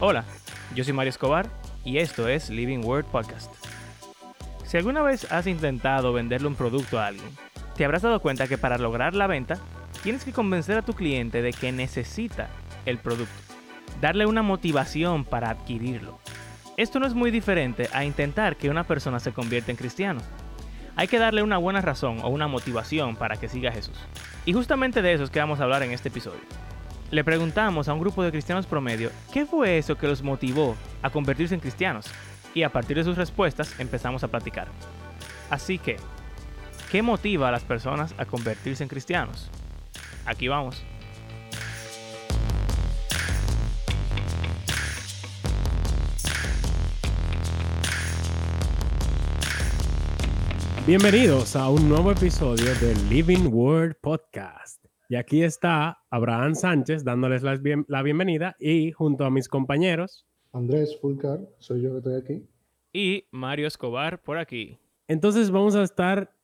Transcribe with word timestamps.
Hola, 0.00 0.24
yo 0.76 0.84
soy 0.84 0.92
Mario 0.92 1.10
Escobar 1.10 1.48
y 1.84 1.98
esto 1.98 2.28
es 2.28 2.50
Living 2.50 2.84
Word 2.84 3.06
Podcast. 3.06 3.52
Si 4.64 4.76
alguna 4.76 5.02
vez 5.02 5.30
has 5.32 5.48
intentado 5.48 6.12
venderle 6.12 6.46
un 6.46 6.54
producto 6.54 7.00
a 7.00 7.08
alguien, 7.08 7.28
te 7.76 7.84
habrás 7.84 8.02
dado 8.02 8.20
cuenta 8.20 8.46
que 8.46 8.58
para 8.58 8.78
lograr 8.78 9.16
la 9.16 9.26
venta 9.26 9.58
tienes 10.04 10.22
que 10.22 10.32
convencer 10.32 10.78
a 10.78 10.82
tu 10.82 10.92
cliente 10.92 11.42
de 11.42 11.52
que 11.52 11.72
necesita 11.72 12.48
el 12.86 12.98
producto, 12.98 13.34
darle 14.00 14.26
una 14.26 14.42
motivación 14.42 15.24
para 15.24 15.50
adquirirlo. 15.50 16.20
Esto 16.76 17.00
no 17.00 17.06
es 17.08 17.14
muy 17.14 17.32
diferente 17.32 17.88
a 17.92 18.04
intentar 18.04 18.56
que 18.56 18.70
una 18.70 18.84
persona 18.84 19.18
se 19.18 19.32
convierta 19.32 19.72
en 19.72 19.76
cristiano. 19.76 20.20
Hay 20.94 21.08
que 21.08 21.18
darle 21.18 21.42
una 21.42 21.58
buena 21.58 21.80
razón 21.80 22.20
o 22.22 22.28
una 22.28 22.46
motivación 22.46 23.16
para 23.16 23.36
que 23.36 23.48
siga 23.48 23.70
a 23.70 23.74
Jesús. 23.74 23.98
Y 24.46 24.52
justamente 24.52 25.02
de 25.02 25.14
eso 25.14 25.24
es 25.24 25.30
que 25.30 25.40
vamos 25.40 25.58
a 25.58 25.64
hablar 25.64 25.82
en 25.82 25.90
este 25.90 26.08
episodio. 26.08 26.67
Le 27.10 27.24
preguntamos 27.24 27.88
a 27.88 27.94
un 27.94 28.00
grupo 28.00 28.22
de 28.22 28.30
cristianos 28.30 28.66
promedio 28.66 29.10
qué 29.32 29.46
fue 29.46 29.78
eso 29.78 29.96
que 29.96 30.06
los 30.06 30.22
motivó 30.22 30.76
a 31.00 31.08
convertirse 31.08 31.54
en 31.54 31.60
cristianos 31.60 32.06
y 32.54 32.64
a 32.64 32.68
partir 32.70 32.98
de 32.98 33.04
sus 33.04 33.16
respuestas 33.16 33.80
empezamos 33.80 34.24
a 34.24 34.28
platicar. 34.28 34.68
Así 35.48 35.78
que, 35.78 35.96
¿qué 36.90 37.00
motiva 37.00 37.48
a 37.48 37.52
las 37.52 37.64
personas 37.64 38.14
a 38.18 38.26
convertirse 38.26 38.82
en 38.82 38.90
cristianos? 38.90 39.50
Aquí 40.26 40.48
vamos. 40.48 40.84
Bienvenidos 50.86 51.56
a 51.56 51.70
un 51.70 51.88
nuevo 51.88 52.12
episodio 52.12 52.74
del 52.76 53.08
Living 53.08 53.48
Word 53.50 53.96
Podcast. 54.02 54.77
Y 55.10 55.16
aquí 55.16 55.42
está 55.42 56.02
Abraham 56.10 56.54
Sánchez 56.54 57.02
dándoles 57.02 57.42
la, 57.42 58.02
bienvenida 58.02 58.56
y 58.58 58.92
junto 58.92 59.24
a 59.24 59.30
mis 59.30 59.48
compañeros. 59.48 60.26
Andrés 60.52 60.98
Fulcar, 61.00 61.40
soy 61.58 61.80
yo 61.80 61.92
que 61.92 61.96
estoy 61.96 62.14
aquí. 62.16 62.46
Y 62.92 63.26
Mario 63.30 63.66
Escobar 63.66 64.22
por 64.22 64.36
aquí. 64.36 64.78
Entonces 65.06 65.50
vamos 65.50 65.76
a 65.76 65.82
estar 65.82 66.34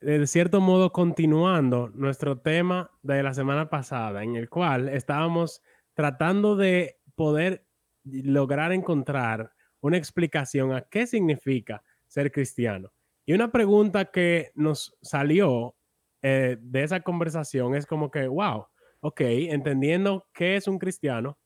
de 0.00 0.26
cierto 0.26 0.60
modo 0.60 0.90
continuando 0.90 1.90
nuestro 1.94 2.38
tema 2.38 2.90
de 3.02 3.22
la 3.22 3.34
semana 3.34 3.70
pasada, 3.70 4.24
en 4.24 4.34
el 4.34 4.48
cual 4.48 4.88
estábamos 4.88 5.62
tratando 5.94 6.56
de 6.56 6.98
poder 7.14 7.66
lograr 8.02 8.72
encontrar 8.72 9.52
una 9.80 9.96
explicación 9.96 10.72
a 10.72 10.82
qué 10.82 11.06
significa 11.06 11.84
ser 12.08 12.32
cristiano. 12.32 12.90
Y 13.24 13.32
una 13.32 13.52
pregunta 13.52 14.06
que 14.06 14.50
nos 14.56 14.96
salió 15.02 15.76
eh, 16.22 16.56
de 16.60 16.82
esa 16.82 17.00
conversación 17.00 17.74
es 17.74 17.86
como 17.86 18.10
que, 18.10 18.26
wow, 18.26 18.66
ok, 19.00 19.20
entendiendo 19.20 20.26
qué 20.32 20.56
es 20.56 20.68
un 20.68 20.78
cristiano, 20.78 21.38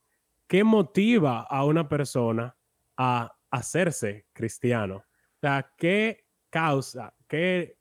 ¿qué 0.48 0.64
motiva 0.64 1.42
a 1.42 1.64
una 1.64 1.88
persona 1.88 2.56
a 2.96 3.32
hacerse 3.50 4.26
cristiano? 4.32 4.96
O 4.96 5.40
sea, 5.40 5.70
¿qué 5.76 6.24
causa, 6.50 7.14
qué 7.28 7.76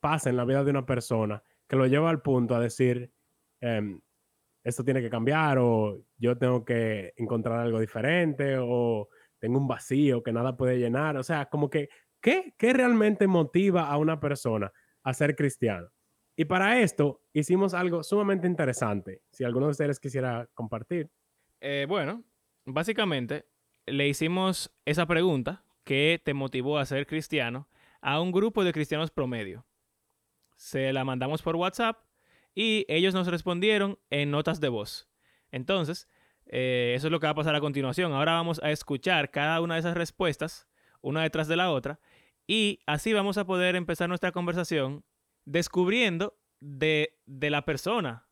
pasa 0.00 0.30
en 0.30 0.36
la 0.36 0.44
vida 0.44 0.64
de 0.64 0.70
una 0.70 0.86
persona 0.86 1.42
que 1.68 1.76
lo 1.76 1.86
lleva 1.86 2.10
al 2.10 2.22
punto 2.22 2.54
a 2.54 2.60
decir, 2.60 3.12
em, 3.60 4.00
esto 4.64 4.84
tiene 4.84 5.02
que 5.02 5.10
cambiar 5.10 5.58
o 5.58 6.04
yo 6.18 6.38
tengo 6.38 6.64
que 6.64 7.12
encontrar 7.16 7.60
algo 7.60 7.80
diferente 7.80 8.56
o 8.60 9.08
tengo 9.38 9.58
un 9.58 9.68
vacío 9.68 10.22
que 10.22 10.32
nada 10.32 10.56
puede 10.56 10.78
llenar? 10.78 11.16
O 11.16 11.22
sea, 11.22 11.46
como 11.46 11.70
que, 11.70 11.88
¿qué, 12.20 12.54
qué 12.58 12.72
realmente 12.72 13.26
motiva 13.26 13.88
a 13.88 13.96
una 13.98 14.20
persona 14.20 14.72
a 15.02 15.14
ser 15.14 15.36
cristiano? 15.36 15.88
Y 16.36 16.46
para 16.46 16.80
esto 16.80 17.20
hicimos 17.32 17.74
algo 17.74 18.02
sumamente 18.02 18.46
interesante. 18.46 19.22
Si 19.30 19.44
alguno 19.44 19.66
de 19.66 19.72
ustedes 19.72 20.00
quisiera 20.00 20.48
compartir. 20.54 21.10
Eh, 21.60 21.86
bueno, 21.88 22.24
básicamente 22.64 23.46
le 23.86 24.08
hicimos 24.08 24.74
esa 24.84 25.06
pregunta 25.06 25.64
que 25.84 26.20
te 26.24 26.34
motivó 26.34 26.78
a 26.78 26.86
ser 26.86 27.06
cristiano 27.06 27.68
a 28.00 28.20
un 28.20 28.32
grupo 28.32 28.64
de 28.64 28.72
cristianos 28.72 29.10
promedio. 29.10 29.66
Se 30.56 30.92
la 30.92 31.04
mandamos 31.04 31.42
por 31.42 31.56
WhatsApp 31.56 31.98
y 32.54 32.84
ellos 32.88 33.14
nos 33.14 33.26
respondieron 33.26 33.98
en 34.10 34.30
notas 34.30 34.60
de 34.60 34.68
voz. 34.68 35.08
Entonces, 35.50 36.08
eh, 36.46 36.94
eso 36.96 37.08
es 37.08 37.10
lo 37.10 37.20
que 37.20 37.26
va 37.26 37.32
a 37.32 37.36
pasar 37.36 37.54
a 37.54 37.60
continuación. 37.60 38.12
Ahora 38.12 38.32
vamos 38.32 38.60
a 38.62 38.70
escuchar 38.70 39.30
cada 39.30 39.60
una 39.60 39.74
de 39.74 39.80
esas 39.80 39.96
respuestas, 39.96 40.66
una 41.00 41.22
detrás 41.22 41.48
de 41.48 41.56
la 41.56 41.70
otra, 41.70 42.00
y 42.46 42.80
así 42.86 43.12
vamos 43.12 43.38
a 43.38 43.46
poder 43.46 43.76
empezar 43.76 44.08
nuestra 44.08 44.32
conversación 44.32 45.04
descubriendo 45.44 46.38
de, 46.60 47.18
la 47.26 47.64
persona. 47.64 48.26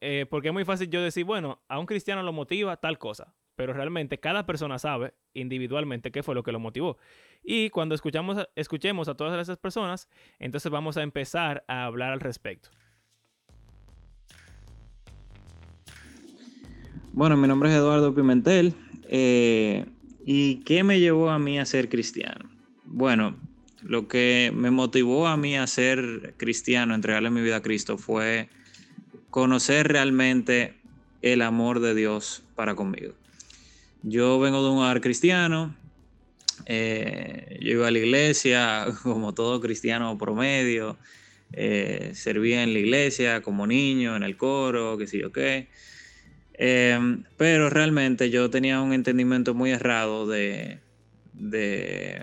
Eh, 0.00 0.26
porque 0.28 0.48
es 0.48 0.54
muy 0.54 0.64
fácil 0.64 0.90
yo 0.90 1.00
decir, 1.02 1.24
bueno, 1.24 1.62
a 1.68 1.78
un 1.78 1.86
cristiano 1.86 2.22
lo 2.22 2.32
motiva 2.32 2.76
tal 2.76 2.98
cosa, 2.98 3.34
pero 3.54 3.72
realmente 3.72 4.20
cada 4.20 4.44
persona 4.44 4.78
sabe 4.78 5.14
individualmente 5.32 6.12
qué 6.12 6.22
fue 6.22 6.34
lo 6.34 6.42
que 6.42 6.52
lo 6.52 6.60
motivó. 6.60 6.98
Y 7.42 7.70
cuando 7.70 7.94
escuchamos, 7.94 8.46
escuchemos 8.54 9.08
a 9.08 9.14
todas 9.14 9.40
esas 9.40 9.56
personas, 9.56 10.08
entonces 10.38 10.70
vamos 10.70 10.96
a 10.96 11.02
empezar 11.02 11.64
a 11.66 11.84
hablar 11.84 12.12
al 12.12 12.20
respecto. 12.20 12.70
Bueno, 17.12 17.36
mi 17.38 17.48
nombre 17.48 17.70
es 17.70 17.76
Eduardo 17.76 18.14
Pimentel. 18.14 18.74
Eh, 19.08 19.86
¿Y 20.26 20.56
qué 20.64 20.84
me 20.84 21.00
llevó 21.00 21.30
a 21.30 21.38
mí 21.38 21.58
a 21.58 21.64
ser 21.64 21.88
cristiano? 21.88 22.50
Bueno, 22.84 23.36
lo 23.82 24.08
que 24.08 24.52
me 24.54 24.70
motivó 24.70 25.26
a 25.26 25.36
mí 25.36 25.56
a 25.56 25.66
ser 25.66 26.34
cristiano, 26.36 26.94
entregarle 26.94 27.30
mi 27.30 27.40
vida 27.40 27.56
a 27.56 27.62
Cristo, 27.62 27.98
fue 27.98 28.48
conocer 29.30 29.88
realmente 29.88 30.74
el 31.22 31.42
amor 31.42 31.80
de 31.80 31.94
Dios 31.94 32.42
para 32.54 32.74
conmigo. 32.74 33.14
Yo 34.02 34.38
vengo 34.38 34.62
de 34.62 34.70
un 34.70 34.78
hogar 34.78 35.00
cristiano, 35.00 35.76
eh, 36.64 37.58
yo 37.60 37.72
iba 37.72 37.88
a 37.88 37.90
la 37.90 37.98
iglesia 37.98 38.86
como 39.02 39.34
todo 39.34 39.60
cristiano 39.60 40.16
promedio, 40.16 40.96
eh, 41.52 42.12
servía 42.14 42.62
en 42.62 42.72
la 42.72 42.78
iglesia 42.78 43.42
como 43.42 43.66
niño, 43.66 44.16
en 44.16 44.22
el 44.22 44.36
coro, 44.36 44.96
qué 44.96 45.06
sé 45.06 45.18
yo 45.18 45.32
qué. 45.32 45.68
Eh, 46.54 46.98
pero 47.36 47.68
realmente 47.68 48.30
yo 48.30 48.48
tenía 48.48 48.80
un 48.80 48.92
entendimiento 48.92 49.54
muy 49.54 49.70
errado 49.72 50.26
de, 50.26 50.78
de 51.34 52.22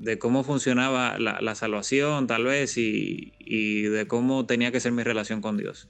de 0.00 0.18
cómo 0.18 0.42
funcionaba 0.44 1.18
la, 1.18 1.54
salvación 1.54 2.26
tal 2.26 2.44
vez 2.44 2.78
y, 2.78 3.32
de 3.82 4.06
cómo 4.06 4.46
tenía 4.46 4.72
que 4.72 4.80
ser 4.80 4.92
mi 4.92 5.02
relación 5.02 5.42
con 5.42 5.58
Dios. 5.58 5.88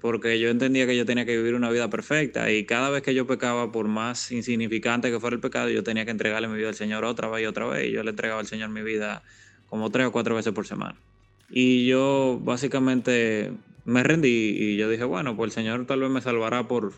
Porque 0.00 0.40
yo 0.40 0.50
entendía 0.50 0.86
que 0.86 0.96
yo 0.96 1.06
tenía 1.06 1.24
que 1.24 1.36
vivir 1.36 1.54
una 1.54 1.70
vida 1.70 1.88
perfecta 1.88 2.50
y 2.50 2.64
cada 2.64 2.90
vez 2.90 3.02
que 3.02 3.14
yo 3.14 3.26
pecaba, 3.28 3.70
por 3.70 3.86
más 3.86 4.32
insignificante 4.32 5.10
que 5.10 5.20
fuera 5.20 5.34
el 5.34 5.40
pecado, 5.40 5.68
yo 5.68 5.84
tenía 5.84 6.04
que 6.04 6.10
entregarle 6.10 6.48
mi 6.48 6.56
vida 6.56 6.68
al 6.68 6.74
Señor 6.74 7.04
otra 7.04 7.28
vez 7.28 7.44
y 7.44 7.46
otra 7.46 7.66
vez. 7.66 7.88
Y 7.88 7.92
yo 7.92 8.02
le 8.02 8.10
entregaba 8.10 8.40
al 8.40 8.48
Señor 8.48 8.70
mi 8.70 8.82
vida 8.82 9.22
como 9.68 9.90
tres 9.90 10.08
o 10.08 10.12
cuatro 10.12 10.34
veces 10.34 10.52
por 10.52 10.66
semana. 10.66 10.96
Y 11.48 11.86
yo 11.86 12.40
básicamente 12.42 13.52
me 13.84 14.02
rendí 14.02 14.56
y 14.58 14.76
yo 14.76 14.88
dije, 14.88 15.04
bueno, 15.04 15.36
pues 15.36 15.50
el 15.50 15.54
Señor 15.54 15.86
tal 15.86 16.00
vez 16.00 16.10
me 16.10 16.22
salvará 16.22 16.66
por, 16.66 16.92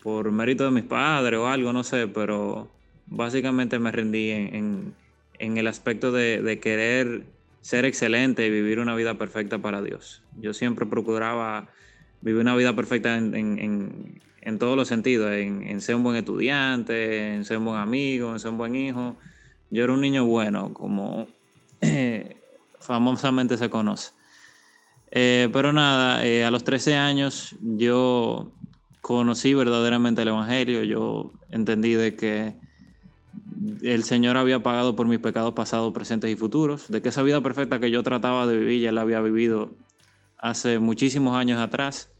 por 0.00 0.30
mérito 0.30 0.64
de 0.64 0.70
mis 0.70 0.84
padres 0.84 1.40
o 1.40 1.48
algo, 1.48 1.72
no 1.72 1.82
sé, 1.82 2.06
pero 2.06 2.70
básicamente 3.06 3.80
me 3.80 3.90
rendí 3.90 4.30
en 4.30 4.54
en 4.54 4.94
el 5.40 5.66
aspecto 5.66 6.12
de, 6.12 6.60
querer 6.62 7.24
ser 7.60 7.84
excelente 7.84 8.46
y 8.46 8.50
vivir 8.50 8.78
una 8.78 8.94
vida 8.94 9.14
perfecta 9.14 9.58
para 9.58 9.82
Dios. 9.82 10.22
Yo 10.38 10.54
siempre 10.54 10.86
procuraba 10.86 11.68
vivir 12.20 12.40
una 12.40 12.54
vida 12.54 12.76
perfecta 12.76 13.16
en, 13.16 14.20
todos 14.58 14.76
los 14.76 14.88
sentidos, 14.88 15.32
en, 15.32 15.80
ser 15.80 15.96
un 15.96 16.02
buen 16.02 16.16
estudiante, 16.16 17.34
en 17.34 17.44
ser 17.44 17.58
un 17.58 17.64
buen 17.64 17.78
amigo, 17.78 18.32
en 18.32 18.40
ser 18.40 18.50
un 18.50 18.58
buen 18.58 18.76
hijo. 18.76 19.16
Yo 19.70 19.84
era 19.84 19.92
un 19.92 20.00
niño 20.00 20.24
bueno, 20.24 20.72
como 20.74 21.26
famosamente 22.80 23.56
se 23.56 23.70
conoce. 23.70 24.12
Eh, 25.10 25.48
pero 25.52 25.72
nada, 25.72 26.24
eh, 26.24 26.44
a 26.44 26.50
los 26.50 26.62
13 26.62 26.94
años 26.94 27.56
yo 27.60 28.52
conocí 29.00 29.54
verdaderamente 29.54 30.22
el 30.22 30.28
Evangelio, 30.28 30.84
yo 30.84 31.32
entendí 31.50 31.94
de 31.94 32.14
que 32.14 32.54
el 33.82 34.04
Señor 34.04 34.36
había 34.36 34.62
pagado 34.62 34.96
por 34.96 35.06
mis 35.06 35.18
pecados 35.18 35.52
pasados, 35.52 35.92
presentes 35.92 36.30
y 36.30 36.36
futuros, 36.36 36.88
de 36.88 37.02
que 37.02 37.10
esa 37.10 37.22
vida 37.22 37.40
perfecta 37.42 37.78
que 37.78 37.90
yo 37.90 38.02
trataba 38.02 38.46
de 38.46 38.58
vivir 38.58 38.80
ya 38.80 38.92
la 38.92 39.02
había 39.02 39.20
vivido 39.20 39.74
hace 40.38 40.78
muchísimos 40.78 41.36
años 41.36 41.60
atrás. 41.60 42.10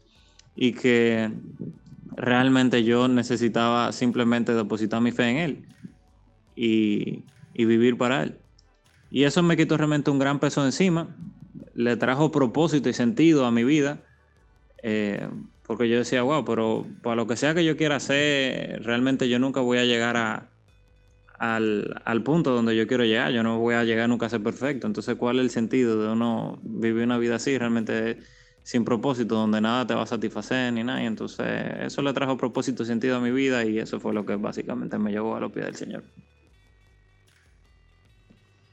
Y 0.55 0.73
que 0.73 1.31
realmente 2.15 2.83
yo 2.83 3.07
necesitaba 3.07 3.91
simplemente 3.91 4.53
depositar 4.53 5.01
mi 5.01 5.11
fe 5.11 5.29
en 5.29 5.37
Él 5.37 5.65
y, 6.55 7.23
vivir 7.55 7.97
para 7.97 8.23
Él. 8.23 8.37
Y 9.09 9.23
eso 9.23 9.43
me 9.43 9.55
quitó 9.57 9.77
realmente 9.77 10.11
un 10.11 10.19
gran 10.19 10.39
peso 10.39 10.65
encima, 10.65 11.15
le 11.73 11.95
trajo 11.95 12.31
propósito 12.31 12.89
y 12.89 12.93
sentido 12.93 13.45
a 13.45 13.51
mi 13.51 13.63
vida, 13.63 14.03
eh, 14.83 15.27
porque 15.63 15.87
yo 15.87 15.97
decía, 15.97 16.23
wow, 16.23 16.43
pero 16.43 16.85
para 17.01 17.15
lo 17.15 17.27
que 17.27 17.35
sea 17.35 17.53
que 17.53 17.63
yo 17.63 17.77
quiera 17.77 17.97
hacer, 17.97 18.81
realmente 18.83 19.29
yo 19.29 19.37
nunca 19.37 19.61
voy 19.61 19.77
a 19.77 19.85
llegar 19.85 20.17
a, 20.17 20.50
al, 21.41 22.21
punto 22.23 22.51
donde 22.51 22.75
yo 22.75 22.87
quiero 22.87 23.03
llegar. 23.03 23.31
Yo 23.31 23.41
no 23.41 23.57
voy 23.57 23.73
a 23.73 23.83
llegar 23.83 24.07
nunca 24.07 24.27
a 24.27 24.29
ser 24.29 24.43
perfecto. 24.43 24.85
Entonces, 24.85 25.15
¿cuál 25.15 25.39
es 25.39 25.45
el 25.45 25.49
sentido 25.49 26.01
de 26.01 26.11
uno 26.11 26.59
vivir 26.61 27.03
una 27.03 27.17
vida 27.17 27.35
así? 27.35 27.57
Realmente 27.57 28.17
sin 28.63 28.85
propósito, 28.85 29.33
donde 29.33 29.59
nada 29.59 29.87
te 29.87 29.95
va 29.95 30.03
a 30.03 30.05
satisfacer 30.05 30.71
ni 30.71 30.83
nada. 30.83 31.01
Y 31.01 31.07
entonces 31.07 31.47
eso 31.79 32.03
le 32.03 32.13
trajo 32.13 32.37
propósito 32.37 32.83
y 32.83 32.85
sentido 32.85 33.17
a 33.17 33.19
mi 33.19 33.31
vida 33.31 33.65
y 33.65 33.79
eso 33.79 33.99
fue 33.99 34.13
lo 34.13 34.23
que 34.23 34.35
básicamente 34.35 34.99
me 34.99 35.11
llevó 35.11 35.35
a 35.35 35.39
los 35.39 35.51
pies 35.51 35.65
del 35.65 35.75
Señor. 35.75 36.03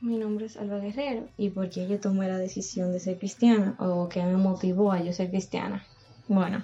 Mi 0.03 0.19
nombre 0.19 0.47
es 0.47 0.56
Alba 0.59 0.79
Guerrero 0.79 1.26
y 1.38 1.49
por 1.49 1.70
qué 1.70 1.88
yo 1.88 1.99
tomé 1.99 2.29
la 2.29 2.38
decisión 2.38 2.93
de 2.93 3.00
ser 3.00 3.19
cristiana 3.19 3.76
o 3.79 4.09
qué 4.09 4.23
me 4.23 4.37
motivó 4.37 4.93
a 4.93 5.03
yo 5.03 5.12
ser 5.12 5.31
cristiana. 5.31 5.85
Bueno, 6.29 6.62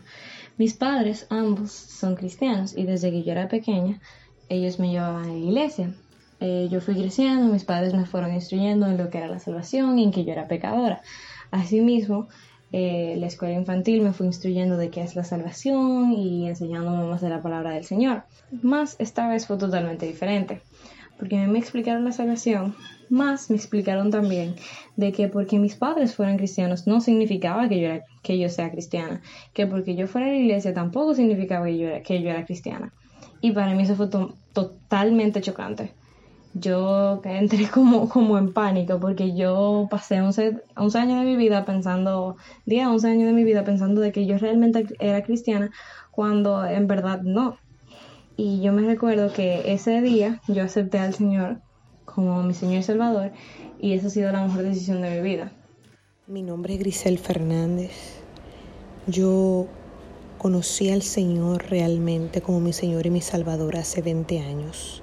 mis 0.58 0.74
padres 0.74 1.26
ambos 1.30 1.72
son 1.72 2.14
cristianos 2.14 2.76
y 2.76 2.84
desde 2.84 3.10
que 3.10 3.22
yo 3.22 3.32
era 3.32 3.48
pequeña 3.48 4.00
ellos 4.48 4.78
me 4.78 4.90
llevaban 4.90 5.24
a 5.24 5.28
la 5.28 5.38
iglesia. 5.38 5.94
Eh, 6.40 6.68
yo 6.70 6.80
fui 6.80 6.94
creciendo, 6.94 7.52
mis 7.52 7.64
padres 7.64 7.94
me 7.94 8.06
fueron 8.06 8.34
instruyendo 8.34 8.86
en 8.86 8.98
lo 8.98 9.08
que 9.10 9.18
era 9.18 9.28
la 9.28 9.38
salvación 9.38 9.98
y 9.98 10.04
en 10.04 10.10
que 10.10 10.24
yo 10.24 10.32
era 10.32 10.48
pecadora. 10.48 11.02
Asimismo, 11.50 12.28
eh, 12.72 13.14
la 13.18 13.26
escuela 13.26 13.54
infantil 13.54 14.02
me 14.02 14.12
fue 14.12 14.26
instruyendo 14.26 14.76
de 14.76 14.90
qué 14.90 15.02
es 15.02 15.14
la 15.16 15.24
salvación 15.24 16.12
y 16.12 16.48
enseñándome 16.48 17.04
más 17.04 17.20
de 17.20 17.30
la 17.30 17.42
palabra 17.42 17.70
del 17.70 17.84
Señor. 17.84 18.24
Más 18.62 18.96
esta 18.98 19.28
vez 19.28 19.46
fue 19.46 19.56
totalmente 19.56 20.06
diferente 20.06 20.60
porque 21.18 21.46
me 21.46 21.58
explicaron 21.58 22.04
la 22.04 22.12
salvación, 22.12 22.74
más 23.08 23.50
me 23.50 23.56
explicaron 23.56 24.10
también 24.10 24.56
de 24.96 25.12
que 25.12 25.28
porque 25.28 25.58
mis 25.58 25.76
padres 25.76 26.14
fueran 26.14 26.36
cristianos 26.36 26.86
no 26.86 27.00
significaba 27.00 27.68
que 27.68 27.80
yo, 27.80 27.88
que 28.22 28.38
yo 28.38 28.48
sea 28.48 28.70
cristiana, 28.70 29.22
que 29.52 29.66
porque 29.66 29.94
yo 29.94 30.06
fuera 30.06 30.26
a 30.26 30.30
la 30.30 30.36
iglesia 30.36 30.74
tampoco 30.74 31.14
significaba 31.14 31.66
que 31.66 31.78
yo 31.78 31.88
era, 31.88 32.02
que 32.02 32.22
yo 32.22 32.30
era 32.30 32.44
cristiana. 32.44 32.92
Y 33.40 33.52
para 33.52 33.74
mí 33.74 33.82
eso 33.82 33.94
fue 33.94 34.08
totalmente 34.52 35.40
chocante. 35.40 35.92
Yo 36.54 37.20
entré 37.24 37.68
como, 37.72 38.08
como 38.08 38.38
en 38.38 38.52
pánico 38.52 39.00
porque 39.00 39.36
yo 39.36 39.88
pasé 39.90 40.20
11, 40.20 40.62
11 40.76 40.98
años 40.98 41.18
de 41.20 41.26
mi 41.26 41.36
vida 41.36 41.64
pensando, 41.64 42.36
10, 42.66 42.86
11 42.86 43.08
años 43.08 43.26
de 43.26 43.32
mi 43.32 43.44
vida 43.44 43.64
pensando 43.64 44.00
de 44.00 44.12
que 44.12 44.26
yo 44.26 44.38
realmente 44.38 44.86
era 45.00 45.22
cristiana 45.22 45.70
cuando 46.10 46.64
en 46.64 46.86
verdad 46.86 47.22
no. 47.22 47.58
Y 48.36 48.60
yo 48.60 48.72
me 48.72 48.82
recuerdo 48.82 49.32
que 49.32 49.72
ese 49.72 50.00
día 50.00 50.40
yo 50.48 50.64
acepté 50.64 50.98
al 50.98 51.14
Señor 51.14 51.60
como 52.04 52.42
mi 52.42 52.54
Señor 52.54 52.82
Salvador 52.82 53.32
y 53.80 53.92
esa 53.92 54.06
ha 54.06 54.10
sido 54.10 54.32
la 54.32 54.44
mejor 54.44 54.62
decisión 54.62 55.02
de 55.02 55.10
mi 55.10 55.20
vida. 55.20 55.52
Mi 56.26 56.42
nombre 56.42 56.74
es 56.74 56.80
Grisel 56.80 57.18
Fernández. 57.18 58.22
Yo 59.06 59.66
conocí 60.44 60.90
al 60.90 61.00
Señor 61.00 61.70
realmente 61.70 62.42
como 62.42 62.60
mi 62.60 62.74
Señor 62.74 63.06
y 63.06 63.10
mi 63.10 63.22
Salvador 63.22 63.78
hace 63.78 64.02
20 64.02 64.40
años. 64.40 65.02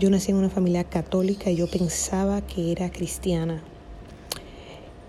Yo 0.00 0.08
nací 0.08 0.30
en 0.30 0.38
una 0.38 0.48
familia 0.48 0.84
católica 0.84 1.50
y 1.50 1.56
yo 1.56 1.66
pensaba 1.66 2.40
que 2.40 2.72
era 2.72 2.90
cristiana 2.90 3.62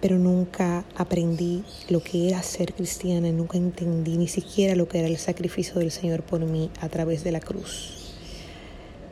pero 0.01 0.19
nunca 0.19 0.83
aprendí 0.94 1.63
lo 1.88 2.03
que 2.03 2.27
era 2.27 2.44
ser 2.44 2.74
cristiana, 2.74 3.31
nunca 3.31 3.57
entendí 3.57 4.18
ni 4.18 4.27
siquiera 4.27 4.75
lo 4.75 4.89
que 4.89 5.00
era 5.00 5.07
el 5.07 5.18
sacrificio 5.18 5.75
del 5.75 5.91
Señor 5.91 6.21
por 6.24 6.41
mí 6.41 6.69
a 6.81 6.89
través 6.89 7.24
de 7.24 7.31
la 7.31 7.39
cruz. 7.39 8.13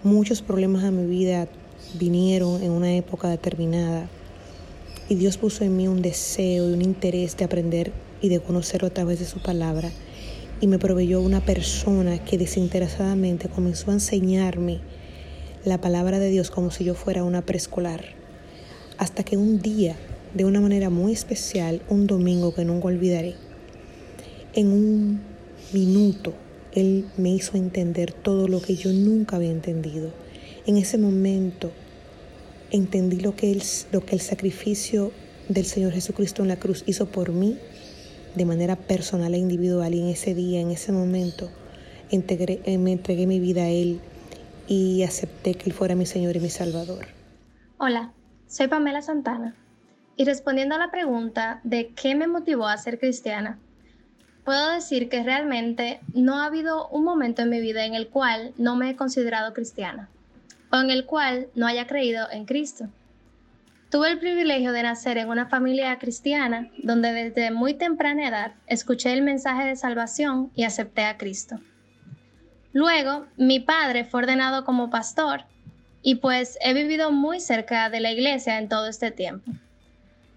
Muchos 0.03 0.41
problemas 0.41 0.83
a 0.83 0.91
mi 0.91 1.05
vida 1.05 1.47
vinieron 1.93 2.61
en 2.61 2.71
una 2.71 2.93
época 2.93 3.29
determinada 3.29 4.09
y 5.07 5.15
Dios 5.15 5.37
puso 5.37 5.63
en 5.63 5.77
mí 5.77 5.87
un 5.87 6.01
deseo 6.01 6.69
y 6.69 6.73
un 6.73 6.81
interés 6.81 7.37
de 7.37 7.45
aprender 7.45 7.93
y 8.21 8.27
de 8.27 8.41
conocerlo 8.41 8.89
a 8.89 8.93
través 8.93 9.19
de 9.19 9.25
su 9.25 9.39
palabra 9.39 9.89
y 10.59 10.67
me 10.67 10.79
proveyó 10.79 11.21
una 11.21 11.41
persona 11.41 12.23
que 12.23 12.37
desinteresadamente 12.37 13.47
comenzó 13.47 13.91
a 13.91 13.95
enseñarme 13.95 14.79
la 15.65 15.79
palabra 15.79 16.19
de 16.19 16.29
Dios 16.29 16.49
como 16.49 16.71
si 16.71 16.83
yo 16.83 16.95
fuera 16.95 17.23
una 17.23 17.43
preescolar. 17.43 18.05
Hasta 18.97 19.23
que 19.23 19.37
un 19.37 19.59
día 19.61 19.95
de 20.33 20.45
una 20.45 20.61
manera 20.61 20.89
muy 20.89 21.13
especial 21.13 21.81
un 21.89 22.07
domingo 22.07 22.53
que 22.53 22.65
nunca 22.65 22.87
olvidaré. 22.87 23.35
En 24.53 24.71
un 24.71 25.21
minuto 25.73 26.33
Él 26.73 27.05
me 27.17 27.29
hizo 27.29 27.57
entender 27.57 28.11
todo 28.11 28.47
lo 28.47 28.61
que 28.61 28.75
yo 28.75 28.91
nunca 28.91 29.35
había 29.35 29.51
entendido. 29.51 30.11
En 30.65 30.77
ese 30.77 30.97
momento 30.97 31.71
entendí 32.71 33.19
lo 33.19 33.35
que, 33.35 33.51
el, 33.51 33.61
lo 33.91 34.05
que 34.05 34.15
el 34.15 34.21
sacrificio 34.21 35.11
del 35.49 35.65
Señor 35.65 35.93
Jesucristo 35.93 36.41
en 36.41 36.49
la 36.49 36.57
cruz 36.57 36.83
hizo 36.87 37.05
por 37.05 37.31
mí 37.31 37.57
de 38.37 38.45
manera 38.45 38.75
personal 38.75 39.33
e 39.33 39.37
individual. 39.37 39.93
Y 39.93 40.01
en 40.01 40.07
ese 40.07 40.33
día, 40.33 40.61
en 40.61 40.71
ese 40.71 40.91
momento, 40.91 41.49
eh, 42.11 42.77
me 42.77 42.91
entregué 42.93 43.27
mi 43.27 43.39
vida 43.39 43.63
a 43.63 43.69
Él 43.69 43.99
y 44.67 45.03
acepté 45.03 45.55
que 45.55 45.69
Él 45.69 45.73
fuera 45.73 45.95
mi 45.95 46.05
Señor 46.05 46.35
y 46.35 46.39
mi 46.39 46.49
Salvador. 46.49 47.07
Hola, 47.77 48.11
soy 48.47 48.67
Pamela 48.67 49.01
Santana 49.01 49.55
y 50.15 50.25
respondiendo 50.25 50.75
a 50.75 50.79
la 50.79 50.91
pregunta 50.91 51.61
de 51.63 51.89
qué 51.89 52.15
me 52.15 52.27
motivó 52.27 52.67
a 52.67 52.77
ser 52.77 52.99
cristiana, 52.99 53.59
puedo 54.43 54.71
decir 54.71 55.09
que 55.09 55.23
realmente 55.23 55.99
no 56.13 56.39
ha 56.39 56.45
habido 56.45 56.87
un 56.89 57.03
momento 57.03 57.41
en 57.41 57.49
mi 57.49 57.59
vida 57.59 57.85
en 57.85 57.93
el 57.93 58.07
cual 58.07 58.53
no 58.57 58.75
me 58.75 58.89
he 58.89 58.95
considerado 58.95 59.53
cristiana 59.53 60.09
o 60.71 60.77
en 60.77 60.89
el 60.89 61.05
cual 61.05 61.47
no 61.55 61.67
haya 61.67 61.87
creído 61.87 62.29
en 62.31 62.45
Cristo. 62.45 62.87
Tuve 63.89 64.09
el 64.11 64.19
privilegio 64.19 64.73
de 64.73 64.83
nacer 64.83 65.17
en 65.17 65.29
una 65.29 65.47
familia 65.47 65.97
cristiana 65.97 66.69
donde 66.83 67.13
desde 67.13 67.51
muy 67.51 67.73
temprana 67.73 68.27
edad 68.27 68.51
escuché 68.67 69.13
el 69.13 69.21
mensaje 69.21 69.65
de 69.65 69.77
salvación 69.77 70.51
y 70.55 70.65
acepté 70.65 71.05
a 71.05 71.17
Cristo. 71.17 71.61
Luego, 72.73 73.27
mi 73.37 73.61
padre 73.61 74.03
fue 74.03 74.23
ordenado 74.23 74.65
como 74.65 74.89
pastor 74.89 75.45
y 76.01 76.15
pues 76.15 76.57
he 76.61 76.73
vivido 76.73 77.11
muy 77.11 77.39
cerca 77.39 77.89
de 77.89 78.01
la 78.01 78.11
iglesia 78.11 78.57
en 78.57 78.67
todo 78.67 78.87
este 78.87 79.09
tiempo. 79.11 79.53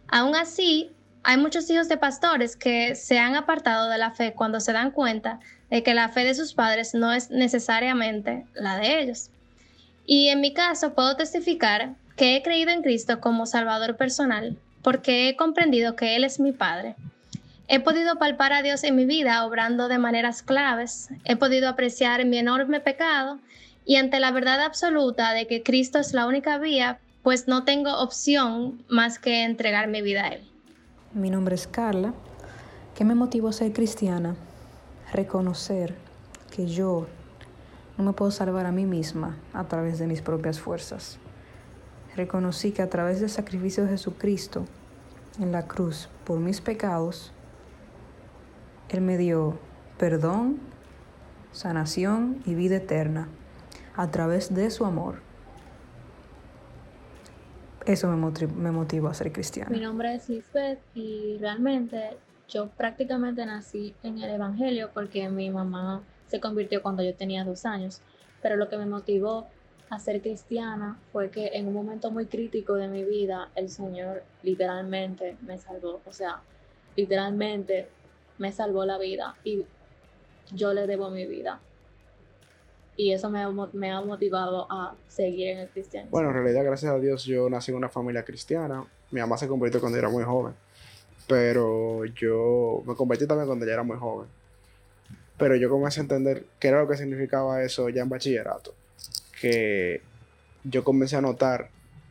Aún 0.06 0.36
así, 0.36 0.92
hay 1.24 1.36
muchos 1.36 1.68
hijos 1.70 1.88
de 1.88 1.96
pastores 1.96 2.56
que 2.56 2.94
se 2.94 3.18
han 3.18 3.34
apartado 3.34 3.88
de 3.88 3.98
la 3.98 4.12
fe 4.12 4.32
cuando 4.32 4.60
se 4.60 4.72
dan 4.72 4.92
cuenta 4.92 5.40
de 5.70 5.82
que 5.82 5.94
la 5.94 6.08
fe 6.08 6.24
de 6.24 6.34
sus 6.34 6.54
padres 6.54 6.94
no 6.94 7.12
es 7.12 7.30
necesariamente 7.30 8.46
la 8.54 8.78
de 8.78 9.00
ellos. 9.00 9.30
Y 10.06 10.28
en 10.28 10.40
mi 10.40 10.54
caso 10.54 10.94
puedo 10.94 11.16
testificar 11.16 11.96
que 12.20 12.36
he 12.36 12.42
creído 12.42 12.70
en 12.70 12.82
Cristo 12.82 13.18
como 13.18 13.46
Salvador 13.46 13.96
personal 13.96 14.58
porque 14.82 15.30
he 15.30 15.36
comprendido 15.36 15.96
que 15.96 16.16
Él 16.16 16.24
es 16.24 16.38
mi 16.38 16.52
Padre. 16.52 16.94
He 17.66 17.80
podido 17.80 18.18
palpar 18.18 18.52
a 18.52 18.60
Dios 18.60 18.84
en 18.84 18.94
mi 18.94 19.06
vida 19.06 19.46
obrando 19.46 19.88
de 19.88 19.96
maneras 19.96 20.42
claves, 20.42 21.08
he 21.24 21.36
podido 21.36 21.66
apreciar 21.66 22.26
mi 22.26 22.36
enorme 22.36 22.80
pecado 22.80 23.38
y 23.86 23.96
ante 23.96 24.20
la 24.20 24.32
verdad 24.32 24.60
absoluta 24.60 25.32
de 25.32 25.46
que 25.46 25.62
Cristo 25.62 25.98
es 25.98 26.12
la 26.12 26.26
única 26.26 26.58
vía 26.58 26.98
pues 27.22 27.48
no 27.48 27.64
tengo 27.64 27.98
opción 27.98 28.84
más 28.90 29.18
que 29.18 29.42
entregar 29.44 29.88
mi 29.88 30.02
vida 30.02 30.26
a 30.26 30.28
Él. 30.34 30.42
Mi 31.14 31.30
nombre 31.30 31.54
es 31.54 31.66
Carla. 31.66 32.12
¿Qué 32.94 33.06
me 33.06 33.14
motivó 33.14 33.48
a 33.48 33.54
ser 33.54 33.72
cristiana? 33.72 34.36
Reconocer 35.10 35.94
que 36.54 36.66
yo 36.66 37.06
no 37.96 38.04
me 38.04 38.12
puedo 38.12 38.30
salvar 38.30 38.66
a 38.66 38.72
mí 38.72 38.84
misma 38.84 39.38
a 39.54 39.64
través 39.64 39.98
de 39.98 40.06
mis 40.06 40.20
propias 40.20 40.60
fuerzas. 40.60 41.18
Reconocí 42.20 42.72
que 42.72 42.82
a 42.82 42.90
través 42.90 43.20
del 43.20 43.30
sacrificio 43.30 43.84
de 43.84 43.90
Jesucristo 43.90 44.66
en 45.38 45.52
la 45.52 45.66
cruz 45.66 46.08
por 46.24 46.38
mis 46.38 46.60
pecados, 46.60 47.32
Él 48.90 49.00
me 49.00 49.16
dio 49.16 49.58
perdón, 49.98 50.58
sanación 51.52 52.42
y 52.44 52.54
vida 52.54 52.76
eterna 52.76 53.28
a 53.96 54.10
través 54.10 54.54
de 54.54 54.70
su 54.70 54.84
amor 54.84 55.30
eso 57.86 58.08
me, 58.08 58.70
motiva, 58.70 59.10
a 59.10 59.14
ser 59.14 59.32
cristiana. 59.32 59.70
Mi 59.70 59.80
nombre 59.80 60.14
es 60.14 60.28
Lisbeth 60.28 60.80
y 60.94 61.38
realmente 61.40 62.18
yo 62.48 62.68
prácticamente 62.68 63.44
nací 63.46 63.94
en 64.02 64.18
el 64.18 64.30
Evangelio 64.30 64.90
porque 64.92 65.28
mi 65.28 65.50
mamá 65.50 66.02
se 66.26 66.40
convirtió 66.40 66.82
cuando 66.82 67.02
yo 67.02 67.14
tenía 67.14 67.44
dos 67.44 67.64
años, 67.64 68.02
pero 68.42 68.56
lo 68.56 68.68
que 68.68 68.76
me 68.76 68.86
motivó 68.86 69.48
a 69.90 69.98
ser 69.98 70.22
cristiana 70.22 70.98
fue 71.12 71.30
que 71.30 71.48
en 71.48 71.66
un 71.66 71.74
momento 71.74 72.10
muy 72.10 72.26
crítico 72.26 72.74
de 72.74 72.88
mi 72.88 73.04
vida 73.04 73.50
el 73.56 73.68
Señor 73.68 74.22
literalmente 74.42 75.36
me 75.42 75.58
salvó, 75.58 76.00
o 76.06 76.12
sea, 76.12 76.40
literalmente 76.96 77.88
me 78.38 78.52
salvó 78.52 78.84
la 78.84 78.98
vida 78.98 79.34
y 79.44 79.66
yo 80.52 80.72
le 80.72 80.86
debo 80.86 81.10
mi 81.10 81.26
vida 81.26 81.60
y 83.00 83.12
eso 83.12 83.30
me 83.30 83.40
ha, 83.40 84.00
motivado 84.02 84.66
a 84.70 84.94
seguir 85.08 85.48
en 85.48 85.58
el 85.60 85.68
cristianismo. 85.70 86.10
Bueno, 86.10 86.28
en 86.28 86.34
realidad, 86.34 86.64
gracias 86.64 86.92
a 86.92 86.98
Dios, 86.98 87.24
yo 87.24 87.48
nací 87.48 87.70
en 87.70 87.78
una 87.78 87.88
familia 87.88 88.24
cristiana. 88.24 88.84
Mi 89.10 89.20
mamá 89.20 89.38
se 89.38 89.48
convirtió 89.48 89.80
cuando 89.80 89.96
era 89.96 90.10
muy 90.10 90.22
joven, 90.22 90.54
pero 91.26 92.04
yo 92.04 92.82
me 92.86 92.94
convertí 92.94 93.26
también 93.26 93.46
cuando 93.46 93.64
ya 93.64 93.72
era 93.72 93.82
muy 93.82 93.96
joven. 93.96 94.28
Pero 95.38 95.56
yo 95.56 95.70
comencé 95.70 96.00
a 96.00 96.02
entender 96.02 96.44
qué 96.58 96.68
era 96.68 96.82
lo 96.82 96.88
que 96.88 96.98
significaba 96.98 97.62
eso 97.62 97.88
ya 97.88 98.02
en 98.02 98.10
bachillerato. 98.10 98.74
Que 99.40 100.02
yo 100.64 100.84
comencé 100.84 101.16
a 101.16 101.20
notar 101.20 101.70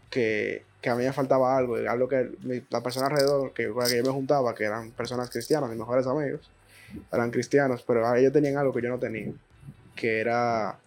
que, 0.10 0.64
que 0.82 0.90
a 0.90 0.96
mí 0.96 1.04
me 1.04 1.14
faltaba 1.14 1.56
algo, 1.56 1.76
algo 1.76 2.08
que 2.08 2.32
la 2.70 2.82
persona 2.82 3.08
alrededor 3.08 3.54
que, 3.54 3.70
con 3.70 3.84
la 3.84 3.90
que 3.90 3.98
yo 3.98 4.04
me 4.04 4.12
juntaba, 4.12 4.56
que 4.56 4.64
eran 4.64 4.92
personas 4.92 5.30
cristianas, 5.30 5.70
mis 5.70 5.78
mejores 5.78 6.08
amigos, 6.08 6.50
eran 7.14 7.30
cristianos, 7.30 7.84
pero 7.86 8.16
ellos 8.16 8.34
tenían 8.34 8.58
algo 8.58 8.74
que 8.74 8.82
yo 8.82 8.90
no 8.90 8.98
tenía 8.98 9.32
que 10.00 10.20
era 10.22 10.80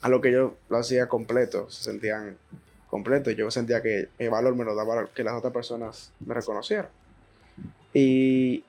a 0.00 0.08
lo 0.08 0.20
que 0.20 0.32
yo 0.32 0.56
lo 0.68 0.78
hacía 0.78 1.08
completo, 1.08 1.70
se 1.70 1.84
sentían 1.84 2.36
completos. 2.90 3.36
Yo 3.36 3.50
sentía 3.50 3.80
que 3.80 4.08
mi 4.18 4.26
valor 4.26 4.56
me 4.56 4.64
lo 4.64 4.74
daba 4.74 5.06
que 5.14 5.22
las 5.22 5.34
otras 5.34 5.52
personas 5.52 6.12
me 6.26 6.34
reconocieran. 6.34 6.88
Y 7.94 8.64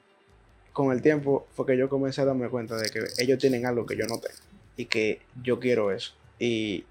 con 0.74 0.92
el 0.92 1.02
tiempo 1.02 1.48
fue 1.56 1.66
que 1.66 1.78
yo 1.78 1.90
comencé 1.90 2.22
a 2.22 2.26
darme 2.26 2.50
cuenta 2.50 2.78
de 2.78 2.90
que 2.90 3.00
ellos 3.18 3.40
tienen 3.40 3.66
algo 3.66 3.86
que 3.86 3.98
yo 3.98 4.06
no 4.06 4.20
tengo 4.20 4.38
y 4.78 4.86
que 4.86 5.22
yo 5.42 5.60
quiero 5.60 5.92
eso. 5.92 6.14
Y 6.38 6.86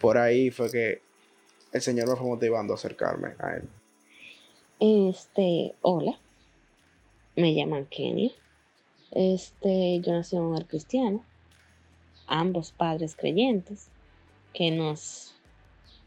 por 0.00 0.18
ahí 0.18 0.50
fue 0.50 0.70
que 0.70 1.02
el 1.72 1.80
Señor 1.80 2.08
me 2.08 2.16
fue 2.16 2.26
motivando 2.26 2.72
a 2.72 2.76
acercarme 2.76 3.34
a 3.38 3.56
Él. 3.56 3.68
Este, 4.80 5.74
hola, 5.82 6.18
me 7.36 7.54
llaman 7.54 7.86
Kenia. 7.86 8.32
Este, 9.12 10.00
yo 10.00 10.12
nací 10.12 10.36
en 10.36 10.42
un 10.42 10.52
hogar 10.52 10.66
cristiano, 10.66 11.24
ambos 12.26 12.72
padres 12.72 13.14
creyentes, 13.14 13.90
que 14.54 14.70
nos 14.70 15.34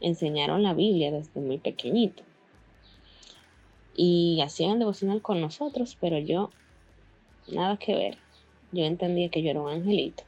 enseñaron 0.00 0.62
la 0.62 0.74
Biblia 0.74 1.12
desde 1.12 1.40
muy 1.40 1.58
pequeñito. 1.58 2.22
Y 3.94 4.40
hacían 4.42 4.80
devocional 4.80 5.22
con 5.22 5.40
nosotros, 5.40 5.96
pero 6.00 6.18
yo, 6.18 6.50
nada 7.46 7.76
que 7.76 7.94
ver. 7.94 8.18
Yo 8.72 8.84
entendía 8.84 9.28
que 9.28 9.42
yo 9.42 9.50
era 9.50 9.62
un 9.62 9.70
angelito. 9.70 10.24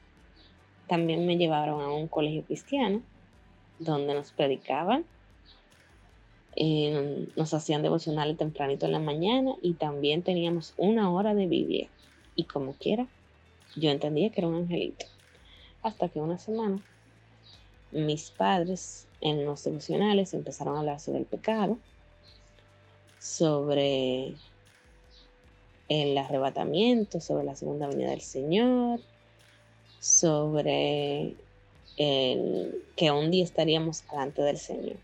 También 0.87 1.27
me 1.27 1.35
llevaron 1.35 1.81
a 1.81 1.91
un 1.91 2.07
colegio 2.07 2.43
cristiano, 2.43 3.01
donde 3.79 4.13
nos 4.13 4.31
predicaban 4.31 5.05
eh, 6.59 7.27
nos 7.35 7.53
hacían 7.53 7.83
devocionales 7.83 8.35
tempranito 8.35 8.87
en 8.87 8.91
la 8.91 8.99
mañana 8.99 9.53
y 9.61 9.73
también 9.73 10.23
teníamos 10.23 10.73
una 10.75 11.11
hora 11.11 11.35
de 11.35 11.45
Biblia. 11.45 11.87
Y 12.35 12.45
como 12.45 12.73
quiera, 12.73 13.05
yo 13.75 13.91
entendía 13.91 14.31
que 14.31 14.41
era 14.41 14.47
un 14.47 14.55
angelito. 14.55 15.05
Hasta 15.83 16.09
que 16.09 16.19
una 16.19 16.39
semana 16.39 16.81
mis 17.91 18.31
padres 18.31 19.07
en 19.21 19.45
los 19.45 19.63
devocionales 19.63 20.33
empezaron 20.33 20.75
a 20.75 20.79
hablar 20.79 20.99
sobre 20.99 21.19
el 21.19 21.25
pecado, 21.25 21.77
sobre 23.19 24.33
el 25.89 26.17
arrebatamiento, 26.17 27.21
sobre 27.21 27.43
la 27.43 27.55
segunda 27.55 27.87
venida 27.87 28.09
del 28.09 28.21
Señor, 28.21 28.99
sobre 29.99 31.35
que 31.97 33.11
un 33.11 33.31
día 33.31 33.43
estaríamos 33.43 34.07
delante 34.09 34.41
del 34.43 34.57
Señor. 34.57 34.97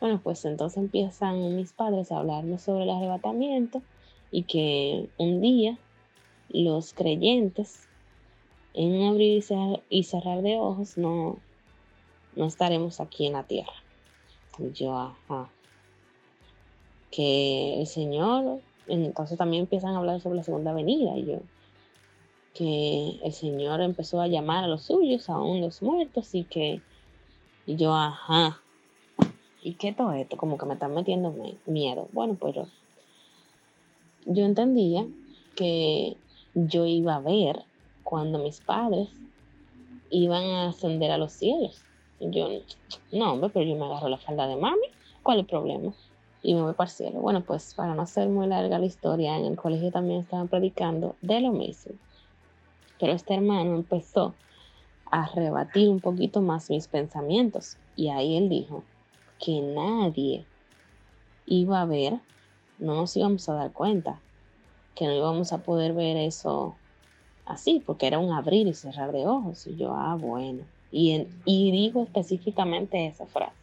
Bueno, 0.00 0.20
pues 0.22 0.44
entonces 0.44 0.78
empiezan 0.78 1.56
mis 1.56 1.72
padres 1.72 2.10
a 2.10 2.18
hablarme 2.18 2.58
sobre 2.58 2.84
el 2.84 2.90
arrebatamiento 2.90 3.82
y 4.30 4.44
que 4.44 5.08
un 5.18 5.40
día 5.40 5.78
los 6.48 6.94
creyentes 6.94 7.86
en 8.74 8.92
un 8.92 9.08
abrir 9.08 9.44
y 9.88 10.02
cerrar 10.04 10.42
de 10.42 10.56
ojos 10.56 10.96
no, 10.96 11.38
no 12.34 12.46
estaremos 12.46 13.00
aquí 13.00 13.26
en 13.26 13.34
la 13.34 13.44
tierra. 13.44 13.72
Y 14.58 14.72
yo, 14.72 14.96
ajá. 14.96 15.48
Que 17.10 17.80
el 17.80 17.86
Señor, 17.86 18.60
entonces 18.86 19.36
también 19.36 19.62
empiezan 19.62 19.94
a 19.94 19.98
hablar 19.98 20.20
sobre 20.20 20.36
la 20.36 20.44
segunda 20.44 20.72
venida 20.72 21.16
y 21.16 21.26
yo, 21.26 21.40
que 22.54 23.20
el 23.22 23.32
Señor 23.32 23.80
empezó 23.80 24.20
a 24.20 24.28
llamar 24.28 24.64
a 24.64 24.68
los 24.68 24.82
suyos, 24.82 25.28
aún 25.28 25.60
los 25.60 25.82
muertos 25.82 26.34
y 26.34 26.44
que 26.44 26.80
y 27.66 27.76
yo, 27.76 27.94
ajá, 27.94 28.60
¿y 29.62 29.74
qué 29.74 29.92
todo 29.92 30.12
esto? 30.12 30.36
Como 30.36 30.58
que 30.58 30.66
me 30.66 30.74
están 30.74 30.94
metiendo 30.94 31.32
miedo. 31.66 32.08
Bueno, 32.12 32.34
pues 32.34 32.54
yo, 32.54 34.44
entendía 34.44 35.06
que 35.54 36.16
yo 36.54 36.86
iba 36.86 37.16
a 37.16 37.20
ver 37.20 37.64
cuando 38.02 38.38
mis 38.38 38.60
padres 38.60 39.08
iban 40.10 40.42
a 40.42 40.68
ascender 40.70 41.10
a 41.10 41.18
los 41.18 41.32
cielos. 41.32 41.84
Yo, 42.18 42.48
no, 43.12 43.34
hombre, 43.34 43.50
pero 43.50 43.64
yo 43.66 43.76
me 43.76 43.84
agarro 43.84 44.08
la 44.08 44.18
falda 44.18 44.46
de 44.48 44.56
mami. 44.56 44.88
¿Cuál 45.22 45.38
es 45.38 45.42
el 45.42 45.50
problema? 45.50 45.92
Y 46.42 46.54
me 46.54 46.62
voy 46.62 46.72
para 46.72 46.90
el 46.90 46.96
cielo. 46.96 47.20
Bueno, 47.20 47.42
pues 47.42 47.74
para 47.74 47.94
no 47.94 48.02
hacer 48.02 48.28
muy 48.28 48.46
larga 48.46 48.78
la 48.78 48.86
historia, 48.86 49.36
en 49.36 49.44
el 49.44 49.56
colegio 49.56 49.92
también 49.92 50.22
estaban 50.22 50.48
predicando 50.48 51.14
de 51.20 51.40
lo 51.40 51.52
mismo. 51.52 51.92
Pero 53.00 53.12
este 53.12 53.34
hermano 53.34 53.74
empezó 53.74 54.34
a 55.10 55.26
rebatir 55.34 55.88
un 55.88 56.00
poquito 56.00 56.42
más 56.42 56.70
mis 56.70 56.86
pensamientos. 56.86 57.76
Y 57.96 58.10
ahí 58.10 58.36
él 58.36 58.48
dijo, 58.48 58.84
que 59.40 59.60
nadie 59.62 60.44
iba 61.46 61.80
a 61.80 61.86
ver, 61.86 62.20
no 62.78 62.94
nos 62.94 63.16
íbamos 63.16 63.48
a 63.48 63.54
dar 63.54 63.72
cuenta, 63.72 64.20
que 64.94 65.06
no 65.06 65.14
íbamos 65.14 65.52
a 65.52 65.58
poder 65.58 65.94
ver 65.94 66.16
eso 66.16 66.76
así, 67.46 67.82
porque 67.84 68.06
era 68.06 68.18
un 68.18 68.32
abrir 68.32 68.66
y 68.66 68.74
cerrar 68.74 69.12
de 69.12 69.26
ojos. 69.26 69.66
Y 69.66 69.76
yo, 69.76 69.94
ah, 69.94 70.16
bueno. 70.20 70.62
Y, 70.92 71.26
y 71.44 71.72
digo 71.72 72.02
específicamente 72.02 73.06
esa 73.06 73.26
frase. 73.26 73.56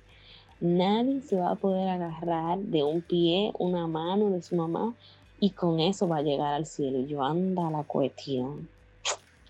Nadie 0.59 1.21
se 1.21 1.35
va 1.35 1.51
a 1.51 1.55
poder 1.55 1.87
agarrar 1.87 2.57
de 2.57 2.83
un 2.83 3.01
pie, 3.01 3.51
una 3.59 3.85
mano 3.85 4.31
de 4.31 4.41
su 4.41 4.55
mamá 4.55 4.95
y 5.39 5.51
con 5.51 5.79
eso 5.79 6.07
va 6.07 6.17
a 6.17 6.23
llegar 6.23 6.55
al 6.55 6.65
cielo. 6.65 6.99
Y 6.99 7.05
yo, 7.05 7.23
anda 7.23 7.69
la 7.69 7.83
cuestión. 7.83 8.67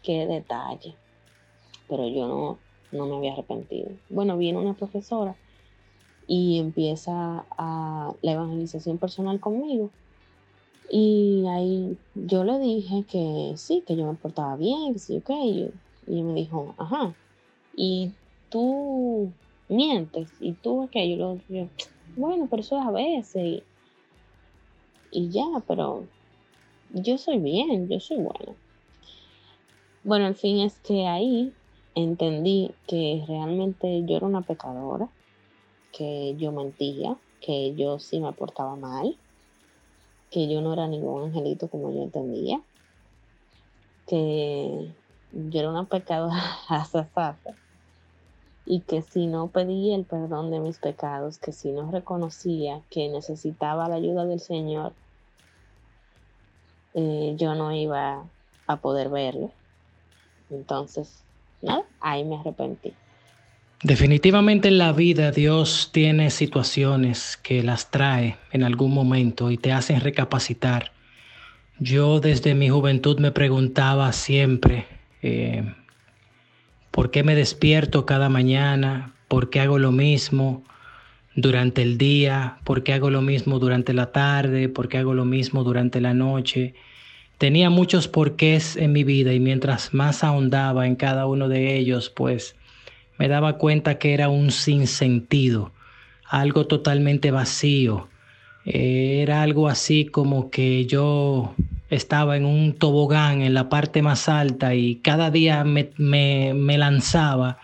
Qué 0.08 0.26
detalle. 0.26 0.96
Pero 1.90 2.08
yo 2.08 2.30
no, 2.30 2.60
no 2.94 3.08
me 3.08 3.18
había 3.18 3.34
arrepentido. 3.34 3.90
Bueno, 4.10 4.38
viene 4.38 4.58
una 4.58 4.74
profesora 4.74 5.36
y 6.30 6.60
empieza 6.60 7.46
la 8.22 8.32
evangelización 8.32 9.00
personal 9.00 9.42
conmigo. 9.42 9.90
Y 10.90 11.44
ahí 11.50 11.98
yo 12.16 12.46
le 12.46 12.58
dije 12.58 13.04
que 13.12 13.56
sí, 13.58 13.84
que 13.86 13.98
yo 13.98 14.08
me 14.08 14.14
portaba 14.14 14.56
bien, 14.56 14.94
que 14.94 15.00
sí, 15.00 15.18
ok. 15.18 15.30
Y, 15.44 15.72
y 16.08 16.24
me 16.24 16.36
dijo, 16.36 16.74
ajá, 16.78 17.14
y 17.76 18.10
tú 18.50 19.34
mientes, 19.68 20.30
y 20.40 20.54
tú 20.54 20.84
aquello. 20.84 21.38
Yo, 21.50 21.68
bueno, 22.16 22.48
pero 22.50 22.62
eso 22.62 22.80
es 22.80 22.86
a 22.88 22.92
veces. 22.92 23.44
Y, 23.44 23.64
y 25.12 25.30
ya, 25.32 25.48
pero 25.68 26.06
yo 26.94 27.18
soy 27.18 27.40
bien, 27.40 27.90
yo 27.90 28.00
soy 28.00 28.20
buena. 28.20 28.56
Bueno, 30.08 30.26
en 30.26 30.38
fin, 30.38 30.60
es 30.62 30.80
que 30.80 31.06
ahí 31.06 31.54
entendí 31.94 32.72
que 32.88 33.26
realmente 33.28 34.06
yo 34.06 34.16
era 34.16 34.26
una 34.26 34.42
pecadora 34.42 35.10
que 35.92 36.34
yo 36.38 36.54
mentía, 36.54 37.18
que 37.42 37.76
yo 37.76 38.00
sí 38.00 38.22
me 38.22 38.32
portaba 38.32 38.78
mal, 38.78 39.18
que 40.32 40.50
yo 40.50 40.62
no 40.62 40.72
era 40.72 40.88
ningún 40.88 41.26
angelito 41.26 41.68
como 41.68 41.92
yo 41.92 42.04
entendía, 42.04 42.62
que 44.08 44.96
yo 45.34 45.60
era 45.60 45.72
una 45.72 45.90
pecadora 45.90 46.42
y 48.66 48.80
que 48.80 49.02
si 49.02 49.28
no 49.28 49.50
pedía 49.50 49.98
el 49.98 50.06
perdón 50.06 50.52
de 50.52 50.62
mis 50.62 50.80
pecados, 50.80 51.38
que 51.38 51.52
si 51.52 51.74
no 51.74 51.92
reconocía 51.92 52.82
que 52.90 53.10
necesitaba 53.10 53.90
la 53.90 53.96
ayuda 53.96 54.26
del 54.26 54.40
Señor, 54.40 54.94
eh, 56.94 57.36
yo 57.38 57.56
no 57.56 57.74
iba 57.74 58.24
a 58.68 58.78
poder 58.78 59.10
verlo. 59.10 59.57
Entonces, 60.50 61.24
nada, 61.62 61.84
ahí 62.00 62.24
me 62.24 62.38
arrepentí. 62.38 62.94
Definitivamente 63.84 64.70
en 64.70 64.80
la 64.80 64.92
vida 64.92 65.32
Dios 65.32 65.92
tiene 65.92 66.32
situaciones 66.32 67.38
que 67.38 67.62
las 67.62 67.92
trae 67.92 68.38
en 68.52 68.64
algún 68.64 68.92
momento 68.92 69.52
y 69.52 69.58
te 69.58 69.72
hacen 69.72 70.02
recapacitar. 70.02 70.92
Yo 71.80 72.20
desde 72.20 72.56
mi 72.56 72.70
juventud 72.70 73.20
me 73.20 73.32
preguntaba 73.32 74.12
siempre, 74.14 74.88
eh, 75.22 75.76
¿por 76.90 77.12
qué 77.12 77.24
me 77.24 77.36
despierto 77.36 78.08
cada 78.08 78.30
mañana? 78.30 79.14
¿Por 79.28 79.52
qué 79.52 79.60
hago 79.60 79.78
lo 79.78 79.92
mismo 79.92 80.64
durante 81.36 81.84
el 81.84 82.00
día? 82.00 82.58
¿Por 82.64 82.82
qué 82.82 82.94
hago 82.94 83.12
lo 83.12 83.22
mismo 83.22 83.60
durante 83.60 83.94
la 83.94 84.12
tarde? 84.12 84.70
¿Por 84.70 84.90
qué 84.90 84.98
hago 84.98 85.14
lo 85.14 85.24
mismo 85.24 85.64
durante 85.64 86.02
la 86.02 86.16
noche? 86.16 86.74
Tenía 87.38 87.70
muchos 87.70 88.08
porqués 88.08 88.78
en 88.78 88.94
mi 88.94 89.04
vida 89.04 89.34
y 89.34 89.40
mientras 89.40 89.94
más 89.94 90.24
ahondaba 90.24 90.88
en 90.88 90.96
cada 90.96 91.28
uno 91.28 91.50
de 91.50 91.78
ellos, 91.78 92.10
pues 92.10 92.56
me 93.20 93.28
daba 93.28 93.58
cuenta 93.58 94.00
que 94.00 94.14
era 94.14 94.30
un 94.30 94.52
sinsentido, 94.52 95.72
algo 96.26 96.66
totalmente 96.66 97.30
vacío. 97.30 98.08
Era 98.66 99.44
algo 99.44 99.70
así 99.70 100.06
como 100.06 100.50
que 100.50 100.86
yo 100.88 101.54
estaba 101.90 102.38
en 102.38 102.46
un 102.46 102.74
tobogán 102.74 103.42
en 103.42 103.54
la 103.54 103.70
parte 103.70 104.02
más 104.02 104.28
alta 104.28 104.76
y 104.76 104.96
cada 104.96 105.32
día 105.32 105.64
me, 105.64 105.92
me, 105.98 106.78
lanzaba 106.78 107.60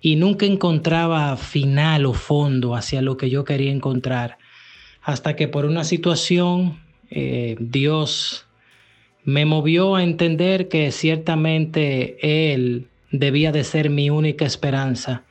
y 0.00 0.16
nunca 0.16 0.46
encontraba 0.46 1.36
final 1.36 2.06
o 2.06 2.12
fondo 2.12 2.74
hacia 2.74 3.02
lo 3.02 3.16
que 3.16 3.30
yo 3.30 3.44
quería 3.44 3.70
encontrar. 3.70 4.38
Hasta 5.02 5.36
que 5.36 5.48
por 5.48 5.64
una 5.64 5.84
situación 5.84 6.80
eh, 7.10 7.56
Dios 7.60 8.46
me 9.24 9.44
movió 9.44 9.94
a 9.94 10.02
entender 10.02 10.68
que 10.68 10.90
ciertamente 10.90 12.52
Él 12.52 12.88
debía 13.10 13.52
de 13.52 13.64
ser 13.64 13.90
mi 13.90 14.10
única 14.10 14.44
esperanza. 14.44 15.24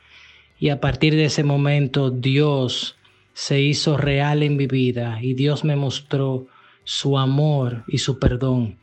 Y 0.58 0.70
a 0.70 0.80
partir 0.80 1.14
de 1.14 1.26
ese 1.26 1.44
momento 1.44 2.10
Dios 2.10 2.96
se 3.34 3.60
hizo 3.60 3.96
real 3.96 4.42
en 4.42 4.56
mi 4.56 4.66
vida 4.66 5.18
y 5.20 5.34
Dios 5.34 5.64
me 5.64 5.76
mostró 5.76 6.46
su 6.84 7.18
amor 7.18 7.84
y 7.88 7.98
su 7.98 8.18
perdón 8.18 8.78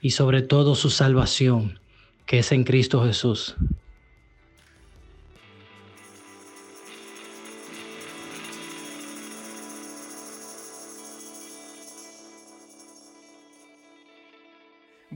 y 0.00 0.10
sobre 0.10 0.42
todo 0.42 0.74
su 0.74 0.90
salvación, 0.90 1.80
que 2.26 2.38
es 2.38 2.52
en 2.52 2.64
Cristo 2.64 3.04
Jesús. 3.04 3.56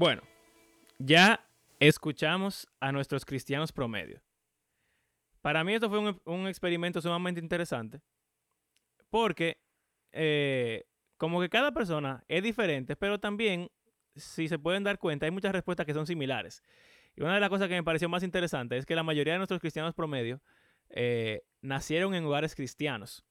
Bueno, 0.01 0.23
ya 0.99 1.47
escuchamos 1.79 2.67
a 2.81 2.91
nuestros 2.91 3.27
cristianos 3.27 3.71
promedio. 3.71 4.23
Para 5.43 5.63
mí 5.63 5.75
esto 5.75 5.91
fue 5.91 5.99
un, 5.99 6.19
un 6.25 6.49
experimento 6.49 7.03
sumamente 7.03 7.39
interesante 7.39 8.01
porque 9.11 9.61
eh, 10.13 10.85
como 11.19 11.39
que 11.43 11.51
cada 11.51 11.73
persona 11.73 12.25
es 12.29 12.43
diferente, 12.43 12.97
pero 12.97 13.21
también, 13.21 13.71
si 14.17 14.49
se 14.49 14.59
pueden 14.59 14.85
dar 14.85 14.99
cuenta, 14.99 15.27
hay 15.27 15.33
muchas 15.33 15.53
respuestas 15.53 15.85
que 15.85 15.93
son 15.93 16.07
similares. 16.07 16.63
Y 17.15 17.21
una 17.21 17.35
de 17.35 17.41
las 17.41 17.51
cosas 17.51 17.69
que 17.69 17.75
me 17.75 17.85
pareció 17.85 18.09
más 18.09 18.23
interesante 18.23 18.79
es 18.79 18.87
que 18.87 18.95
la 18.95 19.03
mayoría 19.03 19.35
de 19.35 19.41
nuestros 19.41 19.61
cristianos 19.61 19.93
promedio 19.95 20.41
eh, 20.89 21.43
nacieron 21.61 22.15
en 22.15 22.25
hogares 22.25 22.55
cristianos. 22.55 23.23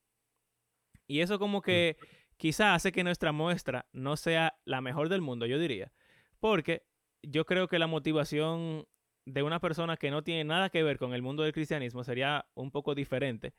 Y 1.08 1.22
eso 1.22 1.40
como 1.40 1.64
que 1.64 1.98
quizá 2.38 2.76
hace 2.76 2.92
que 2.92 3.04
nuestra 3.04 3.32
muestra 3.32 3.88
no 3.92 4.18
sea 4.18 4.60
la 4.66 4.82
mejor 4.82 5.10
del 5.10 5.22
mundo, 5.22 5.48
yo 5.48 5.58
diría. 5.58 5.92
Porque 6.40 6.84
yo 7.22 7.46
creo 7.46 7.68
que 7.68 7.80
la 7.80 7.88
motivación 7.88 8.86
de 9.26 9.44
una 9.44 9.60
persona 9.60 9.98
que 9.98 10.12
no 10.12 10.24
tiene 10.24 10.44
nada 10.44 10.70
que 10.70 10.84
ver 10.84 10.98
con 10.98 11.14
el 11.14 11.22
mundo 11.22 11.44
del 11.44 11.54
cristianismo 11.54 12.04
sería 12.04 12.46
un 12.56 12.72
poco 12.72 12.96
diferente 12.96 13.54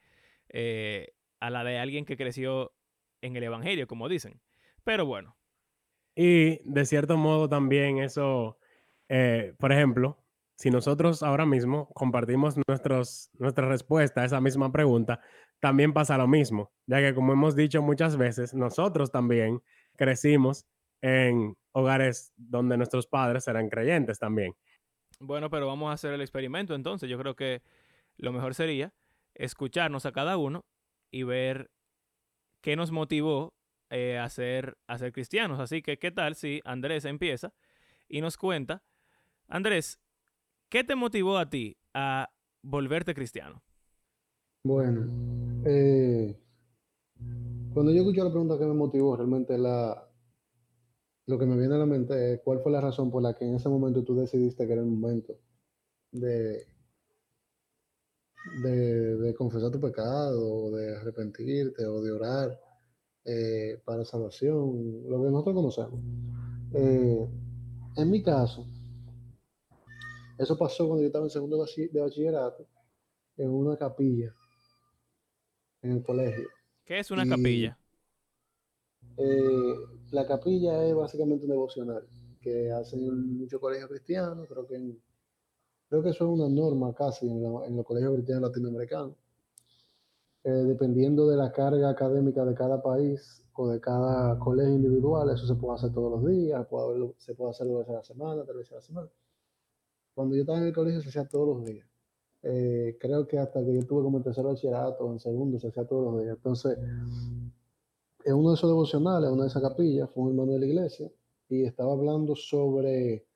eh, 0.49 1.13
a 1.39 1.51
la 1.51 1.65
de 1.65 1.79
alguien 1.79 2.05
que 2.05 2.17
creció 2.17 2.73
en 3.23 3.37
el 3.37 3.45
Evangelio, 3.45 3.87
como 3.87 4.09
dicen. 4.09 4.41
Pero 4.85 5.07
bueno. 5.07 5.37
Y 6.15 6.61
de 6.65 6.85
cierto 6.87 7.17
modo 7.17 7.49
también 7.49 7.99
eso, 7.99 8.59
eh, 9.09 9.55
por 9.59 9.73
ejemplo, 9.73 10.19
si 10.57 10.71
nosotros 10.71 11.23
ahora 11.23 11.47
mismo 11.47 11.89
compartimos 11.95 12.57
nuestros, 12.67 13.31
nuestra 13.39 13.69
respuesta 13.69 14.23
a 14.23 14.25
esa 14.25 14.41
misma 14.41 14.73
pregunta, 14.73 15.21
también 15.61 15.93
pasa 15.93 16.19
lo 16.19 16.27
mismo, 16.27 16.73
ya 16.87 17.01
que 17.01 17.15
como 17.15 17.33
hemos 17.33 17.55
dicho 17.55 17.81
muchas 17.83 18.17
veces, 18.17 18.55
nosotros 18.55 19.11
también 19.11 19.63
crecimos 19.97 20.67
en 21.02 21.57
hogares 21.73 22.33
donde 22.37 22.76
nuestros 22.76 23.07
padres 23.07 23.47
eran 23.49 23.69
creyentes 23.69 24.19
también. 24.19 24.54
Bueno, 25.19 25.50
pero 25.50 25.66
vamos 25.66 25.90
a 25.90 25.95
hacer 25.95 26.14
el 26.14 26.21
experimento 26.21 26.75
entonces. 26.75 27.09
Yo 27.09 27.19
creo 27.19 27.37
que 27.37 27.62
lo 28.16 28.33
mejor 28.33 28.54
sería 28.54 28.92
escucharnos 29.35 30.07
a 30.07 30.12
cada 30.12 30.37
uno 30.37 30.64
y 31.11 31.23
ver 31.23 31.71
qué 32.61 32.76
nos 32.76 32.90
motivó 32.90 33.54
eh, 33.90 34.19
a, 34.19 34.28
ser, 34.28 34.76
a 34.87 34.99
ser 34.99 35.12
cristianos. 35.12 35.61
Así 35.61 35.83
que, 35.83 35.99
¿qué 35.99 36.11
tal 36.11 36.35
si 36.35 36.61
Andrés 36.64 37.04
empieza 37.04 37.52
y 38.09 38.21
nos 38.21 38.37
cuenta? 38.37 38.83
Andrés, 39.49 40.00
¿qué 40.69 40.85
te 40.85 40.95
motivó 40.95 41.38
a 41.38 41.49
ti 41.49 41.76
a 41.95 42.30
volverte 42.62 43.14
cristiano? 43.14 43.62
Bueno, 44.62 45.07
eh, 45.64 46.38
cuando 47.73 47.92
yo 47.92 48.00
escucho 48.00 48.25
la 48.25 48.30
pregunta 48.30 48.59
que 48.59 48.66
me 48.66 48.75
motivó, 48.75 49.16
realmente 49.16 49.57
la, 49.57 50.10
lo 51.31 51.39
que 51.39 51.47
me 51.47 51.57
viene 51.57 51.77
a 51.77 51.79
la 51.79 51.87
mente 51.87 52.35
es 52.35 52.41
cuál 52.41 52.61
fue 52.61 52.73
la 52.73 52.81
razón 52.81 53.09
por 53.09 53.23
la 53.23 53.35
que 53.35 53.45
en 53.45 53.55
ese 53.55 53.69
momento 53.69 54.03
tú 54.03 54.17
decidiste 54.17 54.67
que 54.67 54.73
era 54.73 54.83
el 54.83 54.89
momento 54.89 55.39
de, 56.11 56.67
de, 58.65 59.35
confesar 59.37 59.71
tu 59.71 59.81
pecado, 59.81 60.73
de 60.73 60.97
arrepentirte, 60.97 61.87
o 61.87 62.03
de 62.03 62.11
orar 62.11 62.61
eh, 63.25 63.81
para 63.85 64.05
salvación, 64.05 65.09
lo 65.09 65.23
que 65.23 65.31
nosotros 65.31 65.55
conocemos. 65.55 66.01
Eh, 66.75 67.29
en 67.97 68.11
mi 68.11 68.23
caso, 68.25 68.67
eso 70.37 70.59
pasó 70.59 70.89
cuando 70.89 71.03
yo 71.03 71.07
estaba 71.07 71.27
en 71.27 71.31
segundo 71.31 71.65
de 71.65 72.01
bachillerato, 72.01 72.67
en 73.37 73.51
una 73.51 73.77
capilla, 73.77 74.35
en 75.83 75.93
el 75.93 76.03
colegio. 76.03 76.49
¿Qué 76.85 76.99
es 76.99 77.11
una 77.13 77.25
capilla? 77.25 77.80
Eh, 79.21 79.75
la 80.13 80.26
capilla 80.26 80.85
es 80.85 80.95
básicamente 80.95 81.45
un 81.45 81.50
devocional 81.50 82.06
que 82.41 82.73
hacen 82.73 83.39
muchos 83.39 83.61
colegios 83.61 83.89
cristianos, 83.91 84.49
creo 84.49 84.67
que 84.67 84.76
en 84.76 84.99
Creo 85.91 86.04
que 86.04 86.11
eso 86.11 86.25
es 86.25 86.30
una 86.30 86.49
norma 86.49 86.95
casi 86.95 87.26
en, 87.28 87.43
los 87.43 87.85
colegios 87.85 88.15
cristianos 88.15 88.49
latinoamericanos. 88.49 89.17
Eh, 90.45 90.49
dependiendo 90.49 91.28
de 91.28 91.37
la 91.37 91.50
carga 91.50 91.91
académica 91.91 92.45
de 92.45 92.54
cada 92.54 92.80
país 92.80 93.43
o 93.54 93.69
de 93.69 93.80
cada 93.80 94.39
colegio 94.39 94.73
individual, 94.73 95.28
eso 95.30 95.49
se 95.49 95.56
puede 95.56 95.75
hacer 95.75 95.93
todos 95.93 96.13
los 96.13 96.30
días, 96.30 96.65
se 97.19 97.35
puede 97.35 97.50
hacer 97.50 97.67
dos 97.67 97.78
veces 97.80 97.91
a 97.91 97.99
la 97.99 98.04
semana, 98.04 98.45
tres 98.45 98.56
veces 98.56 98.73
a 98.73 98.76
la 98.76 98.83
semana. 98.83 99.09
Cuando 100.15 100.37
yo 100.37 100.43
estaba 100.43 100.59
en 100.59 100.67
el 100.67 100.73
colegio 100.73 101.00
se 101.02 101.09
hacía 101.09 101.26
todos 101.26 101.56
los 101.56 101.65
días. 101.67 101.87
Eh, 102.43 102.97
creo 103.00 103.26
que 103.26 103.39
hasta 103.39 103.61
que 103.65 103.75
yo 103.75 103.85
tuve 103.85 104.04
como 104.04 104.19
en 104.19 104.25
tercer 104.25 104.45
bachillerato 104.45 105.11
en 105.13 105.19
segundo 105.19 105.59
se 105.59 105.69
hacía 105.69 105.85
todos 105.87 106.13
los 106.15 106.23
días. 106.23 106.37
Entonces, 106.37 106.78
en 108.25 108.35
uno 108.35 108.50
de 108.50 108.54
esos 108.54 108.71
devocionales, 108.71 109.30
una 109.30 109.45
de 109.45 109.49
esas 109.49 109.63
capillas, 109.63 110.11
fue 110.11 110.25
un 110.25 110.30
hermano 110.30 110.52
de 110.52 110.61
la 110.61 110.67
iglesia 110.67 111.11
y 111.49 111.65
estaba 111.65 111.93
hablando 111.93 112.35
sobre 112.37 113.26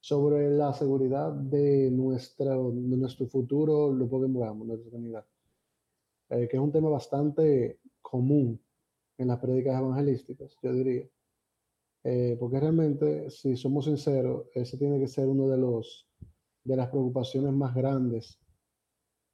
sobre 0.00 0.50
la 0.50 0.72
seguridad 0.72 1.30
de, 1.32 1.90
nuestra, 1.90 2.56
de 2.56 2.96
nuestro 2.96 3.26
futuro, 3.26 3.92
lo 3.92 4.08
que 4.08 4.16
nuestra 4.16 4.90
comunidad, 4.90 5.26
eh, 6.30 6.48
que 6.48 6.56
es 6.56 6.62
un 6.62 6.72
tema 6.72 6.88
bastante 6.88 7.80
común 8.00 8.58
en 9.18 9.28
las 9.28 9.38
prédicas 9.38 9.78
evangelísticas, 9.78 10.56
yo 10.62 10.72
diría. 10.72 11.06
Eh, 12.02 12.34
porque 12.40 12.58
realmente, 12.58 13.28
si 13.30 13.56
somos 13.56 13.84
sinceros, 13.84 14.46
ese 14.54 14.78
tiene 14.78 14.98
que 14.98 15.06
ser 15.06 15.28
uno 15.28 15.48
de 15.48 15.58
los 15.58 16.06
de 16.64 16.76
las 16.76 16.88
preocupaciones 16.88 17.52
más 17.52 17.74
grandes 17.74 18.38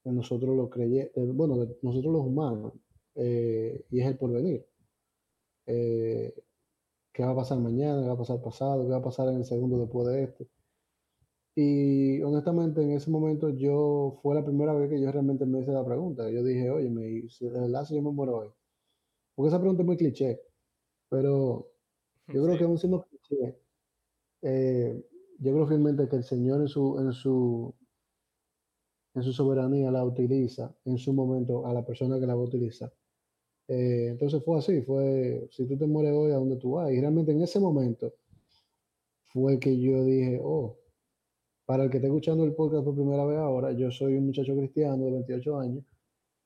de 0.05 0.13
nosotros 0.13 0.57
los 0.57 0.69
creyentes, 0.71 1.35
bueno, 1.35 1.59
de 1.59 1.77
nosotros 1.83 2.13
los 2.13 2.23
humanos, 2.23 2.73
eh, 3.17 3.85
y 3.91 4.01
es 4.01 4.07
el 4.07 4.19
porvenir. 4.19 4.67
¿Qué 7.13 7.25
va 7.25 7.33
a 7.33 7.35
pasar 7.37 7.59
mañana? 7.59 8.03
¿Qué 8.03 8.09
va 8.09 8.15
a 8.15 8.19
pasar 8.19 8.41
pasado? 8.43 8.85
¿Qué 8.85 8.91
va 8.91 8.99
a 8.99 9.03
pasar 9.03 9.29
en 9.29 9.37
el 9.37 9.45
segundo 9.45 9.79
después 9.79 10.07
de 10.07 10.23
este? 10.25 10.49
Y 11.57 12.23
honestamente, 12.23 12.83
en 12.83 12.93
ese 12.93 13.11
momento 13.11 13.49
yo 13.51 14.19
fue 14.23 14.35
la 14.35 14.45
primera 14.45 14.75
vez 14.75 14.91
que 14.91 15.01
yo 15.01 15.11
realmente 15.11 15.47
me 15.47 15.61
hice 15.61 15.73
la 15.73 15.85
pregunta. 15.85 16.31
Yo 16.31 16.43
dije, 16.45 16.71
oye, 16.71 16.91
me, 16.91 17.03
de 17.03 17.51
verdad 17.61 17.85
si 17.85 17.95
yo 17.97 18.03
me 18.03 18.11
muero 18.13 18.37
hoy. 18.39 18.49
Porque 19.35 19.49
esa 19.49 19.59
pregunta 19.61 19.83
es 19.83 19.87
muy 19.87 19.97
cliché, 19.97 20.41
pero 21.11 21.69
yo 22.29 22.45
creo 22.45 22.59
que 22.59 22.65
aún 22.65 22.79
siendo 22.79 23.07
cliché, 23.07 23.59
eh, 24.43 25.05
yo 25.39 25.53
creo 25.53 25.67
firmemente 25.69 26.09
que 26.09 26.17
el 26.17 26.25
Señor 26.25 26.61
en 26.63 26.69
su, 26.69 26.99
en 27.01 27.13
su, 27.13 27.75
en 29.15 29.23
su 29.25 29.33
soberanía 29.33 29.91
la 29.91 30.05
utiliza 30.05 30.73
en 30.85 30.97
su 30.99 31.13
momento 31.13 31.67
a 31.67 31.75
la 31.75 31.85
persona 31.85 32.21
que 32.21 32.27
la 32.27 32.37
va 32.37 32.43
a 32.43 32.45
utilizar. 32.45 32.93
Eh, 33.69 34.09
entonces 34.11 34.43
fue 34.45 34.59
así, 34.59 34.83
fue, 34.83 35.49
si 35.51 35.67
tú 35.67 35.77
te 35.77 35.87
mueres 35.87 36.13
hoy, 36.15 36.33
¿a 36.33 36.37
dónde 36.37 36.57
tú 36.57 36.73
vas? 36.73 36.93
Y 36.93 37.01
realmente 37.01 37.33
en 37.33 37.43
ese 37.43 37.59
momento 37.59 38.15
fue 39.25 39.59
que 39.59 39.79
yo 39.81 40.05
dije, 40.05 40.41
oh, 40.43 40.79
para 41.67 41.85
el 41.85 41.91
que 41.91 41.99
esté 41.99 42.07
escuchando 42.07 42.45
el 42.45 42.55
podcast 42.55 42.85
por 42.85 42.95
primera 42.95 43.25
vez 43.25 43.39
ahora, 43.39 43.73
yo 43.73 43.91
soy 43.91 44.17
un 44.17 44.27
muchacho 44.27 44.57
cristiano 44.57 45.05
de 45.05 45.11
28 45.13 45.59
años 45.59 45.85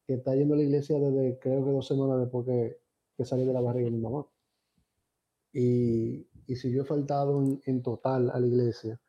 que 0.06 0.14
está 0.14 0.34
yendo 0.34 0.54
a 0.54 0.56
la 0.56 0.64
iglesia 0.64 0.98
desde 0.98 1.38
creo 1.38 1.64
que 1.64 1.70
dos 1.70 1.86
semanas 1.86 2.20
después 2.20 2.46
que, 2.46 3.24
salí 3.24 3.44
de 3.44 3.52
la 3.52 3.60
barriga 3.60 3.84
de 3.84 3.90
mi 3.90 4.00
mamá. 4.00 4.26
Y, 5.52 6.26
y 6.46 6.56
si 6.56 6.72
yo 6.72 6.82
he 6.82 6.84
faltado 6.84 7.42
en, 7.64 7.82
total 7.82 8.30
a 8.30 8.40
la 8.40 8.46
iglesia 8.46 9.00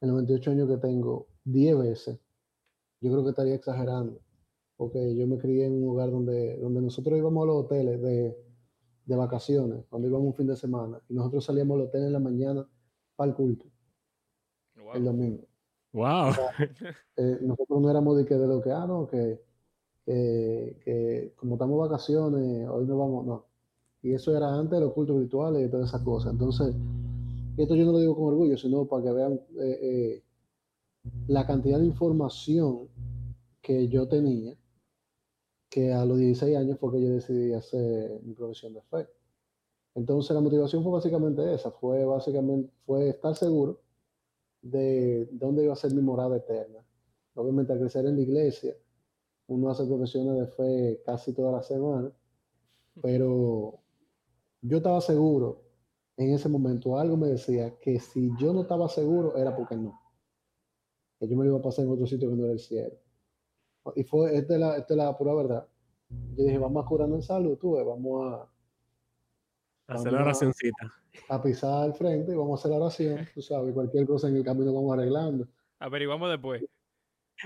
en 0.00 0.08
los 0.08 0.16
28 0.16 0.50
años 0.52 0.68
que 0.68 0.78
tengo 0.78 1.28
10 1.44 1.78
veces, 1.78 2.18
yo 3.00 3.10
creo 3.12 3.22
que 3.22 3.30
estaría 3.30 3.54
exagerando. 3.54 4.20
Porque 4.78 5.14
yo 5.14 5.26
me 5.26 5.36
crié 5.36 5.66
en 5.66 5.74
un 5.74 5.90
hogar 5.90 6.10
donde, 6.10 6.56
donde 6.56 6.80
nosotros 6.80 7.18
íbamos 7.18 7.42
a 7.42 7.46
los 7.46 7.64
hoteles 7.64 8.00
de, 8.00 8.34
de 9.04 9.16
vacaciones, 9.16 9.84
cuando 9.90 10.08
íbamos 10.08 10.28
un 10.28 10.34
fin 10.34 10.46
de 10.46 10.56
semana, 10.56 11.00
y 11.08 11.14
nosotros 11.14 11.44
salíamos 11.44 11.74
al 11.74 11.86
hotel 11.86 12.04
en 12.04 12.12
la 12.14 12.20
mañana 12.20 12.66
para 13.16 13.30
el 13.30 13.36
culto, 13.36 13.66
el 14.94 15.04
domingo. 15.04 15.44
Wow. 15.92 16.32
Eh, 17.16 17.38
nosotros 17.42 17.80
no 17.80 17.90
éramos 17.90 18.16
de 18.16 18.24
que 18.24 18.36
de 18.36 18.46
lo 18.46 18.62
que, 18.62 18.70
ah, 18.70 18.86
no, 18.86 19.08
que, 19.08 19.40
que, 20.06 21.34
como 21.34 21.56
estamos 21.56 21.80
vacaciones, 21.80 22.68
hoy 22.68 22.86
no 22.86 22.96
vamos, 22.96 23.26
no. 23.26 23.44
Y 24.02 24.12
eso 24.12 24.36
era 24.36 24.54
antes 24.54 24.78
de 24.78 24.84
los 24.84 24.92
cultos 24.92 25.18
virtuales 25.18 25.66
y 25.66 25.70
todas 25.70 25.88
esas 25.88 26.02
cosas. 26.02 26.32
Entonces, 26.32 26.76
esto 27.56 27.74
yo 27.74 27.84
no 27.86 27.92
lo 27.92 27.98
digo 27.98 28.14
con 28.14 28.26
orgullo, 28.26 28.56
sino 28.56 28.86
para 28.86 29.02
que 29.02 29.12
vean 29.12 29.32
eh, 29.32 29.78
eh, 29.82 30.22
la 31.26 31.44
cantidad 31.44 31.80
de 31.80 31.86
información 31.86 32.88
que 33.60 33.88
yo 33.88 34.06
tenía, 34.06 34.54
que 35.68 35.92
a 35.92 36.04
los 36.04 36.18
16 36.18 36.56
años 36.56 36.78
fue 36.78 36.92
que 36.92 37.02
yo 37.02 37.10
decidí 37.10 37.52
hacer 37.52 38.20
mi 38.22 38.34
profesión 38.34 38.74
de 38.74 38.82
fe. 38.82 39.08
Entonces 39.94 40.34
la 40.34 40.40
motivación 40.40 40.82
fue 40.82 40.92
básicamente 40.92 41.54
esa, 41.54 41.70
fue 41.70 42.04
básicamente, 42.04 42.72
fue 42.86 43.08
estar 43.10 43.34
seguro 43.34 43.80
de 44.62 45.28
dónde 45.32 45.64
iba 45.64 45.72
a 45.72 45.76
ser 45.76 45.92
mi 45.92 46.02
morada 46.02 46.36
eterna. 46.36 46.84
Obviamente 47.34 47.72
al 47.72 47.80
crecer 47.80 48.06
en 48.06 48.16
la 48.16 48.22
iglesia, 48.22 48.74
uno 49.48 49.70
hace 49.70 49.84
profesiones 49.86 50.38
de 50.38 50.46
fe 50.46 51.02
casi 51.04 51.32
toda 51.32 51.52
la 51.52 51.62
semana, 51.62 52.12
pero 53.00 53.80
yo 54.62 54.78
estaba 54.78 55.00
seguro 55.00 55.62
en 56.16 56.34
ese 56.34 56.48
momento, 56.48 56.98
algo 56.98 57.16
me 57.16 57.28
decía 57.28 57.78
que 57.78 58.00
si 58.00 58.30
yo 58.38 58.52
no 58.52 58.62
estaba 58.62 58.88
seguro 58.88 59.36
era 59.36 59.56
porque 59.56 59.76
no, 59.76 60.00
que 61.18 61.28
yo 61.28 61.36
me 61.36 61.46
iba 61.46 61.58
a 61.58 61.62
pasar 61.62 61.84
en 61.84 61.92
otro 61.92 62.06
sitio 62.06 62.28
que 62.28 62.36
no 62.36 62.44
era 62.44 62.52
el 62.52 62.58
cielo. 62.58 62.94
Y 63.96 64.04
fue, 64.04 64.36
esta 64.36 64.54
es 64.54 64.60
la, 64.60 65.04
la 65.04 65.16
pura 65.16 65.34
verdad. 65.34 65.66
Yo 66.36 66.44
dije, 66.44 66.58
vamos 66.58 66.84
a 66.84 66.88
curarnos 66.88 67.18
en 67.18 67.22
salud, 67.22 67.58
tú, 67.58 67.72
vamos 67.84 68.32
a, 68.32 68.48
Hacer 69.88 70.12
la 70.12 70.20
oracióncita. 70.20 70.92
A 71.30 71.42
pisar 71.42 71.84
al 71.84 71.94
frente 71.94 72.32
y 72.32 72.34
vamos 72.34 72.58
a 72.58 72.60
hacer 72.60 72.70
la 72.70 72.76
oración, 72.76 73.26
tú 73.34 73.40
sabes, 73.40 73.72
cualquier 73.72 74.06
cosa 74.06 74.28
en 74.28 74.36
el 74.36 74.44
camino 74.44 74.72
vamos 74.72 74.92
arreglando. 74.92 75.48
Averiguamos 75.78 76.30
después. 76.30 76.62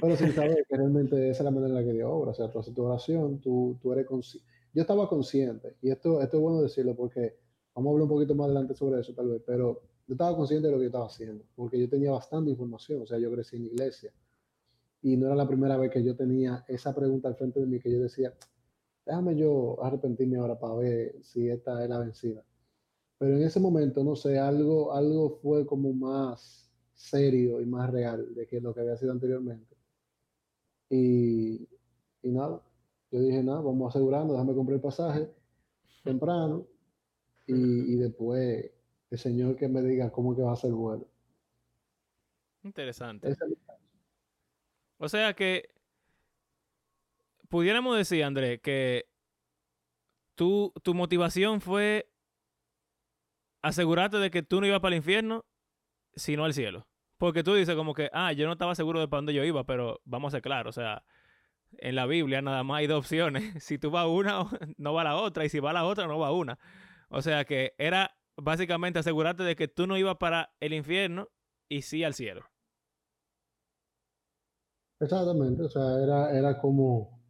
Pero 0.00 0.16
sin 0.16 0.32
saber 0.32 0.64
que 0.68 0.76
realmente 0.76 1.30
esa 1.30 1.42
es 1.42 1.44
la 1.44 1.50
manera 1.52 1.68
en 1.68 1.74
la 1.74 1.84
que 1.84 1.92
Dios 1.96 2.10
obra. 2.10 2.32
O 2.32 2.34
sea, 2.34 2.50
tú 2.50 2.58
haces 2.58 2.74
tu 2.74 2.82
oración, 2.82 3.40
tú, 3.40 3.78
tú 3.80 3.92
eres 3.92 4.06
consciente. 4.06 4.48
Yo 4.74 4.80
estaba 4.80 5.08
consciente, 5.08 5.76
y 5.82 5.90
esto, 5.90 6.20
esto 6.20 6.38
es 6.38 6.42
bueno 6.42 6.62
decirlo 6.62 6.96
porque 6.96 7.36
vamos 7.74 7.90
a 7.90 7.92
hablar 7.92 8.02
un 8.04 8.08
poquito 8.08 8.34
más 8.34 8.46
adelante 8.46 8.74
sobre 8.74 9.00
eso 9.00 9.12
tal 9.14 9.28
vez, 9.28 9.42
pero 9.46 9.82
yo 10.06 10.14
estaba 10.14 10.34
consciente 10.34 10.66
de 10.66 10.72
lo 10.72 10.78
que 10.78 10.84
yo 10.84 10.88
estaba 10.88 11.06
haciendo, 11.06 11.44
porque 11.54 11.78
yo 11.78 11.88
tenía 11.90 12.10
bastante 12.10 12.50
información, 12.50 13.02
o 13.02 13.06
sea, 13.06 13.18
yo 13.18 13.30
crecí 13.30 13.56
en 13.56 13.66
iglesia, 13.66 14.12
y 15.02 15.16
no 15.16 15.26
era 15.26 15.34
la 15.34 15.48
primera 15.48 15.76
vez 15.76 15.90
que 15.90 16.02
yo 16.02 16.16
tenía 16.16 16.64
esa 16.68 16.94
pregunta 16.94 17.28
al 17.28 17.34
frente 17.34 17.60
de 17.60 17.66
mí 17.66 17.80
que 17.80 17.90
yo 17.90 18.00
decía, 18.00 18.32
déjame 19.04 19.36
yo 19.36 19.82
arrepentirme 19.82 20.38
ahora 20.38 20.58
para 20.58 20.74
ver 20.76 21.16
si 21.22 21.48
esta 21.48 21.82
es 21.82 21.90
la 21.90 21.98
vencida. 21.98 22.44
Pero 23.18 23.36
en 23.36 23.42
ese 23.42 23.60
momento, 23.60 24.04
no 24.04 24.14
sé, 24.16 24.38
algo, 24.38 24.92
algo 24.92 25.38
fue 25.42 25.66
como 25.66 25.92
más 25.92 26.72
serio 26.94 27.60
y 27.60 27.66
más 27.66 27.90
real 27.90 28.34
de 28.34 28.46
que 28.46 28.60
lo 28.60 28.72
que 28.72 28.80
había 28.80 28.96
sido 28.96 29.12
anteriormente. 29.12 29.76
Y, 30.88 31.68
y 32.22 32.30
nada, 32.30 32.62
yo 33.10 33.20
dije, 33.20 33.42
nada, 33.42 33.60
vamos 33.60 33.94
asegurando, 33.94 34.34
déjame 34.34 34.54
comprar 34.54 34.76
el 34.76 34.82
pasaje 34.82 35.30
temprano 36.04 36.66
y, 37.46 37.94
y 37.94 37.96
después 37.96 38.70
el 39.10 39.18
Señor 39.18 39.56
que 39.56 39.68
me 39.68 39.82
diga 39.82 40.10
cómo 40.12 40.34
que 40.36 40.42
va 40.42 40.52
a 40.52 40.56
ser 40.56 40.72
bueno. 40.72 41.04
Interesante. 42.62 43.36
O 45.02 45.08
sea 45.08 45.34
que 45.34 45.68
pudiéramos 47.48 47.96
decir, 47.96 48.22
André, 48.22 48.60
que 48.60 49.06
tu, 50.36 50.72
tu 50.84 50.94
motivación 50.94 51.60
fue 51.60 52.08
asegurarte 53.62 54.18
de 54.18 54.30
que 54.30 54.44
tú 54.44 54.60
no 54.60 54.66
ibas 54.68 54.78
para 54.78 54.94
el 54.94 54.98
infierno, 54.98 55.44
sino 56.14 56.44
al 56.44 56.54
cielo. 56.54 56.86
Porque 57.18 57.42
tú 57.42 57.52
dices 57.52 57.74
como 57.74 57.94
que, 57.94 58.10
ah, 58.12 58.32
yo 58.32 58.46
no 58.46 58.52
estaba 58.52 58.76
seguro 58.76 59.00
de 59.00 59.08
para 59.08 59.18
dónde 59.18 59.34
yo 59.34 59.42
iba, 59.42 59.64
pero 59.64 60.00
vamos 60.04 60.32
a 60.32 60.36
ser 60.36 60.42
claros, 60.42 60.78
o 60.78 60.80
sea, 60.80 61.04
en 61.78 61.96
la 61.96 62.06
Biblia 62.06 62.40
nada 62.40 62.62
más 62.62 62.78
hay 62.78 62.86
dos 62.86 63.00
opciones. 63.00 63.42
Si 63.60 63.78
tú 63.78 63.90
vas 63.90 64.06
una, 64.06 64.44
no 64.76 64.94
va 64.94 65.02
la 65.02 65.16
otra, 65.16 65.44
y 65.44 65.48
si 65.48 65.58
va 65.58 65.72
la 65.72 65.84
otra, 65.84 66.06
no 66.06 66.20
va 66.20 66.30
una. 66.30 66.60
O 67.08 67.22
sea 67.22 67.44
que 67.44 67.74
era 67.76 68.16
básicamente 68.36 69.00
asegurarte 69.00 69.42
de 69.42 69.56
que 69.56 69.66
tú 69.66 69.88
no 69.88 69.98
ibas 69.98 70.18
para 70.18 70.54
el 70.60 70.72
infierno 70.74 71.28
y 71.68 71.82
sí 71.82 72.04
al 72.04 72.14
cielo. 72.14 72.51
Exactamente, 75.02 75.64
o 75.64 75.68
sea, 75.68 76.02
era, 76.02 76.18
era 76.38 76.58
como, 76.58 77.20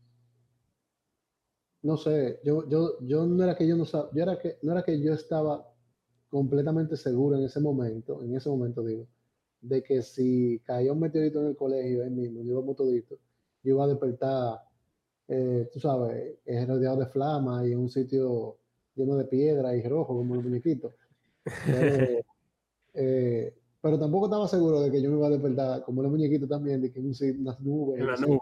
no 1.82 1.96
sé, 1.96 2.40
yo, 2.44 2.68
yo, 2.68 2.98
yo 3.00 3.26
no 3.26 3.42
era 3.42 3.56
que 3.56 3.66
yo 3.66 3.76
no 3.76 3.84
sabía, 3.84 4.10
yo 4.14 4.22
era 4.22 4.38
que, 4.38 4.58
no 4.62 4.72
era 4.72 4.82
que 4.84 5.00
yo 5.02 5.12
estaba 5.14 5.68
completamente 6.28 6.96
seguro 6.96 7.36
en 7.38 7.44
ese 7.44 7.60
momento, 7.60 8.22
en 8.22 8.36
ese 8.36 8.48
momento 8.50 8.84
digo, 8.84 9.08
de 9.60 9.82
que 9.82 10.02
si 10.02 10.60
caía 10.64 10.92
un 10.92 11.00
meteorito 11.00 11.40
en 11.40 11.48
el 11.48 11.56
colegio, 11.56 12.04
ahí 12.04 12.10
mismo, 12.10 12.42
yo 12.42 12.60
iba 12.62 12.74
todito, 12.74 13.16
yo 13.62 13.74
iba 13.74 13.84
a 13.84 13.88
despertar, 13.88 14.60
eh, 15.28 15.68
tú 15.72 15.80
sabes, 15.80 16.38
eh, 16.46 16.66
rodeado 16.66 16.98
de 16.98 17.06
flama 17.08 17.66
y 17.66 17.72
en 17.72 17.80
un 17.80 17.90
sitio 17.90 18.58
lleno 18.94 19.16
de 19.16 19.26
piedra 19.26 19.76
y 19.76 19.82
rojo 19.88 20.16
como 20.16 20.34
los 20.36 20.44
muñequitos. 20.44 20.94
Pero, 21.64 22.26
eh, 22.94 23.61
pero 23.82 23.98
tampoco 23.98 24.26
estaba 24.26 24.46
seguro 24.46 24.80
de 24.80 24.92
que 24.92 25.02
yo 25.02 25.10
me 25.10 25.16
iba 25.16 25.26
a 25.26 25.30
despertar 25.30 25.82
como 25.82 26.02
los 26.02 26.10
muñequitos 26.12 26.48
también, 26.48 26.80
de 26.80 26.92
que 26.92 27.00
en 27.00 27.06
unas 27.40 27.60
nubes. 27.60 28.00
En 28.00 28.06
la 28.06 28.16
nube. 28.16 28.40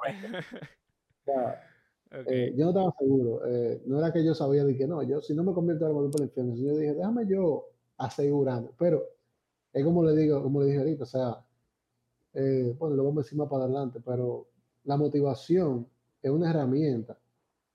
Eh, 2.26 2.52
yo 2.56 2.64
no 2.64 2.70
estaba 2.70 2.92
seguro. 2.98 3.46
Eh, 3.46 3.82
no 3.86 4.00
era 4.00 4.12
que 4.12 4.24
yo 4.24 4.34
sabía 4.34 4.64
de 4.64 4.76
que 4.76 4.84
no, 4.84 5.00
yo 5.04 5.20
si 5.20 5.32
no 5.32 5.44
me 5.44 5.52
convierto 5.54 5.86
me 5.86 5.92
voy 5.92 6.10
por 6.10 6.20
el 6.20 6.26
infierno. 6.26 6.56
Yo 6.56 6.76
dije, 6.76 6.94
déjame 6.94 7.24
yo 7.24 7.68
asegurarme. 7.98 8.70
Pero 8.76 9.04
es 9.72 9.84
como 9.84 10.02
le 10.02 10.16
digo, 10.16 10.42
como 10.42 10.60
le 10.60 10.66
dije 10.66 10.78
ahorita, 10.78 11.04
o 11.04 11.06
sea, 11.06 11.46
bueno, 12.32 12.96
lo 12.96 13.04
vamos 13.04 13.18
a 13.18 13.22
decir 13.22 13.38
más 13.38 13.48
para 13.48 13.62
adelante, 13.62 14.00
pero 14.04 14.48
la 14.82 14.96
motivación 14.96 15.86
es 16.20 16.32
una 16.32 16.50
herramienta 16.50 17.16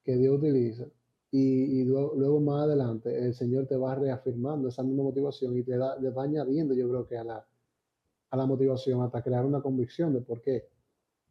que 0.03 0.17
Dios 0.17 0.37
utiliza 0.37 0.85
y, 1.31 1.83
luego, 1.85 2.39
más 2.39 2.63
adelante 2.63 3.25
el 3.25 3.33
Señor 3.33 3.67
te 3.67 3.75
va 3.75 3.95
reafirmando 3.95 4.69
esa 4.69 4.83
misma 4.83 5.03
motivación 5.03 5.57
y 5.57 5.63
te, 5.63 5.77
da, 5.77 5.97
va 6.11 6.23
añadiendo, 6.23 6.73
yo 6.73 6.89
creo 6.89 7.07
que 7.07 7.17
a 7.17 7.23
la, 7.23 7.45
a 8.29 8.37
la 8.37 8.45
motivación 8.45 9.01
hasta 9.01 9.21
crear 9.21 9.45
una 9.45 9.61
convicción 9.61 10.13
de 10.13 10.21
por 10.21 10.41
qué. 10.41 10.67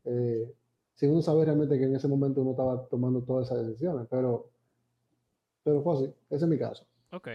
Eh, 0.04 0.52
si 0.94 1.06
uno 1.06 1.22
sabe 1.22 1.44
realmente 1.44 1.78
que 1.78 1.84
en 1.84 1.96
ese 1.96 2.08
momento 2.08 2.42
uno 2.42 2.52
estaba 2.52 2.86
tomando 2.88 3.22
todas 3.22 3.50
esas 3.50 3.66
decisiones, 3.66 4.06
pero, 4.08 4.50
pero 5.62 5.82
fue 5.82 5.94
así, 5.94 6.04
ese 6.30 6.44
es 6.44 6.48
mi 6.48 6.58
caso. 6.58 6.86
Ok. 7.10 7.28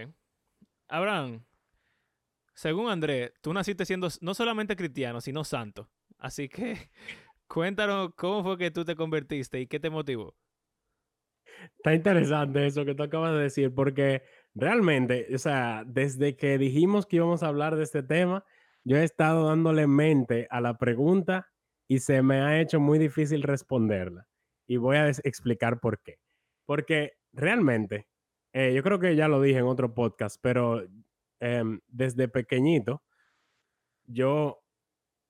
Abraham, 0.88 1.44
según 2.54 2.90
Andrés, 2.90 3.32
tú 3.40 3.52
naciste 3.52 3.84
siendo 3.84 4.08
no 4.20 4.34
solamente 4.34 4.76
cristiano, 4.76 5.20
sino 5.20 5.44
santo. 5.44 5.88
Así 6.18 6.48
que 6.48 6.90
cuéntanos 7.48 8.14
cómo 8.16 8.42
fue 8.42 8.58
que 8.58 8.70
tú 8.70 8.84
te 8.84 8.96
convertiste 8.96 9.60
y 9.60 9.66
qué 9.66 9.80
te 9.80 9.90
motivó. 9.90 10.34
Está 11.76 11.94
interesante 11.94 12.66
eso 12.66 12.84
que 12.84 12.94
tú 12.94 13.02
acabas 13.02 13.32
de 13.32 13.40
decir, 13.40 13.74
porque 13.74 14.22
realmente, 14.54 15.26
o 15.34 15.38
sea, 15.38 15.84
desde 15.86 16.36
que 16.36 16.58
dijimos 16.58 17.06
que 17.06 17.16
íbamos 17.16 17.42
a 17.42 17.48
hablar 17.48 17.76
de 17.76 17.82
este 17.82 18.02
tema, 18.02 18.44
yo 18.84 18.96
he 18.96 19.04
estado 19.04 19.48
dándole 19.48 19.86
mente 19.86 20.46
a 20.50 20.60
la 20.60 20.78
pregunta 20.78 21.48
y 21.88 22.00
se 22.00 22.22
me 22.22 22.40
ha 22.40 22.60
hecho 22.60 22.80
muy 22.80 22.98
difícil 22.98 23.42
responderla. 23.42 24.26
Y 24.66 24.76
voy 24.76 24.96
a 24.96 25.08
explicar 25.08 25.80
por 25.80 26.00
qué. 26.02 26.18
Porque 26.66 27.12
realmente, 27.32 28.06
eh, 28.52 28.72
yo 28.74 28.82
creo 28.82 29.00
que 29.00 29.16
ya 29.16 29.28
lo 29.28 29.40
dije 29.40 29.58
en 29.58 29.66
otro 29.66 29.94
podcast, 29.94 30.36
pero 30.42 30.82
em, 31.40 31.80
desde 31.88 32.28
pequeñito, 32.28 33.02
yo, 34.06 34.62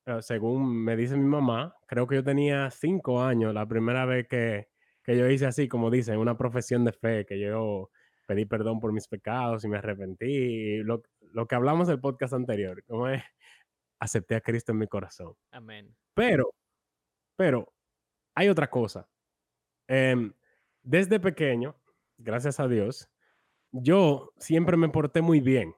eh, 0.06 0.22
según 0.22 0.84
me 0.84 0.96
dice 0.96 1.16
mi 1.16 1.26
mamá, 1.28 1.74
creo 1.86 2.06
que 2.06 2.16
yo 2.16 2.24
tenía 2.24 2.70
cinco 2.70 3.22
años 3.22 3.54
la 3.54 3.66
primera 3.66 4.06
vez 4.06 4.26
que 4.28 4.70
que 5.04 5.16
yo 5.16 5.28
hice 5.28 5.46
así, 5.46 5.68
como 5.68 5.90
dicen, 5.90 6.18
una 6.18 6.36
profesión 6.36 6.84
de 6.84 6.92
fe, 6.92 7.26
que 7.26 7.38
yo 7.40 7.90
pedí 8.26 8.44
perdón 8.44 8.80
por 8.80 8.92
mis 8.92 9.08
pecados 9.08 9.64
y 9.64 9.68
me 9.68 9.78
arrepentí. 9.78 10.78
Lo, 10.84 11.02
lo 11.32 11.46
que 11.46 11.54
hablamos 11.54 11.88
del 11.88 12.00
podcast 12.00 12.34
anterior, 12.34 12.82
como 12.86 13.08
es, 13.08 13.22
acepté 14.00 14.34
a 14.34 14.40
Cristo 14.40 14.72
en 14.72 14.78
mi 14.78 14.88
corazón. 14.88 15.34
Amén. 15.52 15.94
Pero, 16.14 16.52
pero, 17.36 17.72
hay 18.34 18.48
otra 18.48 18.68
cosa. 18.68 19.08
Em, 19.86 20.32
desde 20.82 21.20
pequeño, 21.20 21.76
gracias 22.18 22.58
a 22.58 22.66
Dios, 22.66 23.08
yo 23.72 24.32
siempre 24.38 24.76
me 24.76 24.88
porté 24.88 25.22
muy 25.22 25.40
bien. 25.40 25.74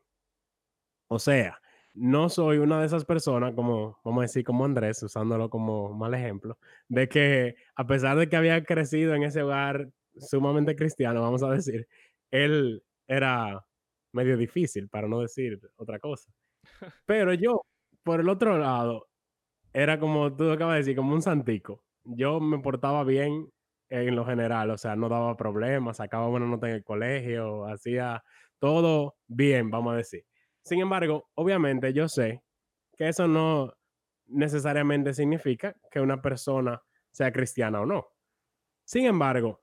O 1.08 1.18
sea, 1.18 1.60
no 1.94 2.28
soy 2.28 2.58
una 2.58 2.80
de 2.80 2.86
esas 2.86 3.04
personas, 3.04 3.54
como 3.54 4.00
vamos 4.04 4.20
a 4.20 4.22
decir, 4.22 4.44
como 4.44 4.64
Andrés, 4.64 5.02
usándolo 5.02 5.50
como 5.50 5.92
mal 5.92 6.14
ejemplo, 6.14 6.58
de 6.88 7.08
que 7.08 7.56
a 7.74 7.86
pesar 7.86 8.16
de 8.16 8.28
que 8.28 8.36
había 8.36 8.64
crecido 8.64 9.14
en 9.14 9.24
ese 9.24 9.42
hogar 9.42 9.90
sumamente 10.16 10.76
cristiano, 10.76 11.20
vamos 11.20 11.42
a 11.42 11.50
decir, 11.50 11.86
él 12.30 12.82
era 13.06 13.64
medio 14.12 14.36
difícil, 14.36 14.88
para 14.88 15.08
no 15.08 15.20
decir 15.20 15.60
otra 15.76 15.98
cosa. 15.98 16.30
Pero 17.06 17.34
yo, 17.34 17.62
por 18.02 18.20
el 18.20 18.28
otro 18.28 18.58
lado, 18.58 19.08
era 19.72 19.98
como 19.98 20.34
tú 20.34 20.50
acabas 20.50 20.74
de 20.74 20.78
decir, 20.80 20.96
como 20.96 21.14
un 21.14 21.22
santico. 21.22 21.84
Yo 22.04 22.40
me 22.40 22.58
portaba 22.58 23.04
bien 23.04 23.50
en 23.88 24.16
lo 24.16 24.24
general, 24.24 24.70
o 24.70 24.78
sea, 24.78 24.96
no 24.96 25.08
daba 25.08 25.36
problemas, 25.36 25.98
sacaba 25.98 26.26
buena 26.28 26.46
nota 26.46 26.68
en 26.68 26.76
el 26.76 26.84
colegio, 26.84 27.66
hacía 27.66 28.22
todo 28.58 29.16
bien, 29.26 29.70
vamos 29.70 29.94
a 29.94 29.96
decir. 29.96 30.24
Sin 30.62 30.80
embargo, 30.80 31.28
obviamente 31.34 31.92
yo 31.92 32.08
sé 32.08 32.42
que 32.96 33.08
eso 33.08 33.28
no 33.28 33.74
necesariamente 34.26 35.12
significa 35.12 35.74
que 35.90 36.00
una 36.00 36.22
persona 36.22 36.80
sea 37.10 37.32
cristiana 37.32 37.80
o 37.80 37.86
no. 37.86 38.06
Sin 38.84 39.06
embargo, 39.06 39.60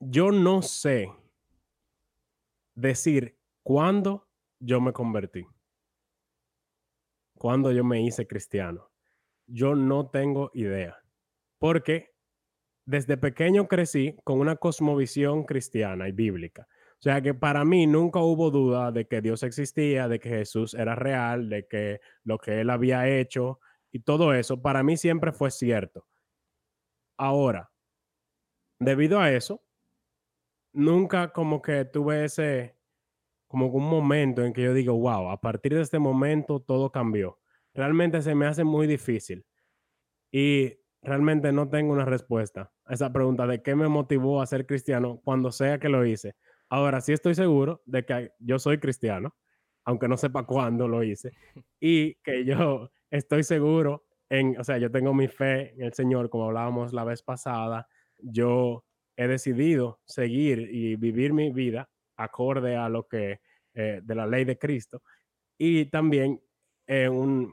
yo 0.00 0.30
no 0.30 0.62
sé 0.62 1.12
decir 2.74 3.38
cuándo 3.62 4.28
yo 4.60 4.80
me 4.80 4.92
convertí, 4.92 5.46
cuándo 7.38 7.72
yo 7.72 7.84
me 7.84 8.02
hice 8.02 8.26
cristiano. 8.26 8.90
Yo 9.46 9.74
no 9.74 10.10
tengo 10.10 10.50
idea, 10.52 10.98
porque 11.58 12.14
desde 12.84 13.16
pequeño 13.16 13.68
crecí 13.68 14.16
con 14.24 14.40
una 14.40 14.56
cosmovisión 14.56 15.44
cristiana 15.44 16.08
y 16.08 16.12
bíblica. 16.12 16.66
O 16.98 17.02
sea 17.02 17.20
que 17.20 17.32
para 17.32 17.64
mí 17.64 17.86
nunca 17.86 18.18
hubo 18.20 18.50
duda 18.50 18.90
de 18.90 19.06
que 19.06 19.20
Dios 19.20 19.42
existía, 19.42 20.08
de 20.08 20.18
que 20.18 20.30
Jesús 20.30 20.74
era 20.74 20.94
real, 20.94 21.48
de 21.48 21.66
que 21.66 22.00
lo 22.24 22.38
que 22.38 22.60
él 22.60 22.70
había 22.70 23.08
hecho 23.08 23.60
y 23.92 24.00
todo 24.00 24.34
eso, 24.34 24.60
para 24.60 24.82
mí 24.82 24.96
siempre 24.96 25.32
fue 25.32 25.50
cierto. 25.50 26.06
Ahora, 27.16 27.70
debido 28.80 29.20
a 29.20 29.30
eso, 29.32 29.62
nunca 30.72 31.32
como 31.32 31.60
que 31.60 31.84
tuve 31.84 32.24
ese, 32.24 32.77
como 33.48 33.66
un 33.66 33.84
momento 33.84 34.44
en 34.44 34.52
que 34.52 34.62
yo 34.62 34.74
digo, 34.74 34.94
wow, 34.94 35.30
a 35.30 35.40
partir 35.40 35.74
de 35.74 35.82
este 35.82 35.98
momento 35.98 36.60
todo 36.60 36.92
cambió. 36.92 37.38
Realmente 37.74 38.22
se 38.22 38.34
me 38.34 38.46
hace 38.46 38.64
muy 38.64 38.86
difícil. 38.86 39.44
Y 40.30 40.74
realmente 41.02 41.52
no 41.52 41.68
tengo 41.68 41.92
una 41.92 42.04
respuesta 42.04 42.72
a 42.84 42.94
esa 42.94 43.12
pregunta 43.12 43.46
de 43.46 43.62
qué 43.62 43.74
me 43.74 43.88
motivó 43.88 44.42
a 44.42 44.46
ser 44.46 44.66
cristiano 44.66 45.20
cuando 45.24 45.50
sea 45.50 45.78
que 45.78 45.88
lo 45.88 46.04
hice 46.04 46.36
Ahora 46.70 47.00
sí 47.00 47.12
estoy 47.12 47.34
seguro 47.34 47.82
de 47.86 48.04
que 48.04 48.32
yo 48.38 48.58
soy 48.58 48.78
cristiano, 48.78 49.34
aunque 49.84 50.06
no 50.06 50.16
sepa 50.16 50.44
cuándo 50.44 50.86
lo 50.86 51.02
hice, 51.02 51.32
y 51.80 52.14
que 52.16 52.44
yo 52.44 52.90
estoy 53.10 53.42
seguro 53.42 54.04
en, 54.28 54.58
o 54.60 54.64
sea, 54.64 54.76
yo 54.76 54.90
tengo 54.90 55.14
mi 55.14 55.28
fe 55.28 55.72
en 55.74 55.84
el 55.84 55.94
Señor, 55.94 56.28
como 56.28 56.46
hablábamos 56.46 56.92
la 56.92 57.04
vez 57.04 57.22
pasada, 57.22 57.88
yo 58.18 58.84
he 59.16 59.26
decidido 59.26 60.00
seguir 60.04 60.68
y 60.70 60.96
vivir 60.96 61.32
mi 61.32 61.50
vida 61.50 61.88
acorde 62.18 62.76
a 62.76 62.88
lo 62.88 63.08
que, 63.08 63.40
eh, 63.74 64.00
de 64.02 64.14
la 64.14 64.26
ley 64.26 64.44
de 64.44 64.58
Cristo, 64.58 65.02
y 65.58 65.86
también 65.86 66.42
en 66.86 67.52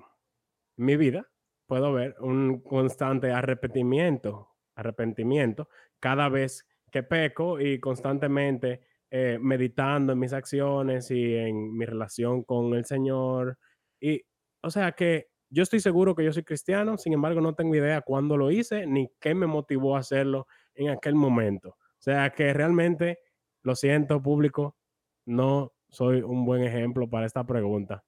mi 0.78 0.98
vida 0.98 1.28
puedo 1.68 1.94
ver 1.94 2.16
un 2.20 2.62
constante 2.62 3.32
arrepentimiento, 3.32 4.50
arrepentimiento 4.76 5.70
cada 6.00 6.30
vez 6.30 6.68
que 6.92 7.04
peco 7.04 7.60
y 7.60 7.80
constantemente 7.80 8.82
eh, 9.10 9.38
meditando 9.42 10.14
en 10.14 10.20
mis 10.20 10.34
acciones 10.34 11.10
y 11.12 11.36
en 11.36 11.78
mi 11.78 11.86
relación 11.86 12.44
con 12.44 12.74
el 12.74 12.86
Señor. 12.86 13.58
Y, 14.00 14.24
o 14.62 14.70
sea 14.70 14.92
que 14.92 15.28
yo 15.50 15.64
estoy 15.64 15.80
seguro 15.80 16.16
que 16.16 16.24
yo 16.24 16.34
soy 16.34 16.44
cristiano, 16.44 16.98
sin 16.98 17.14
embargo 17.14 17.42
no 17.42 17.56
tengo 17.56 17.76
idea 17.76 18.02
cuándo 18.02 18.38
lo 18.38 18.52
hice 18.52 18.86
ni 18.88 19.10
qué 19.20 19.36
me 19.36 19.48
motivó 19.48 19.96
a 19.96 20.00
hacerlo 20.00 20.48
en 20.74 20.90
aquel 20.90 21.16
momento. 21.16 21.70
O 21.70 22.02
sea 22.06 22.32
que 22.32 22.54
realmente, 22.54 23.20
lo 23.66 23.76
siento 23.76 24.22
público, 24.22 24.78
no 25.26 25.74
soy 25.90 26.22
un 26.22 26.46
buen 26.46 26.64
ejemplo 26.64 27.10
para 27.10 27.26
esta 27.26 27.46
pregunta. 27.46 28.06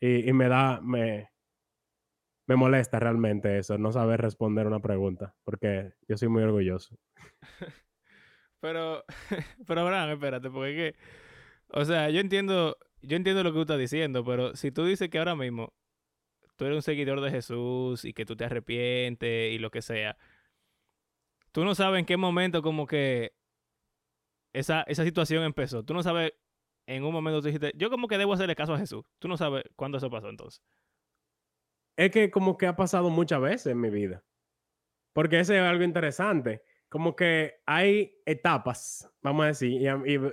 Y, 0.00 0.28
y 0.28 0.32
me 0.32 0.48
da, 0.48 0.80
me, 0.80 1.30
me 2.46 2.54
molesta 2.56 3.00
realmente 3.00 3.58
eso, 3.58 3.76
no 3.76 3.90
saber 3.90 4.20
responder 4.20 4.66
una 4.66 4.78
pregunta, 4.78 5.34
porque 5.42 5.94
yo 6.08 6.16
soy 6.16 6.28
muy 6.28 6.44
orgulloso. 6.44 6.96
pero, 8.60 9.04
pero 9.66 9.80
Abraham, 9.80 10.10
espérate, 10.10 10.48
porque 10.48 10.70
es 10.70 10.92
que, 10.92 10.98
o 11.68 11.84
sea, 11.84 12.08
yo 12.10 12.20
entiendo, 12.20 12.76
yo 13.02 13.16
entiendo 13.16 13.42
lo 13.42 13.50
que 13.50 13.56
tú 13.56 13.62
estás 13.62 13.78
diciendo, 13.78 14.24
pero 14.24 14.54
si 14.54 14.70
tú 14.70 14.84
dices 14.84 15.10
que 15.10 15.18
ahora 15.18 15.34
mismo 15.34 15.74
tú 16.54 16.66
eres 16.66 16.76
un 16.76 16.82
seguidor 16.82 17.20
de 17.20 17.32
Jesús 17.32 18.04
y 18.04 18.12
que 18.12 18.24
tú 18.24 18.36
te 18.36 18.44
arrepientes 18.44 19.52
y 19.52 19.58
lo 19.58 19.70
que 19.72 19.82
sea, 19.82 20.16
tú 21.50 21.64
no 21.64 21.74
sabes 21.74 21.98
en 21.98 22.06
qué 22.06 22.16
momento 22.16 22.62
como 22.62 22.86
que 22.86 23.32
esa, 24.54 24.82
esa 24.84 25.04
situación 25.04 25.44
empezó. 25.44 25.84
Tú 25.84 25.92
no 25.92 26.02
sabes 26.02 26.32
en 26.86 27.04
un 27.04 27.12
momento 27.12 27.40
tú 27.40 27.46
dijiste, 27.46 27.72
yo 27.76 27.90
como 27.90 28.08
que 28.08 28.16
debo 28.16 28.32
hacerle 28.32 28.56
caso 28.56 28.72
a 28.72 28.78
Jesús. 28.78 29.04
Tú 29.18 29.28
no 29.28 29.36
sabes 29.36 29.64
cuándo 29.76 29.98
eso 29.98 30.08
pasó 30.08 30.30
entonces 30.30 30.62
es 31.96 32.10
que 32.10 32.30
como 32.30 32.56
que 32.56 32.66
ha 32.66 32.76
pasado 32.76 33.10
muchas 33.10 33.40
veces 33.40 33.66
en 33.68 33.80
mi 33.80 33.90
vida. 33.90 34.22
Porque 35.12 35.40
eso 35.40 35.54
es 35.54 35.60
algo 35.60 35.84
interesante. 35.84 36.62
Como 36.88 37.16
que 37.16 37.54
hay 37.66 38.20
etapas, 38.24 39.10
vamos 39.22 39.44
a 39.44 39.48
decir, 39.48 39.82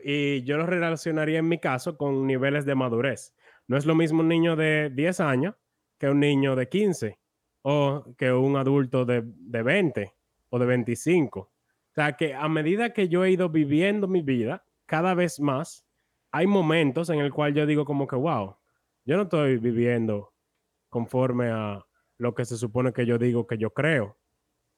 y, 0.04 0.44
yo 0.44 0.58
lo 0.58 0.66
relacionaría 0.66 1.40
en 1.40 1.48
mi 1.48 1.60
caso 1.60 1.98
con 1.98 2.28
niveles 2.28 2.66
de 2.66 2.76
madurez. 2.76 3.36
No 3.68 3.78
es 3.78 3.86
lo 3.86 3.96
mismo 3.96 4.22
un 4.22 4.28
niño 4.28 4.56
de 4.56 4.92
10 4.94 5.20
años 5.22 5.56
que 5.98 6.10
un 6.10 6.20
niño 6.20 6.56
de 6.56 6.68
15 6.68 7.20
o 7.64 8.16
que 8.18 8.32
un 8.32 8.58
adulto 8.58 9.06
de, 9.06 9.24
de 9.24 9.64
20 9.64 10.14
o 10.50 10.60
de 10.60 10.66
25. 10.66 11.52
O 11.92 11.94
sea 11.94 12.14
que 12.14 12.34
a 12.34 12.48
medida 12.48 12.94
que 12.94 13.10
yo 13.10 13.26
he 13.26 13.32
ido 13.32 13.50
viviendo 13.50 14.08
mi 14.08 14.22
vida, 14.22 14.64
cada 14.86 15.14
vez 15.14 15.40
más, 15.40 15.86
hay 16.32 16.48
momentos 16.48 17.10
en 17.10 17.20
el 17.20 17.34
cual 17.34 17.54
yo 17.54 17.66
digo 17.66 17.84
como 17.84 18.08
que, 18.08 18.16
wow, 18.16 18.56
yo 19.04 19.18
no 19.18 19.24
estoy 19.24 19.58
viviendo 19.58 20.34
conforme 20.90 21.50
a 21.50 21.86
lo 22.18 22.34
que 22.34 22.46
se 22.46 22.56
supone 22.58 22.94
que 22.94 23.06
yo 23.06 23.18
digo 23.18 23.46
que 23.46 23.58
yo 23.58 23.74
creo. 23.74 24.18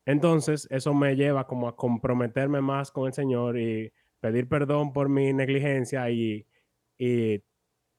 Entonces, 0.05 0.67
eso 0.71 0.93
me 0.93 1.15
lleva 1.15 1.45
como 1.45 1.67
a 1.67 1.75
comprometerme 1.75 2.61
más 2.61 2.91
con 2.91 3.07
el 3.07 3.13
Señor 3.13 3.59
y 3.59 3.93
pedir 4.19 4.49
perdón 4.49 4.91
por 4.91 5.07
mi 5.07 5.33
negligencia 5.33 6.09
y, 6.09 6.47
y 6.97 7.43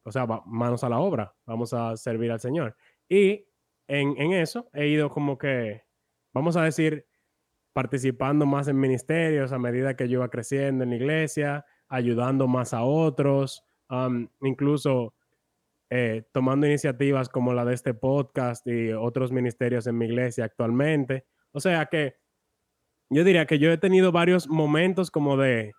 o 0.05 0.11
sea, 0.11 0.27
manos 0.46 0.83
a 0.83 0.88
la 0.88 0.98
obra, 0.98 1.35
vamos 1.46 1.72
a 1.72 1.96
servir 1.96 2.33
al 2.33 2.40
Señor. 2.40 2.77
Y 3.09 3.46
en, 3.87 4.20
en 4.20 4.33
eso 4.33 4.68
he 4.72 4.88
ido 4.88 5.11
como 5.11 5.38
que, 5.38 5.83
vamos 6.33 6.57
a 6.57 6.64
decir, 6.64 7.07
participando 7.74 8.46
más 8.46 8.68
en 8.68 8.78
ministerios 8.78 9.52
a 9.52 9.58
medida 9.58 9.96
que 9.96 10.08
yo 10.08 10.20
iba 10.20 10.30
creciendo 10.30 10.84
en 10.84 10.90
la 10.90 10.96
iglesia, 10.96 11.66
ayudando 11.88 12.46
más 12.48 12.72
a 12.72 12.84
otros, 12.84 13.64
incluso 14.40 15.12
eh, 15.90 16.22
tomando 16.32 16.66
iniciativas 16.66 17.28
como 17.28 17.52
la 17.52 17.64
de 17.64 17.74
este 17.74 17.92
podcast 17.92 18.66
y 18.66 18.92
otros 18.92 19.32
ministerios 19.32 19.87
en 19.87 19.98
mi 19.98 20.06
iglesia 20.06 20.44
actualmente. 20.44 21.26
O 21.52 21.60
sea 21.60 21.87
que 21.87 22.14
yo 23.10 23.24
diría 23.24 23.46
que 23.46 23.58
yo 23.58 23.70
he 23.70 23.78
tenido 23.78 24.12
varios 24.12 24.48
momentos 24.48 25.10
como 25.10 25.37
de, 25.37 25.72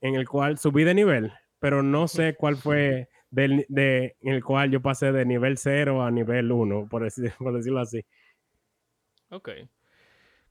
en 0.00 0.14
el 0.14 0.28
cual 0.28 0.58
subí 0.58 0.84
de 0.84 0.94
nivel, 0.94 1.32
pero 1.58 1.82
no 1.82 2.08
sé 2.08 2.34
cuál 2.34 2.56
fue 2.56 3.08
del, 3.30 3.64
de, 3.68 4.16
en 4.20 4.34
el 4.34 4.44
cual 4.44 4.70
yo 4.70 4.82
pasé 4.82 5.12
de 5.12 5.24
nivel 5.24 5.56
0 5.56 6.02
a 6.02 6.10
nivel 6.10 6.52
1, 6.52 6.88
por, 6.88 7.06
por 7.38 7.56
decirlo 7.56 7.80
así. 7.80 8.04
Ok. 9.30 9.48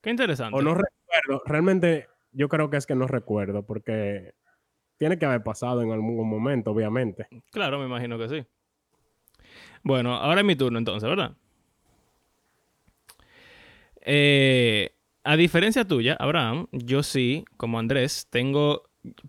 Qué 0.02 0.10
interesante. 0.10 0.58
O 0.58 0.62
no 0.62 0.74
recuerdo, 0.74 1.44
realmente 1.46 2.08
yo 2.32 2.50
creo 2.50 2.70
que 2.70 2.78
es 2.78 2.86
que 2.86 2.96
no 2.96 3.08
recuerdo, 3.08 3.64
porque 3.64 4.34
tiene 4.98 5.18
que 5.18 5.26
haber 5.26 5.44
pasado 5.44 5.82
en 5.82 5.92
algún 5.92 6.30
momento, 6.30 6.72
obviamente. 6.72 7.28
Claro, 7.52 7.80
me 7.80 7.86
imagino 7.86 8.18
que 8.18 8.30
sí. 8.30 8.46
Bueno, 9.84 10.16
ahora 10.16 10.42
es 10.42 10.46
mi 10.46 10.56
turno 10.56 10.78
entonces, 10.78 11.10
¿verdad? 11.10 11.36
Eh, 14.02 14.96
a 15.24 15.36
diferencia 15.36 15.86
tuya, 15.86 16.16
Abraham, 16.20 16.68
yo 16.72 17.04
sí, 17.04 17.46
como 17.58 17.80
Andrés, 17.80 18.28
tengo... 18.30 18.84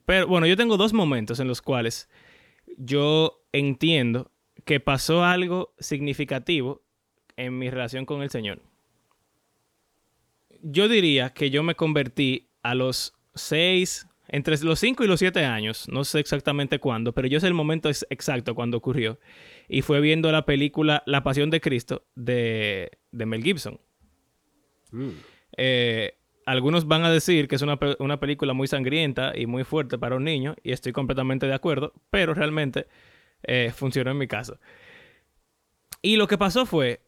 Pero 0.05 0.27
bueno, 0.27 0.47
yo 0.47 0.57
tengo 0.57 0.77
dos 0.77 0.93
momentos 0.93 1.41
en 1.41 1.49
los 1.49 1.63
cuales 1.63 2.09
yo 2.77 3.43
entiendo 3.53 4.31
que 4.65 4.81
pasó 4.81 5.25
algo 5.25 5.75
significativo 5.79 6.83
en 7.37 7.59
mi 7.59 7.71
relación 7.71 8.05
con 8.05 8.23
el 8.23 8.31
Señor. 8.31 8.61
Yo 10.63 10.89
diría 10.89 11.31
que 11.31 11.51
yo 11.51 11.63
me 11.63 11.75
convertí 11.75 12.49
a 12.63 12.75
los 12.75 13.15
seis, 13.35 14.07
entre 14.29 14.57
los 14.59 14.79
cinco 14.79 15.05
y 15.05 15.09
los 15.09 15.19
siete 15.19 15.45
años, 15.45 15.89
no 15.89 16.05
sé 16.05 16.21
exactamente 16.21 16.79
cuándo, 16.79 17.13
pero 17.13 17.29
yo 17.29 17.41
sé 17.41 17.49
el 17.49 17.55
momento 17.55 17.91
exacto 17.91 18.55
cuando 18.55 18.79
ocurrió 18.79 19.19
y 19.69 19.83
fue 19.83 20.01
viendo 20.01 20.31
la 20.31 20.47
película 20.47 21.03
La 21.07 21.23
Pasión 21.23 21.51
de 21.51 21.61
Cristo 21.61 22.05
de, 22.15 22.91
Mel 23.11 23.43
Gibson. 23.43 23.81
Mm. 24.93 25.11
Eh, 25.57 26.15
algunos 26.47 26.87
van 26.87 27.05
a 27.05 27.11
decir 27.11 27.49
que 27.49 27.57
es 27.57 27.63
una, 27.63 27.77
película 28.21 28.53
muy 28.53 28.67
sangrienta 28.67 29.33
y 29.37 29.47
muy 29.47 29.65
fuerte 29.65 29.99
para 29.99 30.17
un 30.17 30.25
niño, 30.25 30.55
y 30.63 30.73
estoy 30.73 30.93
completamente 30.93 31.47
de 31.47 31.55
acuerdo, 31.55 31.93
pero 32.11 32.35
realmente 32.35 32.87
eh, 33.43 33.73
funcionó 33.75 34.11
en 34.11 34.19
mi 34.19 34.29
caso. 34.29 34.59
Y 36.01 36.17
lo 36.17 36.27
que 36.27 36.39
pasó 36.39 36.67
fue, 36.67 37.01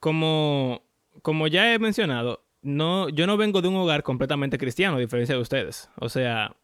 como, 0.00 0.82
como 1.22 1.46
ya 1.46 1.72
he 1.72 1.78
mencionado, 1.78 2.43
no, 2.64 3.10
yo 3.10 3.26
no 3.26 3.36
vengo 3.36 3.62
de 3.62 3.68
un 3.68 3.76
hogar 3.76 4.02
completamente 4.02 4.58
cristiano, 4.58 4.96
a 4.96 5.00
diferencia 5.00 5.34
de 5.34 5.40
ustedes. 5.40 5.90
O 5.96 6.08
sea, 6.08 6.56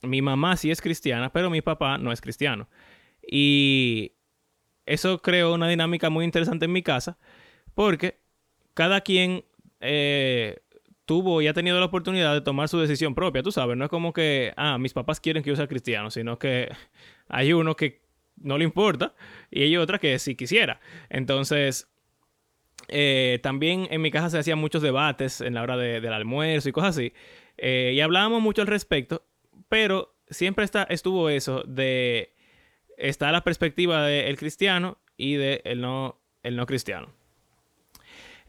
mi 0.00 0.22
mamá 0.22 0.56
sí 0.56 0.70
es 0.70 0.80
cristiana, 0.80 1.32
pero 1.32 1.50
mi 1.50 1.60
papá 1.60 1.98
no 1.98 2.12
es 2.12 2.20
cristiano. 2.20 2.68
Y 3.28 4.12
eso 4.86 5.20
creó 5.20 5.52
una 5.54 5.68
dinámica 5.68 6.10
muy 6.10 6.24
interesante 6.24 6.64
en 6.66 6.72
mi 6.72 6.82
casa 6.82 7.18
porque 7.74 8.20
cada 8.74 9.00
quien 9.00 9.44
eh, 9.80 10.60
tuvo 11.06 11.42
y 11.42 11.48
ha 11.48 11.54
tenido 11.54 11.78
la 11.80 11.86
oportunidad 11.86 12.34
de 12.34 12.40
tomar 12.40 12.68
su 12.68 12.78
decisión 12.78 13.14
propia, 13.14 13.42
tú 13.42 13.50
sabes, 13.50 13.76
no 13.76 13.84
es 13.84 13.90
como 13.90 14.12
que, 14.12 14.52
ah, 14.56 14.78
mis 14.78 14.92
papás 14.92 15.18
quieren 15.18 15.42
que 15.42 15.50
yo 15.50 15.56
sea 15.56 15.66
cristiano, 15.66 16.10
sino 16.10 16.38
que 16.38 16.70
hay 17.28 17.52
uno 17.52 17.74
que 17.74 18.02
no 18.36 18.58
le 18.58 18.64
importa 18.64 19.14
y 19.50 19.62
hay 19.62 19.76
otra 19.76 19.98
que 19.98 20.18
sí 20.20 20.36
quisiera. 20.36 20.80
Entonces, 21.10 21.91
eh, 22.92 23.40
también 23.42 23.88
en 23.90 24.00
mi 24.00 24.10
casa 24.10 24.30
se 24.30 24.38
hacían 24.38 24.58
muchos 24.58 24.82
debates 24.82 25.40
en 25.40 25.54
la 25.54 25.62
hora 25.62 25.76
del 25.76 26.12
almuerzo 26.12 26.68
y 26.68 26.72
cosas 26.72 26.96
así, 26.96 27.12
eh, 27.58 27.92
y 27.94 28.00
hablábamos 28.00 28.42
mucho 28.42 28.62
al 28.62 28.68
respecto, 28.68 29.24
pero 29.68 30.14
siempre 30.28 30.64
está, 30.64 30.84
estuvo 30.84 31.28
eso 31.28 31.62
de 31.66 32.32
está 32.96 33.32
la 33.32 33.42
perspectiva 33.42 34.06
del 34.06 34.36
cristiano 34.36 34.98
y 35.16 35.34
del 35.34 35.60
el 35.64 35.80
no, 35.80 36.20
el 36.42 36.56
no 36.56 36.66
cristiano. 36.66 37.08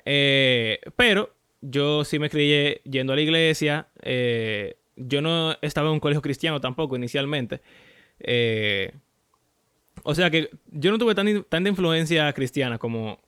Eh, 0.06 0.80
pero 0.96 1.34
yo 1.62 2.04
sí 2.04 2.20
me 2.20 2.30
creí 2.30 2.80
yendo 2.84 3.14
a 3.14 3.16
la 3.16 3.22
iglesia. 3.22 3.88
Eh, 4.02 4.78
yo 4.96 5.22
no 5.22 5.58
estaba 5.62 5.88
en 5.88 5.94
un 5.94 6.00
colegio 6.00 6.22
cristiano 6.22 6.62
tampoco 6.62 6.96
inicialmente. 6.96 7.62
Eh, 8.20 8.92
o 10.04 10.14
sea 10.16 10.30
que 10.30 10.50
yo 10.68 10.92
no 10.92 10.98
tuve 10.98 11.16
tanta 11.16 11.70
influencia 11.70 12.32
cristiana 12.34 12.78
como 12.78 13.20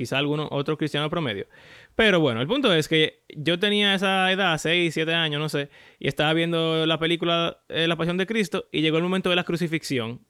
quizá 0.00 0.18
alguno 0.18 0.48
otro 0.50 0.76
cristiano 0.78 1.10
promedio. 1.10 1.46
Pero 1.94 2.20
bueno, 2.20 2.40
el 2.40 2.46
punto 2.46 2.72
es 2.72 2.88
que 2.88 3.22
yo 3.28 3.58
tenía 3.58 3.94
esa 3.94 4.32
edad, 4.32 4.56
6, 4.56 4.94
7 4.94 5.12
años, 5.12 5.40
no 5.40 5.48
sé, 5.48 5.68
y 5.98 6.08
estaba 6.08 6.32
viendo 6.32 6.86
la 6.86 6.98
película 6.98 7.62
La 7.68 7.96
Pasión 7.96 8.16
de 8.16 8.26
Cristo 8.26 8.66
y 8.72 8.80
llegó 8.80 8.96
el 8.96 9.02
momento 9.02 9.28
de 9.28 9.36
la 9.36 9.44
crucifixión 9.44 10.20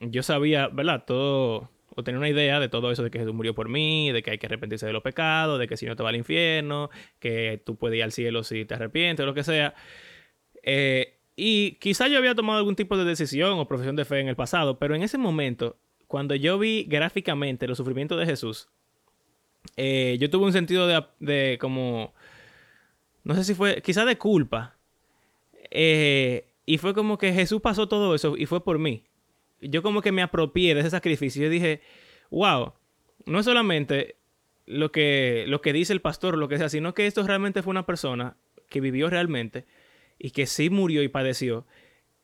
yo 0.00 0.22
sabía, 0.22 0.68
¿verdad? 0.68 1.04
Todo, 1.06 1.70
o 1.94 2.02
tenía 2.04 2.18
una 2.18 2.28
idea 2.28 2.60
de 2.60 2.68
todo 2.68 2.90
eso 2.90 3.02
de 3.02 3.10
que 3.10 3.18
Jesús 3.18 3.34
murió 3.34 3.54
por 3.54 3.68
mí, 3.68 4.10
de 4.12 4.22
que 4.22 4.32
hay 4.32 4.38
que 4.38 4.46
arrepentirse 4.46 4.86
de 4.86 4.92
los 4.92 5.02
pecados, 5.02 5.58
de 5.58 5.66
que 5.66 5.76
si 5.76 5.86
no 5.86 5.96
te 5.96 6.02
va 6.02 6.10
al 6.10 6.16
infierno, 6.16 6.90
que 7.18 7.62
tú 7.64 7.76
puedes 7.76 7.96
ir 7.96 8.02
al 8.02 8.12
cielo 8.12 8.42
si 8.42 8.64
te 8.64 8.74
arrepientes, 8.74 9.22
o 9.22 9.26
lo 9.26 9.34
que 9.34 9.44
sea. 9.44 9.74
Eh, 10.62 11.18
Y 11.36 11.78
quizá 11.80 12.06
yo 12.08 12.18
había 12.18 12.34
tomado 12.34 12.58
algún 12.58 12.76
tipo 12.76 12.96
de 12.96 13.04
decisión 13.04 13.58
o 13.58 13.66
profesión 13.66 13.96
de 13.96 14.04
fe 14.04 14.20
en 14.20 14.28
el 14.28 14.36
pasado, 14.36 14.78
pero 14.78 14.94
en 14.94 15.02
ese 15.02 15.18
momento, 15.18 15.76
cuando 16.06 16.34
yo 16.34 16.58
vi 16.58 16.84
gráficamente 16.84 17.66
los 17.66 17.78
sufrimientos 17.78 18.18
de 18.18 18.26
Jesús, 18.26 18.68
eh, 19.76 20.16
yo 20.20 20.30
tuve 20.30 20.46
un 20.46 20.52
sentido 20.52 20.86
de, 21.20 21.58
como, 21.60 22.14
no 23.24 23.34
sé 23.34 23.44
si 23.44 23.54
fue, 23.54 23.82
quizá 23.82 24.04
de 24.04 24.18
culpa. 24.18 24.76
Eh, 25.70 26.46
y 26.66 26.78
fue 26.78 26.94
como 26.94 27.18
que 27.18 27.32
Jesús 27.32 27.60
pasó 27.60 27.88
todo 27.88 28.14
eso 28.14 28.36
y 28.36 28.46
fue 28.46 28.64
por 28.64 28.78
mí. 28.78 29.04
Yo 29.60 29.82
como 29.82 30.02
que 30.02 30.12
me 30.12 30.22
apropié 30.22 30.74
de 30.74 30.80
ese 30.80 30.90
sacrificio. 30.90 31.42
Yo 31.42 31.50
dije, 31.50 31.80
wow, 32.30 32.74
no 33.26 33.38
es 33.38 33.44
solamente 33.44 34.16
lo 34.66 34.92
que, 34.92 35.44
lo 35.48 35.60
que 35.60 35.72
dice 35.72 35.92
el 35.92 36.00
pastor 36.00 36.38
lo 36.38 36.48
que 36.48 36.58
sea, 36.58 36.68
sino 36.68 36.94
que 36.94 37.06
esto 37.06 37.22
realmente 37.26 37.62
fue 37.62 37.70
una 37.70 37.86
persona 37.86 38.36
que 38.68 38.80
vivió 38.80 39.10
realmente 39.10 39.66
y 40.18 40.30
que 40.30 40.46
sí 40.46 40.70
murió 40.70 41.02
y 41.02 41.08
padeció. 41.08 41.66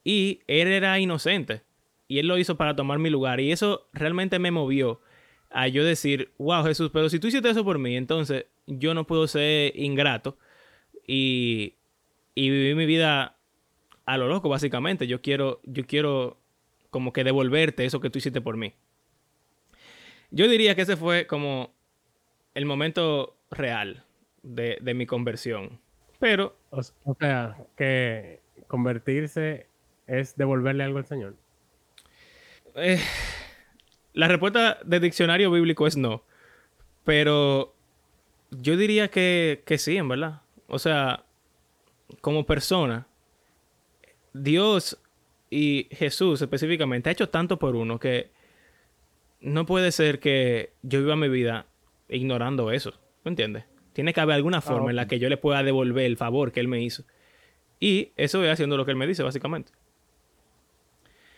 Y 0.05 0.41
él 0.47 0.69
era 0.69 0.99
inocente. 0.99 1.63
Y 2.09 2.19
él 2.19 2.27
lo 2.27 2.39
hizo 2.39 2.57
para 2.57 2.75
tomar 2.75 2.99
mi 2.99 3.11
lugar. 3.11 3.41
Y 3.41 3.53
eso 3.53 3.89
realmente 3.93 4.39
me 4.39 4.51
movió 4.51 5.01
a 5.51 5.69
yo 5.69 5.85
decir, 5.85 6.33
wow 6.39 6.65
Jesús, 6.65 6.91
pero 6.93 7.09
si 7.09 7.19
tú 7.19 7.27
hiciste 7.27 7.51
eso 7.51 7.65
por 7.65 7.79
mí, 7.79 7.97
entonces 7.97 8.47
yo 8.67 8.95
no 8.95 9.07
puedo 9.07 9.27
ser 9.27 9.73
ingrato 9.77 10.39
y, 11.07 11.75
y 12.35 12.51
vivir 12.51 12.77
mi 12.77 12.87
vida 12.87 13.37
a 14.07 14.17
lo 14.19 14.29
loco, 14.29 14.49
básicamente. 14.49 15.07
Yo 15.07 15.23
quiero, 15.23 15.61
yo 15.65 15.87
quiero 15.87 16.39
como 16.91 17.13
que 17.13 17.25
devolverte 17.25 17.85
eso 17.85 18.01
que 18.01 18.11
tú 18.11 18.19
hiciste 18.19 18.41
por 18.41 18.57
mí. 18.57 18.75
Yo 20.31 20.49
diría 20.49 20.75
que 20.75 20.83
ese 20.83 20.97
fue 20.97 21.27
como 21.27 21.73
el 22.55 22.67
momento 22.67 23.37
real 23.51 24.05
de, 24.43 24.79
de 24.81 24.95
mi 24.95 25.07
conversión. 25.07 25.81
Pero. 26.19 26.57
O, 26.71 26.83
sea, 27.19 27.57
que 27.77 28.41
convertirse 28.67 29.67
es 30.07 30.37
devolverle 30.37 30.85
algo 30.85 30.99
al 30.99 31.07
Señor. 31.07 31.37
Eh, 32.77 33.01
la 34.13 34.29
respuesta 34.29 34.79
del 34.85 35.03
diccionario 35.03 35.51
bíblico 35.51 35.87
es 35.87 35.97
no. 35.97 36.23
Pero 37.05 37.75
yo 38.51 38.77
diría 38.77 39.09
que, 39.09 39.63
que 39.65 39.79
sí, 39.79 39.97
en 39.97 40.09
verdad. 40.09 40.43
O 40.67 40.79
sea, 40.79 41.25
como 42.21 42.45
persona, 42.45 43.07
Dios 44.33 44.99
y 45.49 45.89
Jesús 45.91 46.41
específicamente 46.43 47.09
ha 47.09 47.13
hecho 47.13 47.29
tanto 47.29 47.59
por 47.59 47.75
uno 47.75 47.99
que 47.99 48.31
no 49.41 49.67
puede 49.67 49.91
ser 49.91 50.21
que 50.21 50.73
yo 50.83 51.01
viva 51.01 51.17
mi 51.17 51.29
vida 51.29 51.67
ignorando 52.09 52.71
eso. 52.71 52.95
¿Me 53.25 53.31
entiendes? 53.31 53.65
Tiene 53.93 54.13
que 54.13 54.21
haber 54.21 54.37
alguna 54.37 54.59
ah, 54.59 54.63
forma 54.63 54.91
en 54.91 54.97
la 54.97 55.07
que 55.07 55.19
yo 55.19 55.29
le 55.29 55.37
pueda 55.37 55.63
devolver 55.63 56.05
el 56.05 56.17
favor 56.17 56.53
que 56.53 56.61
él 56.61 56.69
me 56.69 56.83
hizo. 56.83 57.05
Y 57.81 58.13
eso 58.17 58.45
es 58.45 58.53
haciendo 58.53 58.77
lo 58.77 58.85
que 58.85 58.93
él 58.93 58.97
me 58.97 59.07
dice, 59.07 59.23
básicamente. 59.23 59.73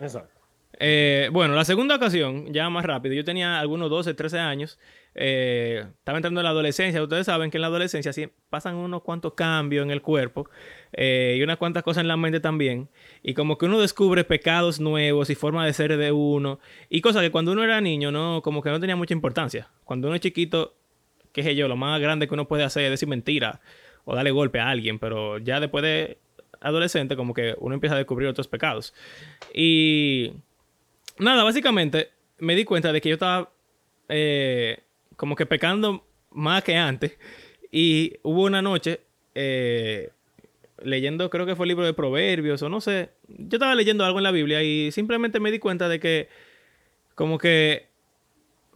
Exacto. 0.00 0.41
Eh, 0.84 1.28
bueno, 1.30 1.54
la 1.54 1.64
segunda 1.64 1.94
ocasión, 1.94 2.52
ya 2.52 2.68
más 2.68 2.84
rápido, 2.84 3.14
yo 3.14 3.24
tenía 3.24 3.60
algunos 3.60 3.88
12, 3.88 4.14
13 4.14 4.40
años, 4.40 4.80
eh, 5.14 5.84
estaba 5.96 6.18
entrando 6.18 6.40
en 6.40 6.44
la 6.44 6.50
adolescencia, 6.50 7.00
ustedes 7.00 7.26
saben 7.26 7.52
que 7.52 7.58
en 7.58 7.60
la 7.60 7.68
adolescencia 7.68 8.12
pasan 8.50 8.74
unos 8.74 9.02
cuantos 9.02 9.34
cambios 9.34 9.84
en 9.84 9.92
el 9.92 10.02
cuerpo 10.02 10.50
eh, 10.92 11.36
y 11.38 11.42
unas 11.44 11.58
cuantas 11.58 11.84
cosas 11.84 12.00
en 12.00 12.08
la 12.08 12.16
mente 12.16 12.40
también, 12.40 12.88
y 13.22 13.34
como 13.34 13.58
que 13.58 13.66
uno 13.66 13.80
descubre 13.80 14.24
pecados 14.24 14.80
nuevos 14.80 15.30
y 15.30 15.36
formas 15.36 15.66
de 15.66 15.72
ser 15.72 15.96
de 15.96 16.10
uno, 16.10 16.58
y 16.88 17.00
cosas 17.00 17.22
que 17.22 17.30
cuando 17.30 17.52
uno 17.52 17.62
era 17.62 17.80
niño, 17.80 18.10
no, 18.10 18.42
como 18.42 18.60
que 18.60 18.70
no 18.70 18.80
tenía 18.80 18.96
mucha 18.96 19.14
importancia. 19.14 19.68
Cuando 19.84 20.08
uno 20.08 20.16
es 20.16 20.20
chiquito, 20.20 20.74
qué 21.32 21.44
sé 21.44 21.54
yo, 21.54 21.68
lo 21.68 21.76
más 21.76 22.00
grande 22.00 22.26
que 22.26 22.34
uno 22.34 22.48
puede 22.48 22.64
hacer 22.64 22.86
es 22.86 22.90
decir 22.90 23.08
mentira 23.08 23.60
o 24.04 24.16
darle 24.16 24.32
golpe 24.32 24.58
a 24.58 24.68
alguien, 24.68 24.98
pero 24.98 25.38
ya 25.38 25.60
después 25.60 25.84
de 25.84 26.18
adolescente, 26.60 27.14
como 27.14 27.34
que 27.34 27.54
uno 27.58 27.74
empieza 27.76 27.94
a 27.94 27.98
descubrir 27.98 28.28
otros 28.28 28.48
pecados. 28.48 28.94
Y 29.54 30.32
nada, 31.22 31.44
básicamente 31.44 32.10
me 32.38 32.56
di 32.56 32.64
cuenta 32.64 32.92
de 32.92 33.00
que 33.00 33.08
yo 33.08 33.14
estaba 33.14 33.50
eh, 34.08 34.78
como 35.16 35.36
que 35.36 35.46
pecando 35.46 36.06
más 36.30 36.62
que 36.64 36.76
antes. 36.76 37.16
Y 37.70 38.14
hubo 38.22 38.44
una 38.44 38.60
noche 38.62 39.00
eh, 39.34 40.10
leyendo, 40.82 41.30
creo 41.30 41.46
que 41.46 41.56
fue 41.56 41.64
el 41.64 41.68
libro 41.68 41.86
de 41.86 41.94
Proverbios 41.94 42.62
o 42.62 42.68
no 42.68 42.80
sé. 42.80 43.10
Yo 43.28 43.56
estaba 43.56 43.74
leyendo 43.74 44.04
algo 44.04 44.18
en 44.18 44.24
la 44.24 44.30
Biblia 44.30 44.62
y 44.62 44.90
simplemente 44.90 45.40
me 45.40 45.50
di 45.50 45.58
cuenta 45.58 45.88
de 45.88 46.00
que 46.00 46.28
como 47.14 47.38
que 47.38 47.86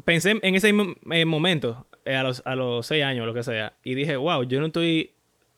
pensé 0.04 0.38
en 0.40 0.54
ese 0.54 0.72
eh, 1.10 1.24
momento, 1.24 1.86
a, 2.06 2.22
los, 2.22 2.42
a 2.46 2.54
los 2.54 2.86
seis 2.86 3.02
años 3.02 3.24
o 3.24 3.26
lo 3.26 3.34
que 3.34 3.42
sea, 3.42 3.74
y 3.82 3.94
dije, 3.94 4.16
wow, 4.16 4.44
yo 4.44 4.60
no 4.60 4.66
estoy 4.66 5.12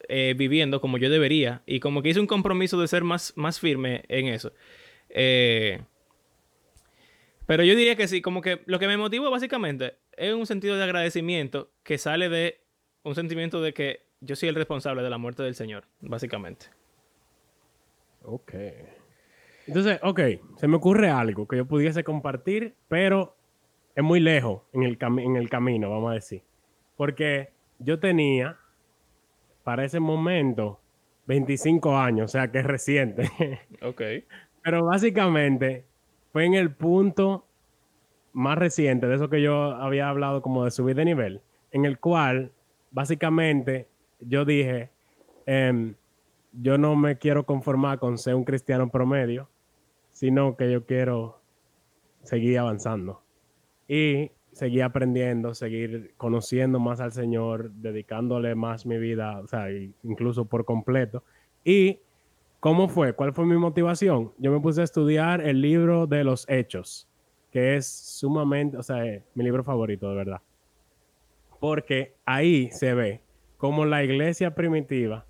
viviendo 0.09 0.81
como 0.81 0.96
yo 0.96 1.11
debería. 1.11 1.61
Y 1.66 1.81
como 1.81 2.01
que 2.01 2.09
hice 2.09 2.20
un 2.20 2.27
compromiso 2.27 2.81
de 2.81 2.88
ser 2.88 3.05
más, 3.05 3.35
más 3.37 3.61
firme 3.61 4.05
en 4.09 4.29
eso. 4.29 4.55
Eh, 5.11 5.83
pero 7.48 7.64
yo 7.64 7.74
diría 7.74 7.96
que 7.96 8.08
sí, 8.08 8.20
como 8.20 8.42
que 8.42 8.61
lo 8.66 8.78
que 8.78 8.87
me 8.87 8.98
motivó 8.98 9.30
básicamente 9.30 9.96
es 10.18 10.34
un 10.34 10.44
sentido 10.44 10.76
de 10.76 10.84
agradecimiento 10.84 11.70
que 11.82 11.96
sale 11.96 12.28
de 12.28 12.61
un 13.04 13.14
sentimiento 13.14 13.62
de 13.62 13.72
que 13.72 14.04
yo 14.20 14.37
soy 14.37 14.50
el 14.50 14.54
responsable 14.54 15.02
de 15.02 15.08
la 15.08 15.16
muerte 15.16 15.42
del 15.42 15.54
Señor, 15.54 15.84
básicamente. 16.00 16.66
Ok. 18.22 18.52
Entonces, 19.66 19.98
ok, 20.02 20.20
se 20.58 20.68
me 20.68 20.76
ocurre 20.76 21.08
algo 21.08 21.48
que 21.48 21.56
yo 21.56 21.64
pudiese 21.64 22.04
compartir, 22.04 22.74
pero 22.87 23.34
es 23.94 24.04
muy 24.04 24.20
lejos 24.20 24.64
en 24.74 24.82
el, 24.82 24.98
en 25.00 25.37
el 25.37 25.48
camino, 25.48 25.88
vamos 25.88 26.11
a 26.11 26.14
decir. 26.16 26.42
Porque 26.98 27.54
yo 27.78 27.98
tenía, 27.98 28.58
para 29.64 29.87
ese 29.87 30.00
momento, 30.00 30.82
25 31.24 31.96
años, 31.96 32.26
o 32.26 32.32
sea 32.32 32.52
que 32.52 32.58
es 32.58 32.66
reciente. 32.66 33.30
Ok. 33.80 34.02
Pero 34.62 34.84
básicamente 34.84 35.87
fue 36.32 36.44
en 36.44 36.54
el 36.54 36.74
punto 36.74 37.44
más 38.32 38.58
reciente 38.58 39.06
de 39.06 39.16
eso 39.16 39.28
que 39.28 39.42
yo 39.42 39.72
había 39.72 40.08
hablado 40.08 40.42
como 40.42 40.64
de 40.64 40.70
subir 40.70 40.96
de 40.96 41.04
nivel, 41.04 41.40
en 41.72 41.84
el 41.84 41.98
cual 41.98 42.52
básicamente 42.90 43.88
yo 44.20 44.44
dije, 44.44 44.90
em, 45.46 45.94
yo 46.52 46.78
no 46.78 46.96
me 46.96 47.18
quiero 47.18 47.44
conformar 47.44 47.98
con 47.98 48.18
ser 48.18 48.34
un 48.34 48.44
cristiano 48.44 48.90
promedio, 48.90 49.48
sino 50.10 50.56
que 50.56 50.70
yo 50.70 50.84
quiero 50.86 51.40
seguir 52.22 52.58
avanzando 52.58 53.22
y 53.86 54.30
seguir 54.52 54.82
aprendiendo, 54.82 55.54
seguir 55.54 56.14
conociendo 56.16 56.80
más 56.80 57.00
al 57.00 57.12
Señor, 57.12 57.70
dedicándole 57.72 58.54
más 58.54 58.86
mi 58.86 58.98
vida, 58.98 59.38
o 59.38 59.46
sea, 59.46 59.70
incluso 60.02 60.46
por 60.46 60.64
completo. 60.64 61.22
Y 61.64 62.00
¿Cómo 62.61 62.88
fue? 62.88 63.12
¿Cuál 63.12 63.33
fue 63.33 63.47
mi 63.47 63.57
motivación? 63.57 64.33
Yo 64.37 64.51
me 64.51 64.59
puse 64.59 64.81
a 64.81 64.85
estudiar 64.85 65.40
el 65.40 65.61
libro 65.61 66.09
de 66.09 66.25
los 66.25 66.44
hechos, 66.49 67.09
que 67.53 67.77
es 67.77 67.87
sumamente, 67.87 68.77
o 68.77 68.83
sea, 68.83 69.05
mi 69.35 69.44
libro 69.44 69.62
favorito, 69.62 70.09
de 70.11 70.16
verdad. 70.16 70.42
Porque 71.61 72.16
ahí 72.25 72.68
se 72.73 72.94
ve 72.94 73.23
cómo 73.59 73.85
la 73.85 74.03
iglesia 74.03 74.57
primitiva, 74.57 75.25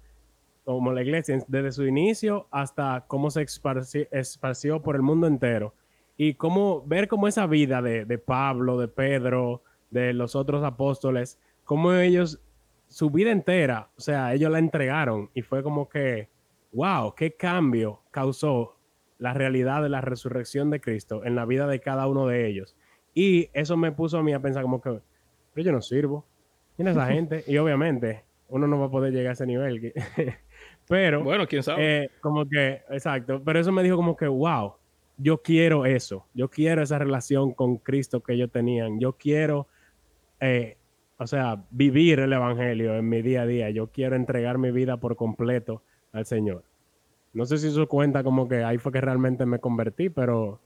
como 0.64 0.90
la 0.90 1.02
iglesia 1.02 1.38
desde 1.48 1.72
su 1.72 1.84
inicio 1.84 2.48
hasta 2.50 3.04
cómo 3.06 3.30
se 3.30 3.42
esparció, 3.42 4.80
por 4.80 4.96
el 4.96 5.02
mundo 5.02 5.26
entero, 5.26 5.74
y 6.16 6.32
cómo 6.32 6.82
ver 6.86 7.08
cómo 7.08 7.28
esa 7.28 7.46
vida 7.46 7.82
de, 7.82 8.06
de 8.06 8.16
Pablo, 8.16 8.78
de 8.78 8.88
Pedro, 8.88 9.62
de 9.90 10.14
los 10.14 10.34
otros 10.34 10.64
apóstoles, 10.64 11.38
cómo 11.64 11.92
ellos, 11.92 12.40
su 12.86 13.10
vida 13.10 13.32
entera, 13.32 13.90
o 13.98 14.00
sea, 14.00 14.32
ellos 14.32 14.50
la 14.50 14.58
entregaron 14.58 15.30
y 15.34 15.42
fue 15.42 15.62
como 15.62 15.90
que 15.90 16.30
wow, 16.72 17.14
qué 17.14 17.34
cambio 17.34 18.02
causó 18.10 18.76
la 19.18 19.34
realidad 19.34 19.82
de 19.82 19.88
la 19.88 20.00
resurrección 20.00 20.70
de 20.70 20.80
Cristo 20.80 21.24
en 21.24 21.34
la 21.34 21.44
vida 21.44 21.66
de 21.66 21.80
cada 21.80 22.06
uno 22.06 22.26
de 22.26 22.46
ellos. 22.46 22.76
Y 23.14 23.50
eso 23.52 23.76
me 23.76 23.92
puso 23.92 24.18
a 24.18 24.22
mí 24.22 24.32
a 24.32 24.40
pensar 24.40 24.62
como 24.62 24.80
que, 24.80 25.00
pero 25.52 25.64
yo 25.64 25.72
no 25.72 25.82
sirvo. 25.82 26.24
¿Quién 26.76 26.88
es 26.88 26.96
esa 26.96 27.06
gente? 27.12 27.44
Y 27.46 27.58
obviamente 27.58 28.24
uno 28.48 28.66
no 28.66 28.78
va 28.78 28.86
a 28.86 28.90
poder 28.90 29.12
llegar 29.12 29.30
a 29.30 29.32
ese 29.32 29.46
nivel. 29.46 29.92
pero... 30.88 31.22
Bueno, 31.22 31.46
quién 31.46 31.62
sabe. 31.62 32.04
Eh, 32.04 32.10
como 32.20 32.48
que, 32.48 32.82
exacto. 32.90 33.42
Pero 33.44 33.58
eso 33.58 33.72
me 33.72 33.82
dijo 33.82 33.96
como 33.96 34.16
que, 34.16 34.26
wow, 34.26 34.74
yo 35.16 35.42
quiero 35.42 35.84
eso. 35.84 36.26
Yo 36.32 36.48
quiero 36.48 36.82
esa 36.82 36.98
relación 36.98 37.52
con 37.52 37.78
Cristo 37.78 38.22
que 38.22 38.34
ellos 38.34 38.50
tenían. 38.50 39.00
Yo 39.00 39.14
quiero, 39.14 39.66
eh, 40.40 40.76
o 41.18 41.26
sea, 41.26 41.64
vivir 41.70 42.20
el 42.20 42.32
Evangelio 42.32 42.94
en 42.94 43.08
mi 43.08 43.20
día 43.20 43.42
a 43.42 43.46
día. 43.46 43.70
Yo 43.70 43.88
quiero 43.88 44.14
entregar 44.14 44.58
mi 44.58 44.70
vida 44.70 44.98
por 44.98 45.16
completo 45.16 45.82
al 46.12 46.26
Señor. 46.26 46.64
No 47.32 47.46
sé 47.46 47.58
si 47.58 47.68
eso 47.68 47.86
cuenta 47.88 48.24
como 48.24 48.48
que 48.48 48.64
ahí 48.64 48.78
fue 48.78 48.92
que 48.92 49.00
realmente 49.00 49.46
me 49.46 49.58
convertí, 49.58 50.08
pero 50.08 50.60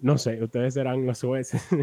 no 0.00 0.18
sé, 0.18 0.42
ustedes 0.42 0.74
serán 0.74 1.06
los 1.06 1.22
jueces. 1.22 1.66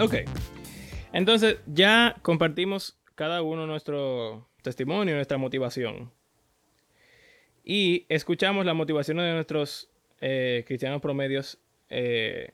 ok. 0.00 0.14
Entonces, 1.12 1.58
ya 1.66 2.16
compartimos 2.22 2.98
cada 3.14 3.42
uno 3.42 3.66
nuestro 3.66 4.48
testimonio, 4.62 5.14
nuestra 5.14 5.38
motivación. 5.38 6.10
Y 7.64 8.06
escuchamos 8.08 8.66
la 8.66 8.74
motivación 8.74 9.18
de 9.18 9.32
nuestros 9.32 9.90
eh, 10.20 10.64
cristianos 10.66 11.00
promedios 11.00 11.58
eh, 11.88 12.52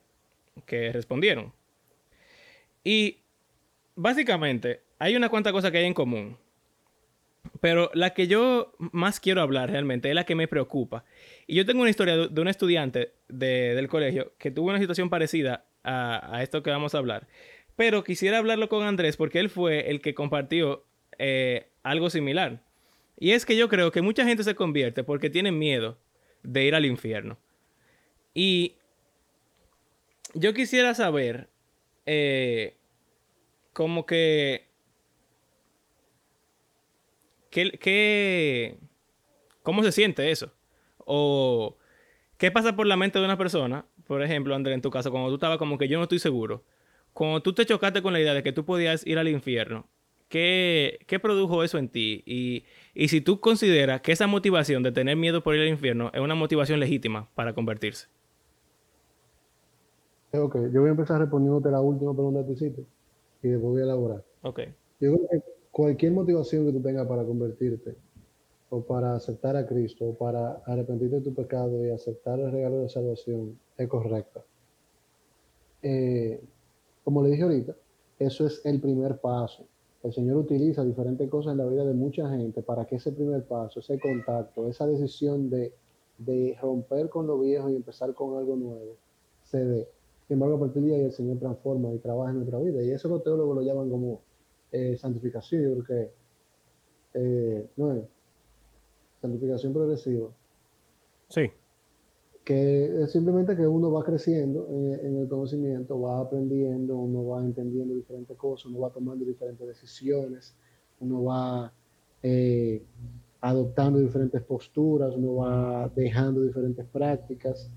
que 0.64 0.92
respondieron. 0.92 1.52
Y 2.86 3.18
básicamente, 3.96 4.82
hay 5.00 5.16
una 5.16 5.28
cuanta 5.28 5.50
cosas 5.50 5.72
que 5.72 5.78
hay 5.78 5.86
en 5.86 5.92
común. 5.92 6.38
Pero 7.60 7.90
la 7.94 8.14
que 8.14 8.28
yo 8.28 8.76
más 8.78 9.18
quiero 9.18 9.42
hablar 9.42 9.72
realmente 9.72 10.08
es 10.08 10.14
la 10.14 10.22
que 10.22 10.36
me 10.36 10.46
preocupa. 10.46 11.04
Y 11.48 11.56
yo 11.56 11.66
tengo 11.66 11.80
una 11.80 11.90
historia 11.90 12.16
de, 12.16 12.40
un 12.40 12.46
estudiante 12.46 13.14
del 13.26 13.88
colegio 13.88 14.34
que 14.38 14.52
tuvo 14.52 14.68
una 14.68 14.78
situación 14.78 15.10
parecida 15.10 15.64
a, 15.82 16.44
esto 16.44 16.62
que 16.62 16.70
vamos 16.70 16.94
a 16.94 16.98
hablar. 16.98 17.26
Pero 17.74 18.04
quisiera 18.04 18.38
hablarlo 18.38 18.68
con 18.68 18.86
Andrés 18.86 19.16
porque 19.16 19.40
él 19.40 19.50
fue 19.50 19.90
el 19.90 20.00
que 20.00 20.14
compartió 20.14 20.84
eh, 21.18 21.66
algo 21.82 22.08
similar. 22.08 22.62
Y 23.18 23.32
es 23.32 23.44
que 23.44 23.56
yo 23.56 23.68
creo 23.68 23.90
que 23.90 24.00
mucha 24.00 24.24
gente 24.24 24.44
se 24.44 24.54
convierte 24.54 25.02
porque 25.02 25.28
tienen 25.28 25.58
miedo 25.58 25.98
de 26.44 26.66
ir 26.66 26.76
al 26.76 26.86
infierno. 26.86 27.36
Y 28.32 28.76
yo 30.34 30.54
quisiera 30.54 30.94
saber, 30.94 31.48
eh, 32.06 32.76
como 33.72 34.06
que 34.06 34.66
¿Qué, 37.56 38.76
cómo 39.62 39.82
se 39.82 39.92
siente 39.92 40.30
eso? 40.30 40.52
O 40.98 41.78
qué 42.36 42.50
pasa 42.50 42.76
por 42.76 42.86
la 42.86 42.98
mente 42.98 43.18
de 43.18 43.24
una 43.24 43.38
persona, 43.38 43.86
por 44.06 44.22
ejemplo, 44.22 44.54
André, 44.54 44.74
en 44.74 44.82
tu 44.82 44.90
caso, 44.90 45.10
cuando 45.10 45.30
tú 45.30 45.36
estabas 45.36 45.56
como 45.56 45.78
que 45.78 45.88
yo 45.88 45.96
no 45.96 46.02
estoy 46.02 46.18
seguro, 46.18 46.64
cuando 47.14 47.40
tú 47.40 47.54
te 47.54 47.64
chocaste 47.64 48.02
con 48.02 48.12
la 48.12 48.20
idea 48.20 48.34
de 48.34 48.42
que 48.42 48.52
tú 48.52 48.66
podías 48.66 49.06
ir 49.06 49.18
al 49.18 49.28
infierno, 49.28 49.88
¿qué, 50.28 50.98
qué 51.06 51.18
produjo 51.18 51.64
eso 51.64 51.78
en 51.78 51.88
ti? 51.88 52.22
Y, 52.26 52.64
y, 52.94 53.08
si 53.08 53.22
tú 53.22 53.40
consideras 53.40 54.02
que 54.02 54.12
esa 54.12 54.26
motivación 54.26 54.82
de 54.82 54.92
tener 54.92 55.16
miedo 55.16 55.42
por 55.42 55.54
ir 55.54 55.62
al 55.62 55.68
infierno 55.68 56.10
es 56.12 56.20
una 56.20 56.34
motivación 56.34 56.78
legítima 56.78 57.30
para 57.34 57.54
convertirse. 57.54 58.08
Ok, 60.32 60.56
yo 60.72 60.80
voy 60.80 60.88
a 60.88 60.92
empezar 60.92 61.20
respondiéndote 61.20 61.70
la 61.70 61.80
última 61.80 62.12
pregunta 62.12 62.44
que 62.44 62.52
hiciste 62.52 62.84
y 63.42 63.48
después 63.48 63.72
voy 63.72 63.80
a 63.80 63.84
elaborar. 63.84 64.24
Ok. 64.42 64.60
Yo 65.00 65.14
creo 65.14 65.28
que 65.30 65.42
cualquier 65.70 66.12
motivación 66.12 66.66
que 66.66 66.72
tú 66.72 66.80
tengas 66.80 67.06
para 67.06 67.24
convertirte, 67.24 67.96
o 68.70 68.80
para 68.82 69.14
aceptar 69.14 69.56
a 69.56 69.66
Cristo, 69.66 70.06
o 70.06 70.14
para 70.14 70.62
arrepentirte 70.66 71.16
de 71.16 71.22
tu 71.22 71.34
pecado 71.34 71.84
y 71.84 71.90
aceptar 71.90 72.40
el 72.40 72.50
regalo 72.50 72.80
de 72.80 72.88
salvación, 72.88 73.58
es 73.76 73.88
correcta. 73.88 74.42
Eh, 75.82 76.40
como 77.04 77.22
le 77.22 77.30
dije 77.30 77.42
ahorita, 77.44 77.76
eso 78.18 78.46
es 78.46 78.64
el 78.64 78.80
primer 78.80 79.18
paso. 79.18 79.66
El 80.02 80.12
Señor 80.12 80.36
utiliza 80.36 80.84
diferentes 80.84 81.28
cosas 81.28 81.52
en 81.52 81.58
la 81.58 81.66
vida 81.66 81.84
de 81.84 81.94
mucha 81.94 82.28
gente 82.30 82.62
para 82.62 82.86
que 82.86 82.96
ese 82.96 83.12
primer 83.12 83.44
paso, 83.44 83.80
ese 83.80 83.98
contacto, 83.98 84.68
esa 84.68 84.86
decisión 84.86 85.50
de, 85.50 85.72
de 86.18 86.56
romper 86.60 87.08
con 87.08 87.26
lo 87.26 87.38
viejo 87.38 87.68
y 87.70 87.76
empezar 87.76 88.14
con 88.14 88.36
algo 88.38 88.56
nuevo, 88.56 88.96
se 89.42 89.64
dé. 89.64 89.88
Sin 90.26 90.34
embargo, 90.34 90.56
a 90.56 90.60
partir 90.60 90.82
de 90.82 90.94
ahí 90.94 91.02
el 91.02 91.12
Señor 91.12 91.38
transforma 91.38 91.92
y 91.92 91.98
trabaja 91.98 92.30
en 92.30 92.38
nuestra 92.38 92.58
vida. 92.58 92.82
Y 92.82 92.90
eso 92.90 93.08
los 93.08 93.22
teólogos 93.22 93.56
lo 93.56 93.62
llaman 93.62 93.88
como 93.88 94.20
eh, 94.72 94.96
santificación, 94.96 95.62
yo 95.62 95.84
creo 95.84 95.84
que 95.84 96.10
eh, 97.14 97.66
no 97.76 97.92
es 97.92 98.04
santificación 99.20 99.72
progresiva. 99.72 100.28
Sí. 101.28 101.50
Que 102.44 103.02
es 103.02 103.12
simplemente 103.12 103.56
que 103.56 103.66
uno 103.66 103.90
va 103.90 104.04
creciendo 104.04 104.68
en, 104.68 105.16
el 105.16 105.28
conocimiento, 105.28 106.00
va 106.00 106.20
aprendiendo, 106.20 106.96
uno 106.96 107.26
va 107.26 107.40
entendiendo 107.40 107.94
diferentes 107.94 108.36
cosas, 108.36 108.66
uno 108.66 108.80
va 108.80 108.90
tomando 108.90 109.24
diferentes 109.24 109.66
decisiones, 109.66 110.54
uno 111.00 111.24
va 111.24 111.72
eh, 112.22 112.82
adoptando 113.40 113.98
diferentes 113.98 114.42
posturas, 114.42 115.14
uno 115.16 115.36
va 115.36 115.88
dejando 115.94 116.42
diferentes 116.42 116.86
prácticas 116.86 117.70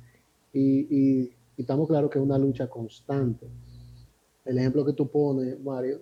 y, 0.54 1.24
y 1.24 1.34
estamos 1.62 1.88
claros 1.88 2.10
que 2.10 2.20
es 2.20 2.24
una 2.24 2.38
lucha 2.38 2.68
constante. 2.70 3.48
El 4.46 4.58
ejemplo 4.58 4.86
que 4.86 4.94
tú 4.94 5.08
pones, 5.08 5.60
Mario, 5.60 6.02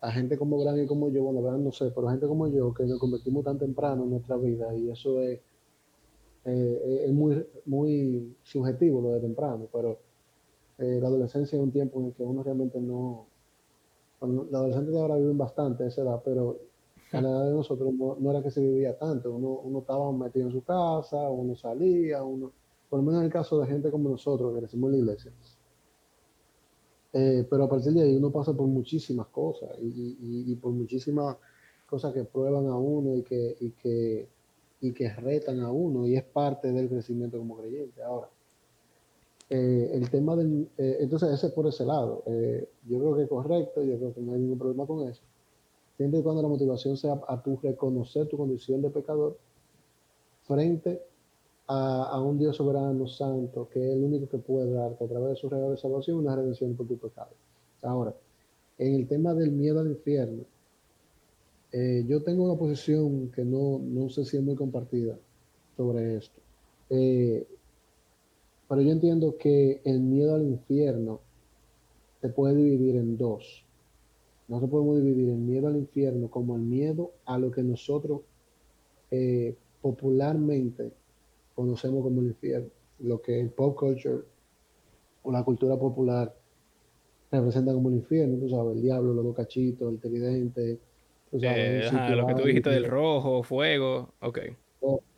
a 0.00 0.12
gente 0.12 0.36
como 0.36 0.58
Gran 0.58 0.82
y 0.82 0.86
como 0.86 1.08
yo, 1.08 1.22
bueno, 1.22 1.42
verdad 1.42 1.58
no 1.58 1.72
sé, 1.72 1.90
pero 1.94 2.08
gente 2.08 2.26
como 2.26 2.46
yo, 2.48 2.72
que 2.74 2.84
nos 2.84 2.98
convertimos 2.98 3.44
tan 3.44 3.58
temprano 3.58 4.04
en 4.04 4.10
nuestra 4.10 4.36
vida 4.36 4.74
y 4.74 4.90
eso 4.90 5.20
es, 5.20 5.40
eh, 6.44 7.04
es 7.06 7.12
muy, 7.12 7.46
muy 7.64 8.36
subjetivo 8.42 9.00
lo 9.00 9.12
de 9.12 9.20
temprano, 9.20 9.66
pero 9.72 9.98
eh, 10.78 10.98
la 11.00 11.08
adolescencia 11.08 11.56
es 11.56 11.62
un 11.62 11.72
tiempo 11.72 12.00
en 12.00 12.06
el 12.06 12.12
que 12.12 12.22
uno 12.22 12.42
realmente 12.42 12.80
no... 12.80 13.26
Bueno, 14.20 14.44
los 14.44 14.54
adolescentes 14.54 14.94
de 14.94 15.00
ahora 15.00 15.16
viven 15.16 15.38
bastante 15.38 15.84
a 15.84 15.86
esa 15.86 16.02
edad, 16.02 16.20
pero 16.24 16.58
a 17.12 17.20
la 17.20 17.30
edad 17.30 17.46
de 17.46 17.52
nosotros 17.54 17.92
no, 17.94 18.30
era 18.30 18.42
que 18.42 18.50
se 18.50 18.60
vivía 18.60 18.98
tanto, 18.98 19.32
uno, 19.32 19.60
uno 19.64 19.78
estaba 19.80 20.12
metido 20.12 20.46
en 20.46 20.52
su 20.52 20.62
casa, 20.62 21.30
uno 21.30 21.54
salía, 21.54 22.22
uno, 22.22 22.52
por 22.94 23.00
lo 23.00 23.06
menos 23.06 23.22
en 23.22 23.26
el 23.26 23.32
caso 23.32 23.58
de 23.58 23.66
gente 23.66 23.90
como 23.90 24.08
nosotros, 24.08 24.54
que 24.54 24.60
crecimos 24.60 24.86
en 24.86 24.92
la 24.92 24.98
iglesia, 24.98 25.32
eh, 27.12 27.44
pero 27.50 27.64
a 27.64 27.68
partir 27.68 27.92
de 27.92 28.02
ahí 28.02 28.14
uno 28.14 28.30
pasa 28.30 28.52
por 28.52 28.68
muchísimas 28.68 29.26
cosas 29.26 29.70
y, 29.80 30.54
por 30.62 30.70
muchísimas 30.70 31.36
cosas 31.86 32.14
que 32.14 32.22
prueban 32.22 32.68
a 32.68 32.76
uno 32.76 33.16
y 33.16 33.22
que, 33.24 33.56
y, 33.58 33.70
que, 33.70 34.28
y 34.80 34.92
que 34.92 35.12
retan 35.12 35.58
a 35.58 35.72
uno 35.72 36.06
y 36.06 36.14
es 36.14 36.22
parte 36.22 36.70
del 36.70 36.88
crecimiento 36.88 37.36
como 37.36 37.56
creyente. 37.56 38.00
Ahora, 38.00 38.30
eh, 39.50 39.90
el 39.92 40.08
tema 40.08 40.36
del... 40.36 40.68
Eh, 40.78 40.98
entonces 41.00 41.32
ese 41.32 41.48
es 41.48 41.52
por 41.52 41.66
ese 41.66 41.84
lado. 41.84 42.22
yo 42.86 43.00
creo 43.00 43.16
que 43.16 43.22
es 43.24 43.28
correcto, 43.28 43.82
yo 43.82 43.98
creo 43.98 44.14
que 44.14 44.20
no 44.20 44.34
hay 44.34 44.38
ningún 44.38 44.58
problema 44.58 44.86
con 44.86 45.08
eso. 45.08 45.22
Siempre 45.96 46.20
y 46.20 46.22
cuando 46.22 46.42
la 46.42 46.48
motivación 46.48 46.96
sea 46.96 47.20
a 47.26 47.42
tu 47.42 47.58
reconocer 47.60 48.28
tu 48.28 48.36
condición 48.36 48.82
de 48.82 48.90
pecador 48.90 49.36
frente 50.44 51.02
a, 51.66 52.20
un 52.20 52.38
Dios 52.38 52.56
soberano, 52.56 53.06
santo, 53.06 53.68
que 53.70 53.80
es 53.80 53.96
el 53.96 54.04
único 54.04 54.28
que 54.28 54.38
puede 54.38 54.70
darte 54.72 55.04
a 55.04 55.08
través 55.08 55.30
de 55.30 55.36
su 55.36 55.48
regalo 55.48 55.70
de 55.70 55.76
salvación 55.78 56.18
una 56.18 56.36
redención 56.36 56.74
por 56.74 56.86
tu 56.86 56.98
pecado. 56.98 57.30
Ahora, 57.82 58.14
en 58.78 58.94
el 58.94 59.06
tema 59.06 59.34
del 59.34 59.50
miedo 59.52 59.80
al 59.80 59.88
infierno, 59.88 60.44
eh, 61.72 62.04
yo 62.06 62.22
tengo 62.22 62.44
una 62.44 62.58
posición 62.58 63.30
que 63.30 63.44
no, 63.44 63.78
no, 63.78 64.08
sé 64.08 64.24
si 64.24 64.36
es 64.36 64.42
muy 64.42 64.54
compartida 64.54 65.16
sobre 65.76 66.16
esto. 66.16 66.40
Eh, 66.90 67.46
pero 68.68 68.80
yo 68.82 68.92
entiendo 68.92 69.36
que 69.36 69.80
el 69.84 70.00
miedo 70.00 70.34
al 70.34 70.42
infierno 70.42 71.20
se 72.20 72.28
puede 72.28 72.54
dividir 72.54 72.96
en 72.96 73.16
dos. 73.16 73.64
No 74.48 74.60
se 74.60 74.66
podemos 74.68 74.96
dividir 74.96 75.30
el 75.30 75.38
miedo 75.38 75.68
al 75.68 75.76
infierno 75.76 76.28
como 76.30 76.56
el 76.56 76.62
miedo 76.62 77.12
a 77.24 77.38
lo 77.38 77.50
que 77.50 77.62
nosotros 77.62 78.20
eh, 79.10 79.54
popularmente 79.80 80.92
conocemos 81.54 82.02
como 82.02 82.20
el 82.20 82.28
infierno, 82.28 82.68
lo 83.00 83.20
que 83.20 83.40
el 83.40 83.50
pop 83.50 83.78
culture 83.78 84.22
o 85.22 85.32
la 85.32 85.42
cultura 85.42 85.76
popular 85.76 86.34
representa 87.30 87.72
como 87.72 87.88
el 87.88 87.96
infierno, 87.96 88.38
tú 88.38 88.48
sabes, 88.48 88.76
el 88.76 88.82
diablo, 88.82 89.12
los 89.12 89.24
dos 89.24 89.36
cachitos, 89.36 89.92
el 89.92 89.98
tridente, 89.98 90.78
tú 91.30 91.40
sabes, 91.40 91.92
eh, 91.92 92.16
lo 92.16 92.26
que 92.26 92.34
tú 92.34 92.42
dijiste 92.44 92.70
del 92.70 92.86
rojo, 92.86 93.42
fuego, 93.42 94.14
ok. 94.20 94.38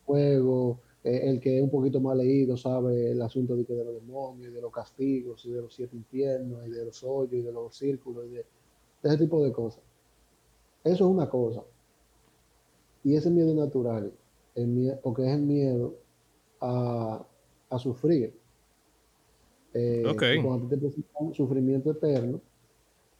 Fuego, 0.04 0.80
eh, 1.02 1.30
el 1.30 1.40
que 1.40 1.58
es 1.58 1.62
un 1.62 1.70
poquito 1.70 2.00
más 2.00 2.16
leído 2.16 2.56
sabe 2.56 3.10
el 3.10 3.20
asunto 3.20 3.56
de, 3.56 3.64
de 3.64 3.84
los 3.84 3.94
demonios, 3.94 4.50
y 4.50 4.54
de 4.54 4.60
los 4.60 4.72
castigos, 4.72 5.44
y 5.44 5.50
de 5.50 5.60
los 5.60 5.74
siete 5.74 5.96
infiernos, 5.96 6.66
y 6.66 6.70
de 6.70 6.84
los 6.84 7.02
hoyos, 7.02 7.34
y 7.34 7.42
de 7.42 7.52
los 7.52 7.76
círculos, 7.76 8.26
y 8.26 8.34
de, 8.34 8.44
ese 9.02 9.18
tipo 9.18 9.42
de 9.44 9.52
cosas. 9.52 9.82
Eso 10.84 10.94
es 10.94 11.00
una 11.10 11.28
cosa. 11.28 11.62
Y 13.04 13.14
ese 13.14 13.30
miedo 13.30 13.54
natural, 13.54 14.12
el 14.54 14.98
porque 15.02 15.26
es 15.26 15.34
el 15.34 15.42
miedo 15.42 15.94
a, 16.66 17.78
sufrir. 17.78 18.34
Eh, 19.74 20.02
cuando 20.42 20.68
te 20.68 20.76
presenta 20.76 21.10
un 21.20 21.34
sufrimiento 21.34 21.90
eterno, 21.90 22.40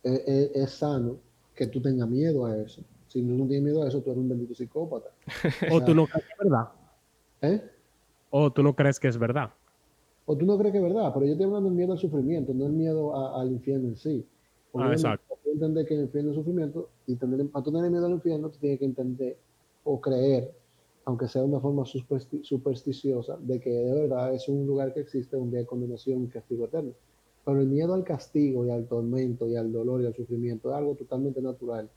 eh, 0.02 0.24
eh, 0.26 0.50
es 0.54 0.70
sano 0.70 1.18
que 1.54 1.66
tú 1.66 1.80
tengas 1.80 2.08
miedo 2.08 2.46
a 2.46 2.56
eso. 2.56 2.82
Si 3.08 3.22
no, 3.22 3.34
no 3.34 3.46
tienes 3.46 3.64
miedo 3.64 3.82
a 3.82 3.88
eso, 3.88 4.00
tú 4.00 4.10
eres 4.10 4.22
un 4.22 4.28
bendito 4.28 4.54
psicópata. 4.54 5.10
o, 5.70 5.82
tú 5.82 5.94
no 5.94 6.06
crees 6.06 6.26
que 6.26 6.32
es 6.32 6.38
verdad. 6.38 6.68
¿Eh? 7.42 7.62
O 8.30 8.52
tú 8.52 8.62
no 8.62 8.74
crees 8.74 9.00
que 9.00 9.08
es 9.08 9.18
verdad. 9.18 9.50
O 10.24 10.36
tú 10.36 10.44
no 10.44 10.58
crees 10.58 10.72
que 10.72 10.78
es 10.78 10.84
verdad, 10.84 11.12
pero 11.14 11.26
yo 11.26 11.32
estoy 11.32 11.46
hablando 11.46 11.68
del 11.68 11.76
miedo 11.76 11.92
al 11.92 11.98
sufrimiento, 11.98 12.52
no 12.52 12.66
el 12.66 12.72
miedo 12.72 13.36
al 13.36 13.50
infierno 13.52 13.88
en 13.88 13.96
sí. 13.96 14.26
ah, 14.74 14.90
exacto. 14.90 15.36
entender 15.44 15.86
que 15.86 15.94
el 15.94 16.02
infierno 16.02 16.30
es 16.30 16.36
sufrimiento 16.36 16.90
y 17.06 17.14
tener, 17.14 17.48
para 17.48 17.64
tú 17.64 17.72
tener 17.72 17.90
miedo 17.90 18.06
al 18.06 18.12
infierno, 18.12 18.48
tú 18.48 18.58
tienes 18.58 18.80
que 18.80 18.86
entender 18.86 19.36
o 19.84 20.00
creer 20.00 20.52
aunque 21.06 21.28
sea 21.28 21.42
de 21.42 21.48
una 21.48 21.60
forma 21.60 21.84
supersticiosa, 21.86 23.38
de 23.40 23.60
que 23.60 23.70
de 23.70 23.94
verdad 23.94 24.34
es 24.34 24.48
un 24.48 24.66
lugar 24.66 24.92
que 24.92 25.00
existe 25.00 25.36
donde 25.36 25.58
hay 25.58 25.64
condenación 25.64 26.24
y 26.24 26.26
castigo 26.26 26.64
eterno. 26.64 26.92
Pero 27.44 27.60
el 27.60 27.68
miedo 27.68 27.94
al 27.94 28.02
castigo 28.02 28.66
y 28.66 28.70
al 28.70 28.88
tormento 28.88 29.46
y 29.46 29.54
al 29.54 29.72
dolor 29.72 30.02
y 30.02 30.06
al 30.06 30.16
sufrimiento 30.16 30.68
es 30.68 30.76
algo 30.76 30.96
totalmente 30.96 31.40
natural 31.40 31.88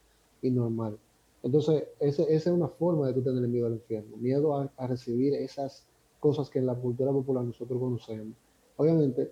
y 0.44 0.52
normal. 0.52 1.00
Entonces, 1.42 1.86
esa 2.00 2.24
es 2.24 2.46
una 2.46 2.68
forma 2.68 3.12
de 3.12 3.20
tener 3.20 3.48
miedo 3.48 3.66
al 3.66 3.74
infierno, 3.74 4.16
miedo 4.18 4.56
a, 4.56 4.88
recibir 4.88 5.34
esas 5.34 5.88
cosas 6.20 6.48
que 6.52 6.60
en 6.60 6.68
la 6.68 6.76
cultura 6.76 7.12
popular 7.12 7.44
nosotros 7.44 7.80
conocemos. 7.80 8.36
Obviamente, 8.78 9.32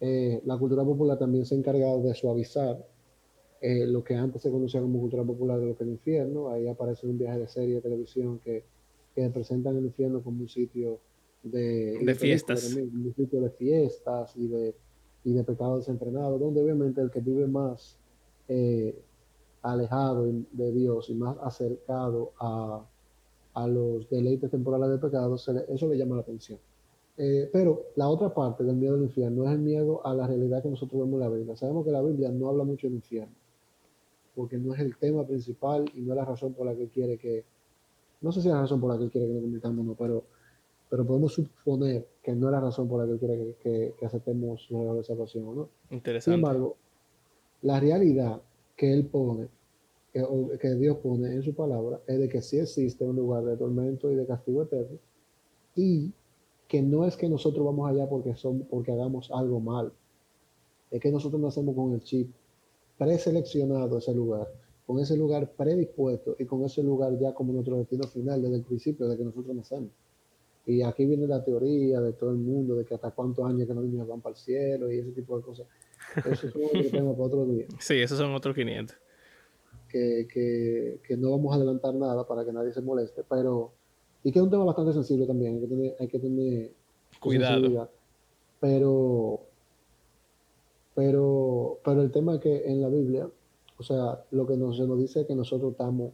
eh, 0.00 0.42
la 0.44 0.58
cultura 0.58 0.82
popular 0.82 1.16
también 1.16 1.46
se 1.46 1.54
ha 1.54 1.58
encargado 1.58 2.02
de 2.02 2.12
suavizar 2.12 2.84
eh, 3.60 3.86
lo 3.86 4.02
que 4.02 4.16
antes 4.16 4.42
se 4.42 4.50
conocía 4.50 4.80
como 4.80 4.98
cultura 4.98 5.22
popular 5.22 5.60
de 5.60 5.66
lo 5.66 5.76
que 5.76 5.84
es 5.84 5.88
el 5.88 5.92
infierno. 5.92 6.50
Ahí 6.50 6.66
aparece 6.66 7.06
un 7.06 7.18
viaje 7.18 7.38
de 7.38 7.46
serie 7.46 7.76
de 7.76 7.82
televisión 7.82 8.40
que 8.40 8.64
que 9.16 9.30
presentan 9.30 9.78
el 9.78 9.86
infierno 9.86 10.22
como 10.22 10.42
un 10.42 10.48
sitio 10.48 11.00
de, 11.42 11.98
de 12.04 12.14
fiestas. 12.14 12.74
un 12.74 13.14
sitio 13.16 13.40
de 13.40 13.50
fiestas 13.50 14.36
y 14.36 14.46
de, 14.46 14.74
y 15.24 15.32
de 15.32 15.42
pecado 15.42 15.78
desenfrenado, 15.78 16.38
donde 16.38 16.62
obviamente 16.62 17.00
el 17.00 17.10
que 17.10 17.20
vive 17.20 17.46
más 17.46 17.96
eh, 18.46 18.94
alejado 19.62 20.30
de 20.52 20.72
Dios 20.72 21.08
y 21.08 21.14
más 21.14 21.38
acercado 21.40 22.32
a, 22.38 22.86
a 23.54 23.66
los 23.66 24.08
deleites 24.10 24.50
temporales 24.50 24.90
de 24.90 24.98
pecado, 24.98 25.36
eso 25.36 25.88
le 25.88 25.96
llama 25.96 26.16
la 26.16 26.20
atención. 26.20 26.58
Eh, 27.16 27.48
pero 27.50 27.86
la 27.96 28.10
otra 28.10 28.34
parte 28.34 28.62
del 28.62 28.76
miedo 28.76 28.96
al 28.96 29.02
infierno 29.02 29.46
es 29.46 29.52
el 29.52 29.60
miedo 29.60 30.06
a 30.06 30.12
la 30.12 30.26
realidad 30.26 30.62
que 30.62 30.68
nosotros 30.68 31.00
vemos 31.00 31.14
en 31.14 31.20
la 31.20 31.34
Biblia. 31.34 31.56
Sabemos 31.56 31.86
que 31.86 31.90
la 31.90 32.02
Biblia 32.02 32.30
no 32.30 32.50
habla 32.50 32.64
mucho 32.64 32.86
del 32.86 32.96
infierno, 32.96 33.34
porque 34.34 34.58
no 34.58 34.74
es 34.74 34.80
el 34.80 34.94
tema 34.98 35.26
principal 35.26 35.90
y 35.94 36.02
no 36.02 36.12
es 36.12 36.16
la 36.18 36.26
razón 36.26 36.52
por 36.52 36.66
la 36.66 36.76
que 36.76 36.88
quiere 36.88 37.16
que, 37.16 37.46
no 38.20 38.32
sé 38.32 38.40
si 38.40 38.48
es 38.48 38.54
la 38.54 38.62
razón 38.62 38.80
por 38.80 38.92
la 38.92 38.98
que 38.98 39.10
quiere 39.10 39.26
que 39.26 39.32
nos 39.34 39.42
convirtamos 39.42 39.84
o 39.84 39.88
no, 39.88 39.94
pero, 39.94 40.24
pero 40.88 41.06
podemos 41.06 41.32
suponer 41.34 42.06
que 42.22 42.34
no 42.34 42.48
es 42.48 42.52
la 42.52 42.60
razón 42.60 42.88
por 42.88 43.04
la 43.04 43.12
que 43.12 43.18
quiere 43.18 43.54
que, 43.62 43.94
que, 43.98 44.06
aceptemos 44.06 44.66
la 44.70 45.02
salvación 45.02 45.48
o 45.48 45.54
no. 45.54 45.68
Interesante. 45.90 46.24
Sin 46.24 46.34
embargo, 46.34 46.76
la 47.62 47.80
realidad 47.80 48.40
que 48.76 48.92
él 48.92 49.06
pone, 49.06 49.48
que, 50.12 50.24
que 50.60 50.74
Dios 50.74 50.98
pone 50.98 51.32
en 51.32 51.42
su 51.42 51.54
palabra, 51.54 52.00
es 52.06 52.18
de 52.18 52.28
que 52.28 52.42
sí 52.42 52.58
existe 52.58 53.04
un 53.04 53.16
lugar 53.16 53.44
de 53.44 53.56
tormento 53.56 54.10
y 54.10 54.14
de 54.14 54.26
castigo 54.26 54.62
eterno 54.62 54.98
y 55.76 56.12
que 56.66 56.82
no 56.82 57.04
es 57.04 57.16
que 57.16 57.28
nosotros 57.28 57.64
vamos 57.64 57.88
allá 57.88 58.08
porque, 58.08 58.34
son, 58.34 58.60
porque 58.68 58.92
hagamos 58.92 59.30
algo 59.30 59.60
mal, 59.60 59.92
es 60.90 61.00
que 61.00 61.12
nosotros 61.12 61.40
nacemos 61.40 61.76
con 61.76 61.92
el 61.92 62.02
chip 62.02 62.30
preseleccionado 62.98 63.98
ese 63.98 64.14
lugar, 64.14 64.48
con 64.86 65.00
ese 65.00 65.16
lugar 65.16 65.50
predispuesto 65.52 66.36
y 66.38 66.44
con 66.44 66.64
ese 66.64 66.82
lugar 66.82 67.18
ya 67.18 67.34
como 67.34 67.52
nuestro 67.52 67.76
destino 67.76 68.06
final 68.08 68.42
desde 68.42 68.56
el 68.56 68.62
principio 68.62 69.08
de 69.08 69.16
que 69.16 69.24
nosotros 69.24 69.54
nacemos. 69.54 69.90
Y 70.64 70.82
aquí 70.82 71.06
viene 71.06 71.26
la 71.26 71.44
teoría 71.44 72.00
de 72.00 72.12
todo 72.12 72.30
el 72.30 72.36
mundo 72.36 72.74
de 72.74 72.84
que 72.84 72.94
hasta 72.94 73.10
cuántos 73.10 73.44
años 73.44 73.66
que 73.68 73.74
los 73.74 73.84
niños 73.84 74.06
van 74.06 74.20
para 74.20 74.34
el 74.34 74.40
cielo 74.40 74.90
y 74.90 74.98
ese 74.98 75.12
tipo 75.12 75.36
de 75.36 75.42
cosas. 75.42 75.66
Eso 76.16 76.48
es 76.48 76.56
otro 76.56 76.90
tema 76.90 77.12
para 77.12 77.24
otro 77.24 77.46
día. 77.46 77.66
Sí, 77.78 77.94
esos 77.94 78.18
son 78.18 78.34
otros 78.34 78.54
500. 78.54 78.96
Que, 79.88 80.26
que, 80.32 81.00
que 81.06 81.16
no 81.16 81.30
vamos 81.30 81.52
a 81.52 81.56
adelantar 81.56 81.94
nada 81.94 82.26
para 82.26 82.44
que 82.44 82.52
nadie 82.52 82.72
se 82.72 82.80
moleste, 82.80 83.22
pero 83.28 83.72
y 84.26 84.32
que 84.32 84.40
es 84.40 84.42
un 84.42 84.50
tema 84.50 84.64
bastante 84.64 84.92
sensible 84.92 85.24
también, 85.24 85.54
hay 85.54 85.60
que 85.60 85.68
tener, 85.68 85.96
hay 86.00 86.08
que 86.08 86.18
tener 86.18 86.72
cuidado. 87.20 87.88
Pero, 88.58 89.40
pero, 90.96 91.78
pero 91.84 92.02
el 92.02 92.10
tema 92.10 92.34
es 92.34 92.40
que 92.40 92.64
en 92.66 92.82
la 92.82 92.88
Biblia, 92.88 93.30
o 93.78 93.82
sea, 93.82 94.24
lo 94.30 94.46
que 94.46 94.56
nos, 94.56 94.76
se 94.76 94.86
nos 94.86 94.98
dice 94.98 95.20
es 95.20 95.26
que 95.26 95.34
nosotros 95.34 95.72
estamos 95.72 96.12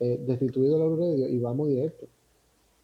eh, 0.00 0.20
destituidos 0.26 0.74
de 0.74 0.78
la 0.78 0.86
gloria 0.86 1.06
de 1.06 1.16
Dios 1.16 1.30
y 1.30 1.38
vamos 1.38 1.68
directo. 1.68 2.06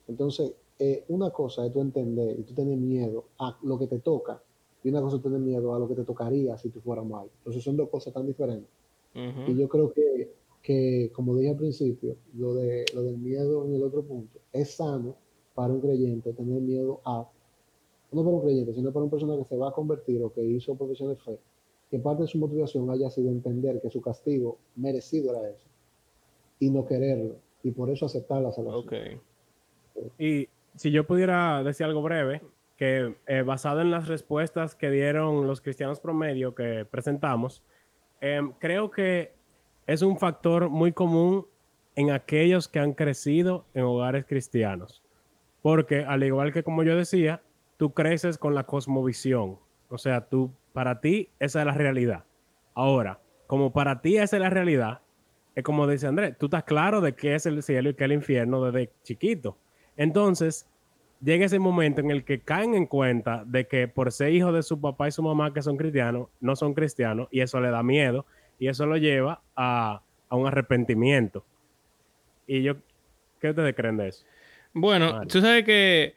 Entonces, 0.06 0.52
eh, 0.78 1.04
una 1.08 1.30
cosa 1.30 1.66
es 1.66 1.72
tú 1.72 1.80
entender 1.80 2.38
y 2.38 2.42
tú 2.42 2.54
tener 2.54 2.78
miedo 2.78 3.24
a 3.38 3.58
lo 3.62 3.78
que 3.78 3.86
te 3.86 3.98
toca, 3.98 4.42
y 4.84 4.88
una 4.90 5.00
cosa 5.00 5.16
es 5.16 5.22
tener 5.22 5.40
miedo 5.40 5.74
a 5.74 5.78
lo 5.78 5.88
que 5.88 5.94
te 5.94 6.04
tocaría 6.04 6.56
si 6.56 6.70
tú 6.70 6.80
fueras 6.80 7.04
mal. 7.04 7.28
Entonces, 7.38 7.62
son 7.64 7.76
dos 7.76 7.88
cosas 7.88 8.12
tan 8.12 8.26
diferentes. 8.26 8.70
Y 9.48 9.56
yo 9.56 9.68
creo 9.68 9.92
que 9.92 10.38
que, 10.62 11.10
como 11.14 11.34
dije 11.36 11.50
al 11.50 11.56
principio, 11.56 12.16
lo, 12.34 12.54
de, 12.54 12.84
lo 12.94 13.02
del 13.02 13.18
miedo 13.18 13.64
en 13.64 13.74
el 13.74 13.82
otro 13.82 14.02
punto, 14.02 14.38
es 14.52 14.74
sano 14.74 15.16
para 15.54 15.72
un 15.72 15.80
creyente 15.80 16.32
tener 16.32 16.60
miedo 16.60 17.00
a, 17.04 17.26
no 18.12 18.22
para 18.22 18.36
un 18.36 18.42
creyente, 18.42 18.74
sino 18.74 18.92
para 18.92 19.04
una 19.04 19.10
persona 19.10 19.36
que 19.36 19.44
se 19.44 19.56
va 19.56 19.70
a 19.70 19.72
convertir 19.72 20.22
o 20.22 20.32
que 20.32 20.44
hizo 20.44 20.74
profesión 20.74 21.08
de 21.08 21.16
fe, 21.16 21.38
que 21.90 21.98
parte 21.98 22.22
de 22.22 22.28
su 22.28 22.38
motivación 22.38 22.90
haya 22.90 23.10
sido 23.10 23.30
entender 23.30 23.80
que 23.80 23.90
su 23.90 24.00
castigo 24.00 24.58
merecido 24.76 25.34
era 25.34 25.48
eso 25.48 25.66
y 26.58 26.70
no 26.70 26.86
quererlo 26.86 27.36
y 27.62 27.70
por 27.70 27.90
eso 27.90 28.06
aceptar 28.06 28.42
la 28.42 28.52
salvación. 28.52 28.84
Okay. 28.84 29.20
Y 30.18 30.48
si 30.76 30.90
yo 30.90 31.06
pudiera 31.06 31.62
decir 31.62 31.86
algo 31.86 32.02
breve, 32.02 32.42
que 32.76 33.16
eh, 33.26 33.42
basado 33.42 33.80
en 33.80 33.90
las 33.90 34.06
respuestas 34.06 34.76
que 34.76 34.90
dieron 34.90 35.46
los 35.46 35.60
cristianos 35.60 35.98
promedio 35.98 36.54
que 36.54 36.86
presentamos, 36.88 37.62
em, 38.20 38.52
creo 38.58 38.90
que 38.90 39.32
es 39.86 40.02
un 40.02 40.16
factor 40.18 40.68
muy 40.70 40.92
común 40.92 41.46
en 41.96 42.12
aquellos 42.12 42.68
que 42.68 42.78
han 42.78 42.92
crecido 42.92 43.64
en 43.74 43.82
hogares 43.82 44.24
cristianos. 44.26 45.02
Porque 45.62 46.04
al 46.04 46.22
igual 46.22 46.52
que 46.52 46.62
como 46.62 46.84
yo 46.84 46.94
decía, 46.96 47.42
tú 47.76 47.92
creces 47.92 48.38
con 48.38 48.54
la 48.54 48.64
cosmovisión. 48.64 49.58
O 49.88 49.98
sea, 49.98 50.28
tú, 50.28 50.52
para 50.78 51.00
ti, 51.00 51.28
esa 51.40 51.58
es 51.58 51.66
la 51.66 51.72
realidad. 51.72 52.22
Ahora, 52.72 53.18
como 53.48 53.72
para 53.72 54.00
ti 54.00 54.16
esa 54.16 54.36
es 54.36 54.40
la 54.40 54.48
realidad, 54.48 55.00
es 55.56 55.64
como 55.64 55.88
dice 55.88 56.06
Andrés, 56.06 56.38
tú 56.38 56.46
estás 56.46 56.62
claro 56.62 57.00
de 57.00 57.16
qué 57.16 57.34
es 57.34 57.46
el 57.46 57.64
cielo 57.64 57.90
y 57.90 57.94
qué 57.94 58.04
es 58.04 58.10
el 58.10 58.12
infierno 58.12 58.62
desde 58.62 58.92
chiquito. 59.02 59.58
Entonces, 59.96 60.68
llega 61.20 61.46
ese 61.46 61.58
momento 61.58 62.00
en 62.00 62.12
el 62.12 62.22
que 62.22 62.38
caen 62.38 62.76
en 62.76 62.86
cuenta 62.86 63.42
de 63.44 63.66
que 63.66 63.88
por 63.88 64.12
ser 64.12 64.32
hijo 64.32 64.52
de 64.52 64.62
su 64.62 64.80
papá 64.80 65.08
y 65.08 65.10
su 65.10 65.20
mamá 65.20 65.52
que 65.52 65.62
son 65.62 65.76
cristianos, 65.76 66.28
no 66.40 66.54
son 66.54 66.74
cristianos, 66.74 67.26
y 67.32 67.40
eso 67.40 67.60
le 67.60 67.70
da 67.70 67.82
miedo 67.82 68.24
y 68.60 68.68
eso 68.68 68.86
lo 68.86 68.96
lleva 68.98 69.42
a, 69.56 70.00
un 70.30 70.46
arrepentimiento. 70.46 71.44
Y 72.46 72.62
yo, 72.62 72.76
¿qué 73.40 73.50
ustedes 73.50 73.74
creen 73.74 73.96
de 73.96 74.10
eso? 74.10 74.24
Bueno, 74.74 75.26
tú 75.26 75.40
sabes 75.40 75.64
que 75.64 76.14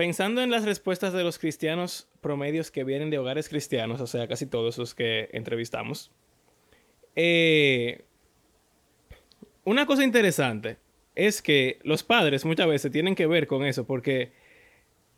pensando 0.00 0.40
en 0.40 0.50
las 0.50 0.64
respuestas 0.64 1.12
de 1.12 1.22
los 1.22 1.38
cristianos 1.38 2.08
promedios 2.22 2.70
que 2.70 2.84
vienen 2.84 3.10
de 3.10 3.18
hogares 3.18 3.50
cristianos, 3.50 4.00
o 4.00 4.06
sea, 4.06 4.26
casi 4.28 4.46
todos 4.46 4.78
los 4.78 4.94
que 4.94 5.28
entrevistamos, 5.32 6.10
eh, 7.16 8.00
una 9.62 9.84
cosa 9.84 10.02
interesante 10.02 10.78
es 11.14 11.42
que 11.42 11.80
los 11.82 12.02
padres 12.02 12.46
muchas 12.46 12.66
veces 12.66 12.90
tienen 12.90 13.14
que 13.14 13.26
ver 13.26 13.46
con 13.46 13.62
eso, 13.62 13.86
porque 13.86 14.32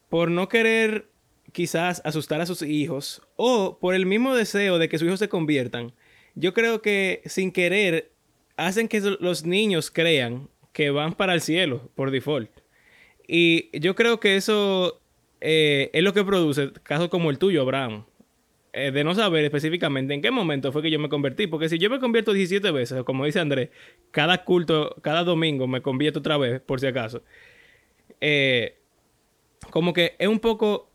por 0.08 0.32
no 0.32 0.48
querer 0.48 1.06
quizás 1.52 2.02
asustar 2.04 2.40
a 2.40 2.46
sus 2.46 2.62
hijos 2.62 3.22
o 3.36 3.78
por 3.78 3.94
el 3.94 4.04
mismo 4.04 4.34
deseo 4.34 4.80
de 4.80 4.88
que 4.88 4.98
sus 4.98 5.06
hijos 5.06 5.20
se 5.20 5.28
conviertan, 5.28 5.92
yo 6.34 6.54
creo 6.54 6.82
que 6.82 7.22
sin 7.26 7.52
querer 7.52 8.10
hacen 8.56 8.88
que 8.88 9.00
los 9.00 9.46
niños 9.46 9.92
crean 9.92 10.48
que 10.72 10.90
van 10.90 11.12
para 11.12 11.34
el 11.34 11.40
cielo 11.40 11.88
por 11.94 12.10
default. 12.10 12.61
Y 13.34 13.70
yo 13.80 13.94
creo 13.94 14.20
que 14.20 14.36
eso 14.36 15.00
eh, 15.40 15.88
es 15.94 16.02
lo 16.02 16.12
que 16.12 16.22
produce 16.22 16.70
casos 16.82 17.08
como 17.08 17.30
el 17.30 17.38
tuyo, 17.38 17.62
Abraham. 17.62 18.04
Eh, 18.74 18.90
de 18.90 19.04
no 19.04 19.14
saber 19.14 19.42
específicamente 19.42 20.12
en 20.12 20.20
qué 20.20 20.30
momento 20.30 20.70
fue 20.70 20.82
que 20.82 20.90
yo 20.90 20.98
me 20.98 21.08
convertí. 21.08 21.46
Porque 21.46 21.70
si 21.70 21.78
yo 21.78 21.88
me 21.88 21.98
convierto 21.98 22.34
17 22.34 22.70
veces, 22.72 23.04
como 23.04 23.24
dice 23.24 23.40
Andrés, 23.40 23.70
cada 24.10 24.44
culto, 24.44 24.96
cada 25.00 25.24
domingo 25.24 25.66
me 25.66 25.80
convierto 25.80 26.18
otra 26.18 26.36
vez, 26.36 26.60
por 26.60 26.78
si 26.78 26.86
acaso. 26.86 27.22
Eh, 28.20 28.76
como 29.70 29.94
que 29.94 30.14
es 30.18 30.28
un 30.28 30.38
poco 30.38 30.90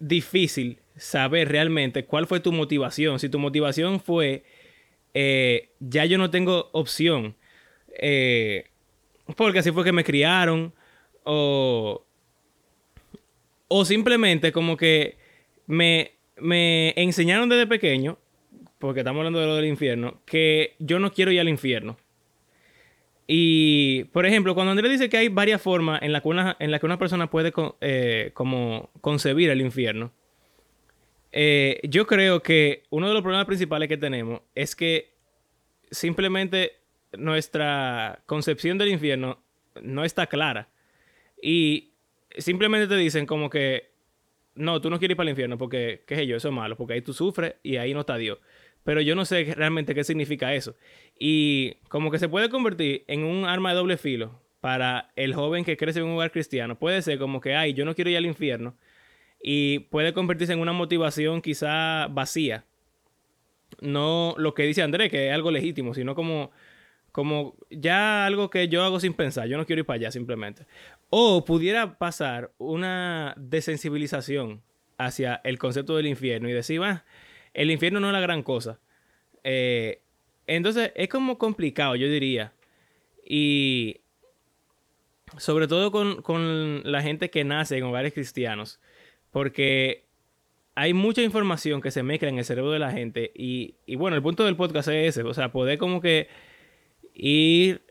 difícil 0.00 0.80
saber 0.96 1.48
realmente 1.48 2.04
cuál 2.04 2.26
fue 2.26 2.40
tu 2.40 2.52
motivación. 2.52 3.18
Si 3.20 3.30
tu 3.30 3.38
motivación 3.38 4.00
fue, 4.00 4.44
ya 5.14 6.04
yo 6.04 6.18
no 6.18 6.28
tengo 6.28 6.68
opción, 6.72 7.36
porque 9.34 9.60
así 9.60 9.70
fue 9.70 9.84
que 9.84 9.92
me 9.92 10.04
criaron, 10.04 10.74
o, 11.24 12.04
o 13.68 13.84
simplemente 13.84 14.52
como 14.52 14.76
que 14.76 15.16
me, 15.66 16.12
me 16.36 16.94
enseñaron 16.96 17.48
desde 17.48 17.66
pequeño, 17.66 18.18
porque 18.78 19.00
estamos 19.00 19.20
hablando 19.20 19.40
de 19.40 19.46
lo 19.46 19.56
del 19.56 19.66
infierno, 19.66 20.20
que 20.24 20.74
yo 20.78 20.98
no 20.98 21.12
quiero 21.12 21.30
ir 21.30 21.40
al 21.40 21.48
infierno. 21.48 21.96
Y, 23.30 24.04
por 24.04 24.24
ejemplo, 24.24 24.54
cuando 24.54 24.70
Andrés 24.70 24.90
dice 24.90 25.10
que 25.10 25.18
hay 25.18 25.28
varias 25.28 25.60
formas 25.60 26.00
en 26.02 26.12
las 26.12 26.22
que 26.22 26.28
una, 26.28 26.56
la 26.58 26.78
que 26.78 26.86
una 26.86 26.98
persona 26.98 27.28
puede 27.28 27.52
eh, 27.82 28.30
como 28.32 28.90
concebir 29.02 29.50
el 29.50 29.60
infierno, 29.60 30.12
eh, 31.30 31.80
yo 31.82 32.06
creo 32.06 32.42
que 32.42 32.84
uno 32.88 33.06
de 33.06 33.12
los 33.12 33.22
problemas 33.22 33.46
principales 33.46 33.88
que 33.88 33.98
tenemos 33.98 34.40
es 34.54 34.74
que 34.74 35.12
simplemente 35.90 36.78
nuestra 37.18 38.22
concepción 38.24 38.78
del 38.78 38.88
infierno 38.88 39.42
no 39.82 40.04
está 40.04 40.26
clara. 40.26 40.68
Y 41.42 41.92
simplemente 42.36 42.86
te 42.86 42.96
dicen 42.96 43.26
como 43.26 43.50
que, 43.50 43.90
no, 44.54 44.80
tú 44.80 44.90
no 44.90 44.98
quieres 44.98 45.12
ir 45.12 45.16
para 45.16 45.28
el 45.28 45.32
infierno 45.32 45.58
porque, 45.58 46.02
qué 46.06 46.16
sé 46.16 46.26
yo, 46.26 46.36
eso 46.36 46.48
es 46.48 46.54
malo, 46.54 46.76
porque 46.76 46.94
ahí 46.94 47.02
tú 47.02 47.12
sufres 47.12 47.54
y 47.62 47.76
ahí 47.76 47.94
no 47.94 48.00
está 48.00 48.16
Dios 48.16 48.38
pero 48.88 49.02
yo 49.02 49.14
no 49.14 49.26
sé 49.26 49.52
realmente 49.54 49.94
qué 49.94 50.02
significa 50.02 50.54
eso. 50.54 50.74
Y 51.18 51.74
como 51.88 52.10
que 52.10 52.18
se 52.18 52.26
puede 52.26 52.48
convertir 52.48 53.04
en 53.06 53.22
un 53.22 53.44
arma 53.44 53.68
de 53.68 53.76
doble 53.76 53.98
filo 53.98 54.40
para 54.60 55.10
el 55.14 55.34
joven 55.34 55.62
que 55.62 55.76
crece 55.76 55.98
en 55.98 56.06
un 56.06 56.12
lugar 56.12 56.30
cristiano. 56.30 56.78
Puede 56.78 57.02
ser 57.02 57.18
como 57.18 57.38
que, 57.42 57.54
ay, 57.54 57.74
yo 57.74 57.84
no 57.84 57.94
quiero 57.94 58.08
ir 58.08 58.16
al 58.16 58.24
infierno. 58.24 58.74
Y 59.42 59.80
puede 59.80 60.14
convertirse 60.14 60.54
en 60.54 60.60
una 60.60 60.72
motivación 60.72 61.42
quizá 61.42 62.06
vacía. 62.08 62.64
No 63.82 64.34
lo 64.38 64.54
que 64.54 64.62
dice 64.62 64.80
Andrés, 64.80 65.10
que 65.10 65.28
es 65.28 65.34
algo 65.34 65.50
legítimo, 65.50 65.92
sino 65.92 66.14
como, 66.14 66.50
como 67.12 67.56
ya 67.68 68.24
algo 68.24 68.48
que 68.48 68.68
yo 68.68 68.82
hago 68.84 69.00
sin 69.00 69.12
pensar. 69.12 69.48
Yo 69.48 69.58
no 69.58 69.66
quiero 69.66 69.80
ir 69.80 69.86
para 69.86 69.96
allá 69.96 70.10
simplemente. 70.10 70.64
O 71.10 71.44
pudiera 71.44 71.98
pasar 71.98 72.52
una 72.58 73.34
desensibilización 73.38 74.62
hacia 74.98 75.40
el 75.44 75.58
concepto 75.58 75.96
del 75.96 76.06
infierno 76.06 76.48
y 76.48 76.52
decir, 76.52 76.82
va, 76.82 77.04
el 77.54 77.70
infierno 77.70 78.00
no 78.00 78.08
es 78.08 78.12
la 78.12 78.20
gran 78.20 78.42
cosa. 78.42 78.78
Eh, 79.44 80.02
entonces 80.46 80.92
es 80.94 81.08
como 81.08 81.38
complicado, 81.38 81.96
yo 81.96 82.08
diría. 82.08 82.52
Y 83.24 84.00
sobre 85.36 85.68
todo 85.68 85.92
con, 85.92 86.82
la 86.84 87.02
gente 87.02 87.30
que 87.30 87.44
nace 87.44 87.78
en 87.78 87.84
hogares 87.84 88.12
cristianos. 88.12 88.80
Porque 89.30 90.04
hay 90.74 90.94
mucha 90.94 91.22
información 91.22 91.80
que 91.80 91.90
se 91.90 92.02
mezcla 92.02 92.28
en 92.28 92.38
el 92.38 92.44
cerebro 92.44 92.70
de 92.70 92.78
la 92.78 92.92
gente 92.92 93.32
y, 93.34 93.74
y 93.86 93.96
bueno, 93.96 94.16
el 94.16 94.22
punto 94.22 94.44
del 94.44 94.56
podcast 94.56 94.88
es 94.88 95.08
ese, 95.16 95.22
o 95.22 95.34
sea, 95.34 95.50
poder 95.50 95.76
como 95.78 96.00
que 96.00 96.28
ir 97.14 97.82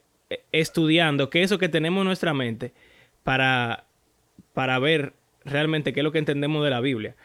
estudiando 0.52 1.30
qué 1.30 1.42
es 1.42 1.52
eso 1.52 1.60
que 1.60 1.70
tenemos 1.70 2.02
en 2.02 2.08
nuestra 2.08 2.34
mente 2.34 2.74
para, 3.28 3.84
para 4.54 4.80
ver 4.80 5.12
realmente 5.44 5.92
qué 5.92 6.00
es 6.00 6.04
lo 6.06 6.14
que 6.14 6.20
entendemos 6.20 6.64
de 6.64 6.70
la 6.70 6.80
Biblia. 6.80 7.18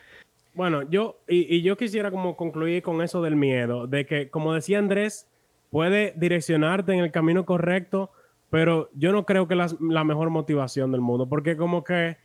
Bueno, 0.53 0.83
yo, 0.83 1.21
y, 1.29 1.63
yo 1.63 1.77
quisiera 1.77 2.11
como 2.11 2.37
concluir 2.37 2.83
con 2.83 3.03
eso 3.03 3.23
del 3.23 3.37
miedo, 3.37 3.87
de 3.87 4.05
que, 4.05 4.29
como 4.29 4.53
decía 4.53 4.81
Andrés, 4.81 5.31
puede 5.71 6.13
direccionarte 6.17 6.93
en 6.93 6.99
el 6.99 7.13
camino 7.13 7.47
correcto, 7.47 8.11
pero 8.51 8.91
yo 8.95 9.13
no 9.13 9.25
creo 9.27 9.47
que 9.47 9.55
la, 9.55 9.69
la 9.79 10.03
mejor 10.03 10.31
motivación 10.31 10.91
del 10.91 11.03
mundo, 11.03 11.29
porque 11.29 11.57
como 11.57 11.85
que 11.85 12.17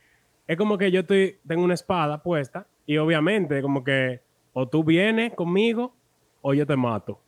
es 0.48 0.56
como 0.56 0.76
que 0.76 0.90
yo 0.90 1.02
estoy, 1.02 1.38
tengo 1.46 1.62
una 1.62 1.74
espada 1.74 2.20
puesta 2.20 2.66
y 2.84 2.96
obviamente 2.96 3.62
como 3.62 3.84
que 3.84 4.22
o 4.54 4.66
tú 4.66 4.82
vienes 4.82 5.34
conmigo 5.34 5.94
o 6.40 6.52
yo 6.52 6.66
te 6.66 6.74
mato. 6.74 7.20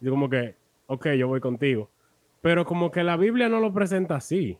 Yo 0.00 0.10
como 0.12 0.30
que, 0.30 0.56
ok, 0.86 1.08
yo 1.08 1.28
voy 1.28 1.40
contigo. 1.40 1.90
Pero 2.40 2.64
como 2.64 2.90
que 2.90 3.04
la 3.04 3.18
Biblia 3.18 3.50
no 3.50 3.60
lo 3.60 3.70
presenta 3.74 4.16
así. 4.16 4.56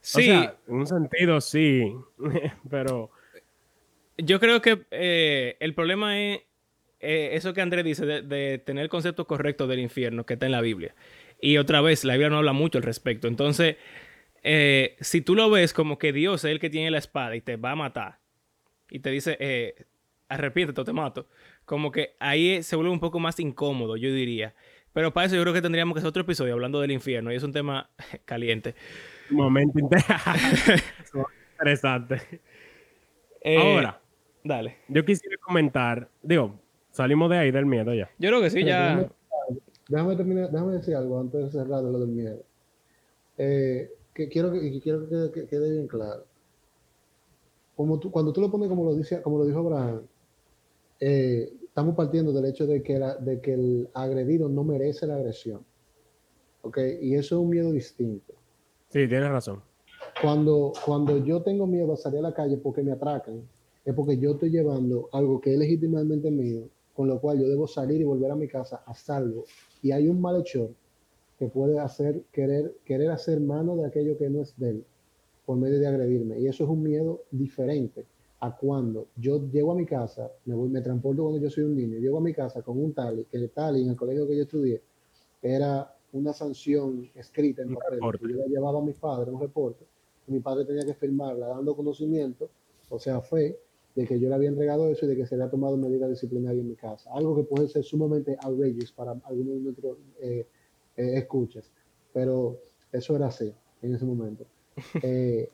Sí. 0.00 0.20
O 0.20 0.24
sea, 0.24 0.56
en 0.68 0.74
un 0.74 0.86
sentido 0.86 1.40
sí, 1.40 1.92
pero... 2.70 3.10
Yo 4.20 4.40
creo 4.40 4.60
que 4.60 4.84
eh, 4.90 5.56
el 5.60 5.74
problema 5.74 6.18
es 6.18 6.40
eh, 6.98 7.30
eso 7.34 7.54
que 7.54 7.60
Andrés 7.60 7.84
dice 7.84 8.04
de, 8.04 8.22
de, 8.22 8.58
tener 8.58 8.82
el 8.82 8.88
concepto 8.88 9.28
correcto 9.28 9.68
del 9.68 9.78
infierno 9.78 10.26
que 10.26 10.34
está 10.34 10.46
en 10.46 10.52
la 10.52 10.60
Biblia. 10.60 10.96
Y 11.40 11.58
otra 11.58 11.80
vez, 11.80 12.04
la 12.04 12.14
Biblia 12.14 12.30
no 12.30 12.38
habla 12.38 12.52
mucho 12.52 12.78
al 12.78 12.84
respecto. 12.84 13.28
Entonces, 13.28 13.76
eh, 14.42 14.96
si 15.00 15.20
tú 15.20 15.34
lo 15.34 15.50
ves 15.50 15.72
como 15.72 15.98
que 15.98 16.12
Dios 16.12 16.44
es 16.44 16.50
el 16.50 16.60
que 16.60 16.70
tiene 16.70 16.90
la 16.90 16.98
espada 16.98 17.36
y 17.36 17.40
te 17.40 17.56
va 17.56 17.72
a 17.72 17.76
matar 17.76 18.20
y 18.90 19.00
te 19.00 19.10
dice, 19.10 19.36
eh, 19.40 19.86
arrepiéntete 20.28 20.80
o 20.80 20.84
te 20.84 20.92
mato, 20.92 21.28
como 21.64 21.90
que 21.90 22.16
ahí 22.20 22.62
se 22.62 22.76
vuelve 22.76 22.92
un 22.92 23.00
poco 23.00 23.18
más 23.20 23.38
incómodo, 23.40 23.96
yo 23.96 24.12
diría. 24.12 24.54
Pero 24.92 25.12
para 25.12 25.26
eso 25.26 25.36
yo 25.36 25.42
creo 25.42 25.54
que 25.54 25.62
tendríamos 25.62 25.94
que 25.94 25.98
hacer 25.98 26.08
otro 26.08 26.22
episodio 26.22 26.54
hablando 26.54 26.80
del 26.80 26.92
infierno 26.92 27.32
y 27.32 27.36
es 27.36 27.42
un 27.42 27.52
tema 27.52 27.90
caliente. 28.24 28.74
Momento 29.30 29.78
interesante. 31.58 32.40
Eh, 33.40 33.56
Ahora, 33.56 34.00
dale. 34.42 34.78
Yo 34.88 35.04
quisiera 35.04 35.36
comentar, 35.40 36.08
digo, 36.22 36.58
salimos 36.90 37.30
de 37.30 37.38
ahí 37.38 37.50
del 37.50 37.66
miedo 37.66 37.94
ya. 37.94 38.10
Yo 38.18 38.28
creo 38.30 38.40
que 38.40 38.50
sí, 38.50 38.64
ya. 38.64 38.96
Déjame, 38.96 39.08
déjame 39.88 40.16
terminar, 40.16 40.50
déjame 40.50 40.72
decir 40.74 40.94
algo 40.94 41.20
antes 41.20 41.44
de 41.44 41.50
cerrar 41.50 41.82
de 41.82 41.92
lo 41.92 42.00
del 42.00 42.08
miedo. 42.08 42.42
Eh, 43.36 43.90
que 44.12 44.28
quiero 44.28 44.52
que, 44.52 44.80
quiero 44.80 45.02
que 45.02 45.08
quede, 45.08 45.32
que 45.32 45.46
quede, 45.46 45.72
bien 45.72 45.86
claro. 45.86 46.24
Como 47.76 48.00
tú, 48.00 48.10
cuando 48.10 48.32
tú 48.32 48.40
lo 48.40 48.50
pones 48.50 48.68
como 48.68 48.84
lo 48.84 48.94
dice, 48.96 49.22
como 49.22 49.38
lo 49.38 49.46
dijo 49.46 49.60
Abraham, 49.60 50.02
eh, 50.98 51.52
estamos 51.64 51.94
partiendo 51.94 52.32
del 52.32 52.46
hecho 52.46 52.66
de 52.66 52.82
que, 52.82 52.98
la, 52.98 53.14
de 53.14 53.40
que 53.40 53.54
el 53.54 53.88
agredido 53.94 54.48
no 54.48 54.64
merece 54.64 55.06
la 55.06 55.14
agresión. 55.14 55.64
¿Ok? 56.62 56.78
Y 57.00 57.14
eso 57.14 57.36
es 57.36 57.40
un 57.40 57.50
miedo 57.50 57.70
distinto. 57.70 58.34
Sí, 58.88 59.06
tienes 59.06 59.28
razón. 59.28 59.60
Cuando, 60.22 60.72
cuando 60.84 61.18
yo 61.18 61.42
tengo 61.42 61.66
miedo 61.66 61.92
a 61.92 61.96
salir 61.96 62.20
a 62.20 62.22
la 62.22 62.34
calle 62.34 62.56
porque 62.56 62.82
me 62.82 62.92
atracan, 62.92 63.42
es 63.84 63.94
porque 63.94 64.18
yo 64.18 64.32
estoy 64.32 64.50
llevando 64.50 65.08
algo 65.12 65.40
que 65.40 65.52
es 65.52 65.58
legítimamente 65.58 66.30
mío, 66.30 66.68
con 66.94 67.08
lo 67.08 67.20
cual 67.20 67.40
yo 67.40 67.48
debo 67.48 67.66
salir 67.66 68.00
y 68.00 68.04
volver 68.04 68.30
a 68.30 68.36
mi 68.36 68.48
casa 68.48 68.82
a 68.86 68.94
salvo. 68.94 69.44
Y 69.82 69.92
hay 69.92 70.08
un 70.08 70.20
malhechor 70.20 70.70
que 71.38 71.46
puede 71.48 71.78
hacer, 71.78 72.22
querer, 72.32 72.74
querer 72.84 73.10
hacer 73.10 73.40
mano 73.40 73.76
de 73.76 73.86
aquello 73.86 74.18
que 74.18 74.28
no 74.28 74.42
es 74.42 74.58
de 74.58 74.70
él, 74.70 74.84
por 75.46 75.56
medio 75.56 75.78
de 75.78 75.86
agredirme. 75.86 76.40
Y 76.40 76.48
eso 76.48 76.64
es 76.64 76.70
un 76.70 76.82
miedo 76.82 77.22
diferente 77.30 78.04
a 78.40 78.56
cuando 78.56 79.08
yo 79.16 79.48
llego 79.50 79.72
a 79.72 79.74
mi 79.74 79.84
casa, 79.84 80.30
me, 80.44 80.54
voy, 80.54 80.68
me 80.68 80.80
transporto 80.80 81.22
cuando 81.22 81.40
yo 81.40 81.50
soy 81.50 81.64
un 81.64 81.76
niño, 81.76 81.98
llego 81.98 82.18
a 82.18 82.20
mi 82.20 82.32
casa 82.32 82.62
con 82.62 82.82
un 82.82 82.92
tali, 82.92 83.24
que 83.24 83.36
el 83.36 83.50
tali 83.50 83.82
en 83.82 83.90
el 83.90 83.96
colegio 83.96 84.26
que 84.26 84.36
yo 84.36 84.42
estudié 84.42 84.80
era 85.42 85.92
una 86.12 86.32
sanción 86.32 87.08
escrita 87.14 87.62
en 87.62 87.74
papel, 87.74 88.00
que 88.18 88.32
yo 88.32 88.38
la 88.38 88.46
llevaba 88.46 88.78
a 88.78 88.82
mis 88.82 88.96
padres, 88.96 89.32
un 89.32 89.40
reporte, 89.40 89.84
y 90.26 90.32
mi 90.32 90.40
padre 90.40 90.64
tenía 90.64 90.84
que 90.84 90.94
firmarla 90.94 91.48
dando 91.48 91.74
conocimiento, 91.76 92.48
o 92.88 92.98
sea, 92.98 93.20
fe, 93.20 93.58
de 93.94 94.06
que 94.06 94.20
yo 94.20 94.28
le 94.28 94.34
había 94.36 94.48
entregado 94.48 94.88
eso 94.88 95.06
y 95.06 95.08
de 95.08 95.16
que 95.16 95.26
se 95.26 95.36
le 95.36 95.44
ha 95.44 95.50
tomado 95.50 95.76
medida 95.76 96.06
disciplinaria 96.08 96.60
en 96.60 96.68
mi 96.68 96.76
casa. 96.76 97.10
Algo 97.12 97.34
que 97.34 97.42
puede 97.42 97.68
ser 97.68 97.82
sumamente 97.82 98.36
outrageous 98.42 98.92
para 98.92 99.12
algunos 99.24 99.54
de 99.54 99.60
nuestros 99.60 99.98
eh, 100.20 100.46
eh, 100.96 101.12
escuchas, 101.16 101.70
pero 102.12 102.60
eso 102.92 103.16
era 103.16 103.26
así 103.26 103.52
en 103.82 103.94
ese 103.94 104.04
momento. 104.04 104.46
Eh, 105.02 105.50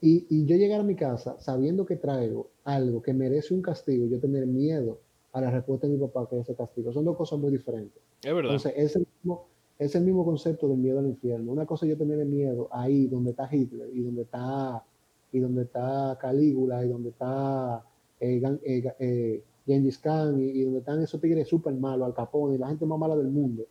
y, 0.00 0.26
y, 0.30 0.46
yo 0.46 0.56
llegar 0.56 0.80
a 0.80 0.84
mi 0.84 0.96
casa 0.96 1.36
sabiendo 1.40 1.84
que 1.86 1.96
traigo 1.96 2.50
algo 2.64 3.02
que 3.02 3.12
merece 3.12 3.54
un 3.54 3.62
castigo, 3.62 4.06
yo 4.06 4.18
tener 4.18 4.46
miedo 4.46 4.98
a 5.32 5.40
la 5.40 5.50
respuesta 5.50 5.86
de 5.86 5.94
mi 5.94 5.98
papá 5.98 6.28
que 6.28 6.38
ese 6.38 6.54
castigo, 6.54 6.92
son 6.92 7.04
dos 7.04 7.16
cosas 7.16 7.38
muy 7.38 7.50
diferentes. 7.50 8.00
Es 8.22 8.34
verdad. 8.34 8.52
Entonces, 8.52 8.72
es 8.76 8.96
el 8.96 9.06
mismo, 9.16 9.48
es 9.84 9.94
el 9.94 10.04
mismo 10.04 10.24
concepto 10.24 10.68
del 10.68 10.78
miedo 10.78 10.98
al 10.98 11.06
infierno. 11.06 11.52
Una 11.52 11.66
cosa 11.66 11.86
es 11.86 11.90
yo 11.90 11.98
tener 11.98 12.24
miedo 12.26 12.68
ahí 12.70 13.06
donde 13.06 13.30
está 13.30 13.48
Hitler 13.50 13.88
y 13.92 14.02
donde 14.02 14.22
está 14.22 14.84
y 15.32 15.40
donde 15.40 15.62
está 15.62 16.18
Calígula 16.20 16.84
y 16.84 16.88
donde 16.88 17.08
está 17.08 17.84
eh, 18.20 18.40
eh, 18.64 18.94
eh, 18.98 19.42
Gengis 19.66 19.98
Khan 19.98 20.38
y, 20.40 20.44
y, 20.44 20.62
donde 20.64 20.80
están 20.80 21.02
esos 21.02 21.20
tigres 21.20 21.48
súper 21.48 21.74
malos, 21.74 22.06
Al 22.06 22.14
Capone 22.14 22.54
y 22.54 22.58
la 22.58 22.68
gente 22.68 22.84
más 22.86 22.98
mala 22.98 23.16
del 23.16 23.28
mundo. 23.28 23.64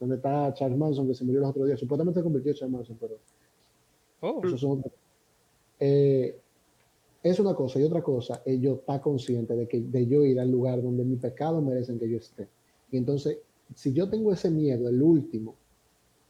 Donde 0.00 0.16
está 0.16 0.52
Charles 0.54 0.78
Manson 0.78 1.06
que 1.06 1.14
se 1.14 1.24
murió 1.24 1.40
los 1.40 1.50
otros 1.50 1.66
días. 1.66 1.78
Supuestamente 1.78 2.20
se 2.20 2.24
convirtió 2.24 2.52
en 2.52 2.58
Charles 2.58 2.76
Manson, 2.76 2.96
pero 2.98 3.18
oh. 4.22 4.40
eso 4.44 4.56
son 4.56 4.82
eh, 5.78 6.38
es 7.22 7.40
una 7.40 7.54
cosa 7.54 7.80
y 7.80 7.82
otra 7.82 8.02
cosa 8.02 8.40
es 8.44 8.60
yo 8.60 8.74
estar 8.74 9.00
consciente 9.00 9.54
de 9.54 9.66
que 9.66 9.80
de 9.80 10.06
yo 10.06 10.24
ir 10.24 10.38
al 10.38 10.50
lugar 10.50 10.82
donde 10.82 11.04
mi 11.04 11.16
pecado 11.16 11.60
merecen 11.60 11.98
que 11.98 12.08
yo 12.08 12.18
esté. 12.18 12.48
Y 12.90 12.96
entonces, 12.98 13.38
si 13.74 13.92
yo 13.92 14.08
tengo 14.08 14.32
ese 14.32 14.50
miedo, 14.50 14.88
el 14.88 15.02
último, 15.02 15.56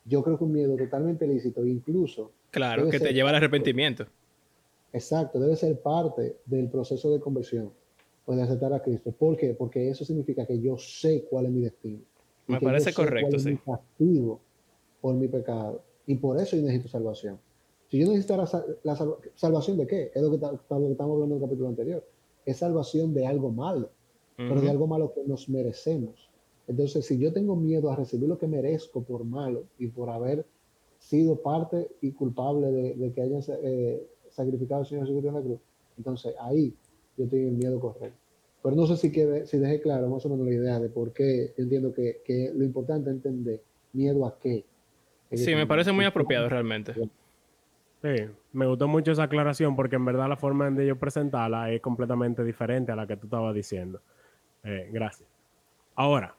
yo 0.05 0.23
creo 0.23 0.39
que 0.39 0.45
un 0.45 0.53
miedo 0.53 0.77
totalmente 0.77 1.27
lícito, 1.27 1.65
incluso. 1.67 2.33
Claro, 2.51 2.89
que 2.89 3.01
te 3.01 3.13
lleva 3.13 3.31
al 3.31 3.37
arrepentimiento. 3.37 4.07
Exacto, 4.93 5.39
debe 5.39 5.57
ser 5.57 5.81
parte 5.81 6.37
del 6.47 6.69
proceso 6.69 7.11
de 7.11 7.21
conversión 7.21 7.71
o 8.25 8.35
de 8.35 8.43
aceptar 8.43 8.73
a 8.73 8.83
Cristo. 8.83 9.13
¿Por 9.13 9.37
qué? 9.37 9.55
Porque 9.55 9.91
eso 9.91 10.05
significa 10.05 10.47
que 10.47 10.61
yo 10.61 10.79
sé 10.79 11.25
cuál 11.29 11.47
es 11.47 11.53
mi 11.53 11.61
destino. 11.61 12.01
Me 12.47 12.61
parece 12.61 12.93
correcto, 12.93 13.39
sí. 13.39 13.59
Castigo 13.65 14.41
por 15.01 15.15
mi 15.15 15.29
pecado. 15.29 15.83
Y 16.07 16.15
por 16.17 16.39
eso 16.39 16.57
yo 16.57 16.63
necesito 16.63 16.89
salvación. 16.89 17.39
Si 17.91 17.99
yo 17.99 18.07
necesitara 18.07 18.45
la 18.83 18.97
sal 18.97 19.17
salvación 19.35 19.77
de 19.79 19.87
qué? 19.87 20.11
Es 20.15 20.23
lo 20.23 20.31
que, 20.31 20.39
lo 20.39 20.51
que, 20.51 20.93
estamos 20.93 21.15
hablando 21.15 21.25
en 21.27 21.33
el 21.33 21.41
capítulo 21.41 21.69
anterior. 21.69 22.05
Es 22.45 22.59
salvación 22.59 23.13
de 23.15 23.27
algo 23.27 23.51
malo, 23.51 23.91
uh 24.39 24.43
-huh. 24.43 24.49
pero 24.49 24.61
de 24.61 24.71
algo 24.71 24.87
malo 24.87 25.13
que 25.13 25.23
nos 25.25 25.49
merecemos. 25.49 26.29
Entonces, 26.69 27.07
si 27.07 27.19
yo 27.19 27.33
tengo 27.33 27.57
miedo 27.57 27.91
a 27.91 27.97
recibir 27.97 28.29
lo 28.29 28.39
que 28.39 28.49
merezco 28.49 29.03
por 29.03 29.25
malo 29.25 29.65
y 29.79 29.87
por 29.89 30.11
haber 30.11 30.45
sido 30.99 31.41
parte 31.41 31.89
y 32.01 32.13
culpable 32.13 32.71
de, 32.73 32.95
de 32.95 33.13
que 33.13 33.23
hayan 33.23 33.43
eh, 33.63 34.03
sacrificado 34.31 34.81
al 34.81 34.87
Señor 34.87 35.05
Jesucristo 35.05 35.29
en 35.29 35.35
la 35.35 35.43
cruz, 35.43 35.61
entonces 35.97 36.35
ahí 36.41 36.75
yo 37.17 37.29
tengo 37.29 37.49
el 37.49 37.55
miedo 37.55 37.81
correcto. 37.81 38.19
Pero 38.63 38.75
no 38.75 38.87
sé 38.87 38.97
si, 38.97 39.13
quede, 39.13 39.47
si 39.47 39.59
dejé 39.59 39.81
claro 39.81 40.09
más 40.09 40.27
o 40.27 40.29
menos 40.29 40.47
la 40.47 40.55
idea 40.55 40.81
de 40.81 40.89
por 40.89 41.13
qué 41.13 41.55
yo 41.57 41.63
entiendo 41.63 41.93
que, 41.95 42.23
que 42.25 42.51
lo 42.53 42.65
importante 42.65 43.11
es 43.11 43.17
entender 43.17 43.63
miedo 43.93 44.27
a 44.27 44.37
qué. 44.39 44.65
Sí, 45.33 45.55
me 45.55 45.67
parece 45.67 45.93
muy 45.93 46.05
apropiado 46.05 46.49
realmente. 46.49 46.95
Sí, 46.95 48.25
me 48.53 48.67
gustó 48.67 48.89
mucho 48.89 49.13
esa 49.13 49.25
aclaración 49.25 49.77
porque 49.77 49.97
en 49.97 50.05
verdad 50.05 50.29
la 50.29 50.37
forma 50.37 50.71
de 50.71 50.87
yo 50.87 50.97
presentarla 50.97 51.71
es 51.71 51.81
completamente 51.81 52.45
diferente 52.45 52.93
a 52.93 52.97
la 52.97 53.07
que 53.07 53.17
tú 53.17 53.27
estabas 53.27 53.55
diciendo. 53.55 54.01
Eh, 54.65 54.89
gracias. 54.93 55.29
Ahora, 55.95 56.35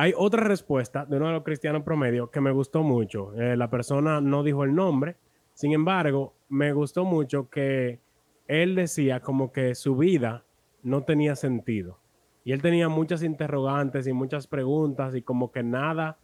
hay 0.00 0.14
otra 0.16 0.44
respuesta 0.44 1.04
de 1.04 1.16
uno 1.16 1.26
de 1.26 1.32
los 1.32 1.42
cristianos 1.42 1.82
promedio 1.82 2.30
que 2.30 2.40
me 2.40 2.52
gustó 2.52 2.84
mucho. 2.84 3.34
Eh, 3.34 3.56
la 3.56 3.68
persona 3.68 4.20
no 4.20 4.44
dijo 4.44 4.62
el 4.62 4.72
nombre, 4.72 5.16
sin 5.54 5.72
embargo, 5.72 6.36
me 6.48 6.72
gustó 6.72 7.04
mucho 7.04 7.50
que 7.50 7.98
él 8.46 8.76
decía 8.76 9.18
como 9.18 9.50
que 9.50 9.74
su 9.74 9.96
vida 9.96 10.44
no 10.84 11.02
tenía 11.02 11.34
sentido. 11.34 11.98
Y 12.44 12.52
él 12.52 12.62
tenía 12.62 12.88
muchas 12.88 13.24
interrogantes 13.24 14.06
y 14.06 14.12
muchas 14.12 14.46
preguntas 14.46 15.16
y 15.16 15.22
como 15.22 15.50
que 15.50 15.64
nada, 15.64 16.16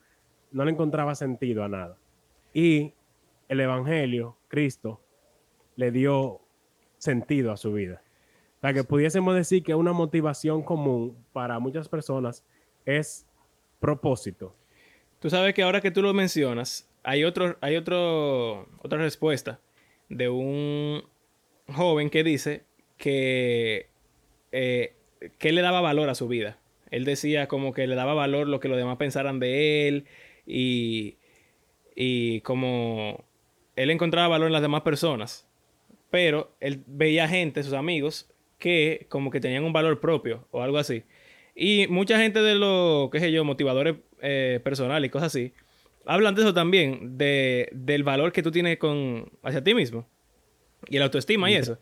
no 0.52 0.64
le 0.64 0.70
encontraba 0.70 1.16
sentido 1.16 1.64
a 1.64 1.68
nada. 1.68 1.98
Y 2.52 2.94
el 3.48 3.58
Evangelio, 3.58 4.36
Cristo, 4.46 5.00
le 5.74 5.90
dio 5.90 6.42
sentido 6.98 7.50
a 7.50 7.56
su 7.56 7.72
vida. 7.72 8.02
O 8.62 8.72
que 8.72 8.84
pudiésemos 8.84 9.34
decir 9.34 9.64
que 9.64 9.74
una 9.74 9.92
motivación 9.92 10.62
común 10.62 11.18
para 11.32 11.58
muchas 11.58 11.88
personas 11.88 12.44
es 12.86 13.26
propósito. 13.80 14.54
Tú 15.20 15.30
sabes 15.30 15.54
que 15.54 15.62
ahora 15.62 15.80
que 15.80 15.90
tú 15.90 16.02
lo 16.02 16.12
mencionas, 16.12 16.88
hay, 17.02 17.24
otro, 17.24 17.56
hay 17.60 17.76
otro, 17.76 18.68
otra 18.82 18.98
respuesta 18.98 19.60
de 20.08 20.28
un 20.28 21.04
joven 21.72 22.10
que 22.10 22.24
dice 22.24 22.64
que, 22.96 23.88
eh, 24.52 24.94
que 25.38 25.52
le 25.52 25.62
daba 25.62 25.80
valor 25.80 26.08
a 26.08 26.14
su 26.14 26.28
vida. 26.28 26.58
Él 26.90 27.04
decía 27.04 27.48
como 27.48 27.72
que 27.72 27.86
le 27.86 27.94
daba 27.94 28.14
valor 28.14 28.48
lo 28.48 28.60
que 28.60 28.68
los 28.68 28.76
demás 28.76 28.98
pensaran 28.98 29.40
de 29.40 29.88
él 29.88 30.06
y, 30.46 31.16
y 31.96 32.40
como 32.42 33.24
él 33.76 33.90
encontraba 33.90 34.28
valor 34.28 34.46
en 34.46 34.52
las 34.52 34.62
demás 34.62 34.82
personas, 34.82 35.48
pero 36.10 36.54
él 36.60 36.84
veía 36.86 37.28
gente, 37.28 37.62
sus 37.62 37.72
amigos, 37.72 38.30
que 38.58 39.06
como 39.08 39.30
que 39.30 39.40
tenían 39.40 39.64
un 39.64 39.72
valor 39.72 40.00
propio 40.00 40.46
o 40.50 40.62
algo 40.62 40.78
así. 40.78 41.02
Y 41.54 41.86
mucha 41.88 42.18
gente 42.18 42.40
de 42.42 42.54
los, 42.56 43.10
qué 43.10 43.20
sé 43.20 43.30
yo, 43.30 43.44
motivadores 43.44 43.96
eh, 44.20 44.60
personales 44.64 45.08
y 45.08 45.10
cosas 45.10 45.26
así, 45.28 45.52
hablan 46.04 46.34
de 46.34 46.42
eso 46.42 46.54
también, 46.54 47.16
de, 47.16 47.68
del 47.72 48.02
valor 48.02 48.32
que 48.32 48.42
tú 48.42 48.50
tienes 48.50 48.78
con, 48.78 49.30
hacia 49.42 49.62
ti 49.62 49.74
mismo 49.74 50.06
y 50.88 50.98
la 50.98 51.04
autoestima 51.04 51.50
y 51.50 51.54
eso. 51.54 51.78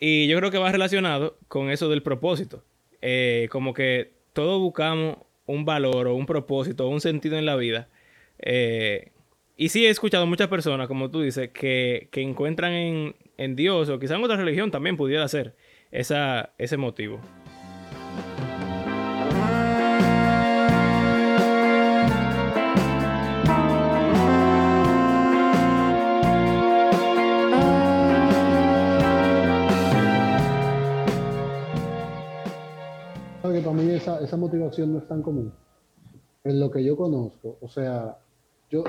Y 0.00 0.26
yo 0.26 0.38
creo 0.38 0.50
que 0.50 0.58
va 0.58 0.72
relacionado 0.72 1.38
con 1.48 1.70
eso 1.70 1.88
del 1.88 2.02
propósito. 2.02 2.64
Eh, 3.00 3.48
como 3.50 3.74
que 3.74 4.12
todos 4.32 4.60
buscamos 4.60 5.18
un 5.46 5.64
valor 5.64 6.06
o 6.06 6.14
un 6.14 6.26
propósito 6.26 6.86
o 6.86 6.88
un 6.88 7.00
sentido 7.00 7.38
en 7.38 7.46
la 7.46 7.56
vida. 7.56 7.88
Eh, 8.38 9.12
y 9.56 9.68
sí 9.68 9.86
he 9.86 9.90
escuchado 9.90 10.26
muchas 10.26 10.48
personas, 10.48 10.88
como 10.88 11.10
tú 11.10 11.20
dices, 11.20 11.50
que, 11.50 12.08
que 12.10 12.22
encuentran 12.22 12.72
en, 12.72 13.16
en, 13.36 13.54
Dios 13.54 13.88
o 13.88 13.98
quizá 14.00 14.16
en 14.16 14.24
otra 14.24 14.36
religión 14.36 14.70
también 14.70 14.96
pudiera 14.96 15.28
ser 15.28 15.54
esa, 15.92 16.52
ese 16.58 16.76
motivo. 16.76 17.20
Que 33.52 33.60
para 33.60 33.76
mí 33.76 33.90
esa, 33.90 34.20
esa 34.20 34.36
motivación 34.36 34.92
no 34.92 34.98
es 34.98 35.06
tan 35.06 35.22
común. 35.22 35.52
En 36.44 36.60
lo 36.60 36.70
que 36.70 36.82
yo 36.82 36.96
conozco, 36.96 37.58
o 37.60 37.68
sea, 37.68 38.18
yo 38.70 38.84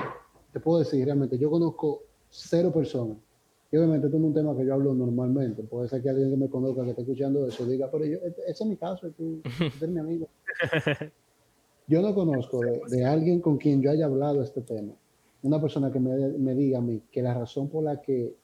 te 0.52 0.60
puedo 0.60 0.78
decir 0.78 1.04
realmente, 1.04 1.38
yo 1.38 1.50
conozco 1.50 2.02
cero 2.30 2.72
personas. 2.72 3.18
Y 3.70 3.76
obviamente 3.76 4.06
esto 4.06 4.16
es 4.16 4.22
un 4.22 4.34
tema 4.34 4.56
que 4.56 4.64
yo 4.64 4.74
hablo 4.74 4.94
normalmente. 4.94 5.62
Puede 5.62 5.88
ser 5.88 6.02
que 6.02 6.10
alguien 6.10 6.30
que 6.30 6.36
me 6.36 6.48
conozca, 6.48 6.84
que 6.84 6.90
esté 6.90 7.02
escuchando 7.02 7.46
eso, 7.46 7.66
diga, 7.66 7.90
pero 7.90 8.04
yo, 8.04 8.18
ese 8.46 8.64
es 8.64 8.66
mi 8.66 8.76
caso, 8.76 9.10
tú, 9.10 9.40
eres 9.60 9.88
mi 9.88 10.00
amigo. 10.00 10.28
Yo 11.88 12.02
no 12.02 12.12
conozco 12.16 12.62
de, 12.62 12.80
de, 12.88 13.04
alguien 13.04 13.40
con 13.40 13.58
quien 13.58 13.80
yo 13.80 13.92
haya 13.92 14.06
hablado 14.06 14.42
este 14.42 14.60
tema, 14.60 14.92
una 15.42 15.60
persona 15.60 15.92
que 15.92 16.00
me, 16.00 16.16
me 16.30 16.52
diga 16.56 16.78
a 16.78 16.80
mí 16.80 17.00
que 17.12 17.22
la 17.22 17.32
razón 17.32 17.68
por 17.68 17.84
la 17.84 18.02
que 18.02 18.34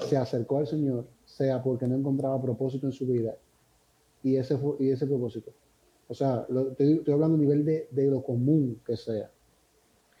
se 0.00 0.18
acercó 0.18 0.58
al 0.58 0.66
Señor 0.66 1.06
sea 1.24 1.62
porque 1.62 1.86
no 1.86 1.96
encontraba 1.96 2.38
propósito 2.42 2.86
en 2.86 2.92
su 2.92 3.06
vida 3.06 3.34
y 4.22 4.36
ese, 4.36 4.58
y 4.80 4.90
ese 4.90 5.06
propósito. 5.06 5.52
O 6.08 6.14
sea, 6.14 6.46
lo, 6.48 6.70
estoy, 6.70 6.94
estoy, 6.94 7.14
hablando 7.14 7.36
a 7.36 7.40
nivel 7.40 7.64
de, 7.64 7.88
de, 7.90 8.06
lo 8.06 8.22
común 8.22 8.80
que 8.86 8.96
sea. 8.96 9.30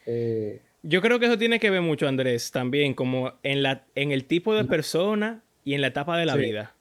Eh, 0.04 0.60
Yo 0.82 1.00
creo 1.00 1.18
que 1.18 1.26
eso 1.26 1.38
tiene 1.38 1.60
que 1.60 1.70
ver 1.70 1.82
mucho, 1.82 2.08
Andrés, 2.08 2.50
también 2.50 2.94
como 2.94 3.34
en, 3.42 3.62
la, 3.62 3.86
en 3.94 4.12
el 4.12 4.24
tipo 4.24 4.54
de 4.54 4.64
persona 4.64 5.42
y 5.64 5.74
en 5.74 5.80
la 5.80 5.88
etapa 5.88 6.18
de 6.18 6.26
la 6.26 6.34
sí. 6.34 6.40
vida. 6.40 6.74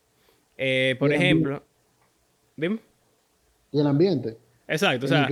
Eh, 0.58 0.96
por 0.98 1.14
ejemplo, 1.14 1.64
dime. 2.56 2.80
Y 3.72 3.80
el 3.80 3.88
ambiente. 3.88 4.38
Exacto, 4.68 5.06
o 5.06 5.10
sea, 5.10 5.28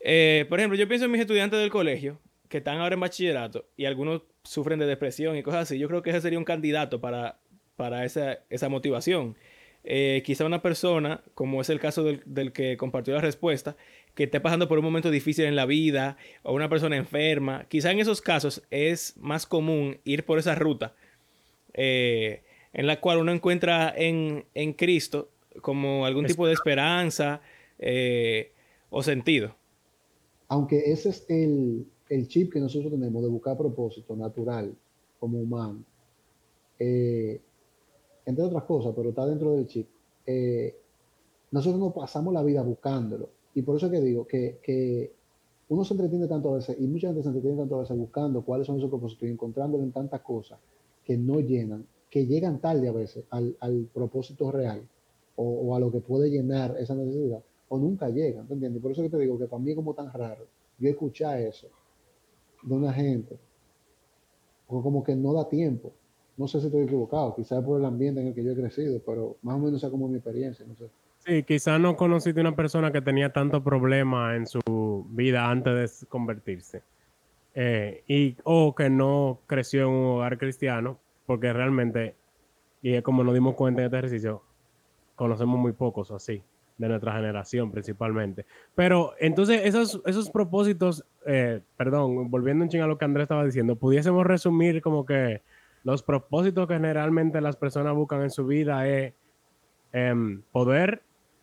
eh, 0.00 0.46
por 0.48 0.58
ejemplo, 0.58 0.78
yo 0.78 0.86
pienso 0.86 1.06
en 1.06 1.10
mis 1.10 1.20
estudiantes 1.20 1.58
del 1.58 1.70
colegio 1.70 2.18
que 2.48 2.58
están 2.58 2.78
ahora 2.78 2.94
en 2.94 3.00
bachillerato 3.00 3.64
y 3.76 3.86
algunos 3.86 4.22
sufren 4.42 4.78
de 4.78 4.86
depresión 4.86 5.36
y 5.36 5.42
cosas 5.42 5.62
así. 5.62 5.78
Yo 5.78 5.88
creo 5.88 6.02
que 6.02 6.10
ese 6.10 6.20
sería 6.20 6.38
un 6.38 6.44
candidato 6.44 7.00
para, 7.00 7.38
para 7.76 8.04
esa, 8.04 8.40
esa 8.50 8.68
motivación. 8.68 9.36
Eh, 9.84 10.22
quizá 10.24 10.44
una 10.44 10.62
persona, 10.62 11.22
como 11.34 11.60
es 11.60 11.68
el 11.68 11.80
caso 11.80 12.04
del, 12.04 12.22
del, 12.24 12.52
que 12.52 12.76
compartió 12.76 13.14
la 13.14 13.20
respuesta, 13.20 13.76
que 14.14 14.24
esté 14.24 14.40
pasando 14.40 14.68
por 14.68 14.78
un 14.78 14.84
momento 14.84 15.10
difícil 15.10 15.44
en 15.44 15.56
la 15.56 15.66
vida, 15.66 16.16
o 16.42 16.54
una 16.54 16.68
persona 16.68 16.96
enferma, 16.96 17.66
quizá 17.68 17.90
en 17.90 17.98
esos 17.98 18.20
casos 18.20 18.62
es 18.70 19.16
más 19.16 19.46
común 19.46 19.98
ir 20.04 20.24
por 20.24 20.38
esa 20.38 20.54
ruta, 20.54 20.94
eh, 21.74 22.42
en 22.72 22.86
la 22.86 23.00
cual 23.00 23.18
uno 23.18 23.32
encuentra 23.32 23.92
en, 23.96 24.44
en 24.54 24.72
Cristo 24.74 25.30
como 25.60 26.06
algún 26.06 26.26
tipo 26.26 26.46
de 26.46 26.52
esperanza 26.52 27.40
eh, 27.78 28.52
o 28.90 29.02
sentido. 29.02 29.54
Aunque 30.48 30.92
ese 30.92 31.10
es 31.10 31.26
el, 31.28 31.86
el, 32.08 32.28
chip 32.28 32.52
que 32.52 32.60
nosotros 32.60 32.92
tenemos 32.92 33.22
de 33.22 33.28
buscar 33.28 33.56
propósito 33.56 34.14
natural 34.14 34.74
como 35.18 35.38
humano. 35.38 35.82
Entre 38.24 38.44
otras 38.44 38.64
cosas, 38.64 38.92
pero 38.94 39.10
está 39.10 39.26
dentro 39.26 39.52
del 39.52 39.66
chip. 39.66 39.88
Eh, 40.26 40.76
nosotros 41.50 41.80
nos 41.80 41.92
pasamos 41.92 42.32
la 42.32 42.42
vida 42.42 42.62
buscándolo. 42.62 43.28
Y 43.54 43.62
por 43.62 43.76
eso 43.76 43.90
que 43.90 44.00
digo 44.00 44.26
que, 44.26 44.58
que, 44.62 45.12
uno 45.68 45.84
se 45.84 45.94
entretiene 45.94 46.26
tanto 46.26 46.50
a 46.50 46.56
veces, 46.56 46.76
y 46.78 46.86
mucha 46.86 47.08
gente 47.08 47.22
se 47.22 47.28
entretiene 47.28 47.56
tanto 47.56 47.76
a 47.76 47.80
veces 47.80 47.96
buscando 47.96 48.42
cuáles 48.42 48.66
son 48.66 48.76
esos 48.76 48.90
propósitos 48.90 49.28
y 49.28 49.32
encontrándolo 49.32 49.82
en 49.82 49.92
tantas 49.92 50.20
cosas 50.20 50.58
que 51.04 51.16
no 51.16 51.40
llenan, 51.40 51.86
que 52.10 52.26
llegan 52.26 52.60
tarde 52.60 52.88
a 52.88 52.92
veces 52.92 53.24
al, 53.30 53.56
al 53.60 53.88
propósito 53.92 54.50
real 54.50 54.86
o, 55.36 55.44
o, 55.44 55.74
a 55.74 55.80
lo 55.80 55.90
que 55.90 56.00
puede 56.00 56.28
llenar 56.28 56.76
esa 56.78 56.94
necesidad, 56.94 57.42
o 57.68 57.78
nunca 57.78 58.10
llegan, 58.10 58.46
¿te 58.46 58.54
entiendes? 58.54 58.82
Por 58.82 58.92
eso 58.92 59.02
que 59.02 59.08
te 59.08 59.18
digo 59.18 59.38
que 59.38 59.46
para 59.46 59.62
mí 59.62 59.70
es 59.70 59.76
como 59.76 59.94
tan 59.94 60.12
raro 60.12 60.46
yo 60.78 60.90
escuchar 60.90 61.38
eso 61.38 61.68
de 62.62 62.74
una 62.74 62.92
gente, 62.92 63.38
o 64.68 64.82
como 64.82 65.02
que 65.02 65.14
no 65.14 65.32
da 65.32 65.48
tiempo 65.48 65.92
no 66.36 66.48
sé 66.48 66.60
si 66.60 66.66
estoy 66.66 66.82
equivocado, 66.82 67.34
quizás 67.34 67.62
por 67.64 67.78
el 67.78 67.84
ambiente 67.84 68.20
en 68.20 68.28
el 68.28 68.34
que 68.34 68.44
yo 68.44 68.52
he 68.52 68.56
crecido, 68.56 69.00
pero 69.04 69.36
más 69.42 69.56
o 69.56 69.58
menos 69.58 69.74
esa 69.74 69.90
como 69.90 70.08
mi 70.08 70.16
experiencia, 70.16 70.64
no 70.66 70.74
sé. 70.74 70.86
Sí, 71.24 71.44
quizás 71.44 71.78
no 71.78 71.96
conociste 71.96 72.40
una 72.40 72.56
persona 72.56 72.90
que 72.90 73.00
tenía 73.00 73.32
tanto 73.32 73.62
problema 73.62 74.34
en 74.34 74.46
su 74.46 75.06
vida 75.10 75.48
antes 75.48 76.00
de 76.00 76.06
convertirse. 76.08 76.82
Eh, 77.54 78.02
y, 78.08 78.36
o 78.44 78.74
que 78.74 78.90
no 78.90 79.38
creció 79.46 79.82
en 79.82 79.88
un 79.88 80.04
hogar 80.16 80.38
cristiano, 80.38 80.98
porque 81.26 81.52
realmente, 81.52 82.14
y 82.80 82.94
es 82.94 83.02
como 83.02 83.22
nos 83.22 83.34
dimos 83.34 83.54
cuenta 83.54 83.82
en 83.82 83.86
este 83.86 83.98
ejercicio, 83.98 84.42
conocemos 85.14 85.60
muy 85.60 85.72
pocos 85.72 86.10
así, 86.10 86.42
de 86.78 86.88
nuestra 86.88 87.12
generación 87.12 87.70
principalmente. 87.70 88.44
Pero 88.74 89.14
entonces 89.20 89.62
esos, 89.64 90.02
esos 90.06 90.30
propósitos, 90.30 91.04
eh, 91.26 91.60
perdón, 91.76 92.30
volviendo 92.30 92.64
un 92.64 92.70
ching 92.70 92.80
a 92.80 92.86
lo 92.86 92.98
que 92.98 93.04
Andrés 93.04 93.24
estaba 93.24 93.44
diciendo, 93.44 93.76
pudiésemos 93.76 94.26
resumir 94.26 94.82
como 94.82 95.06
que 95.06 95.42
los 95.84 96.02
propósitos 96.02 96.68
que 96.68 96.74
generalmente 96.74 97.40
las 97.40 97.56
personas 97.56 97.94
buscan 97.94 98.22
en 98.22 98.30
su 98.30 98.46
vida 98.46 98.88
es 98.88 99.14
eh, 99.92 100.14
poder, 100.52 101.02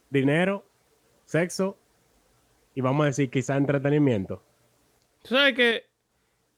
dinero, 0.10 0.66
sexo 1.26 1.78
y 2.74 2.82
vamos 2.82 3.04
a 3.04 3.08
decir 3.08 3.30
quizá 3.30 3.58
entretenimiento. 3.58 4.44
Tú 5.22 5.36
sabes 5.36 5.54
que 5.54 5.86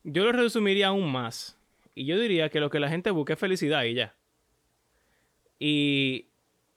yo 0.04 0.24
lo 0.26 0.32
resumiría 0.32 0.88
aún 0.88 1.12
más 1.12 1.60
y 1.96 2.06
yo 2.06 2.20
diría 2.20 2.50
que 2.50 2.60
lo 2.60 2.70
que 2.70 2.80
la 2.80 2.90
gente 2.90 3.12
busca 3.12 3.34
es 3.34 3.40
felicidad 3.40 3.84
y 3.84 3.96
ya. 3.96 4.16
Y 5.60 6.28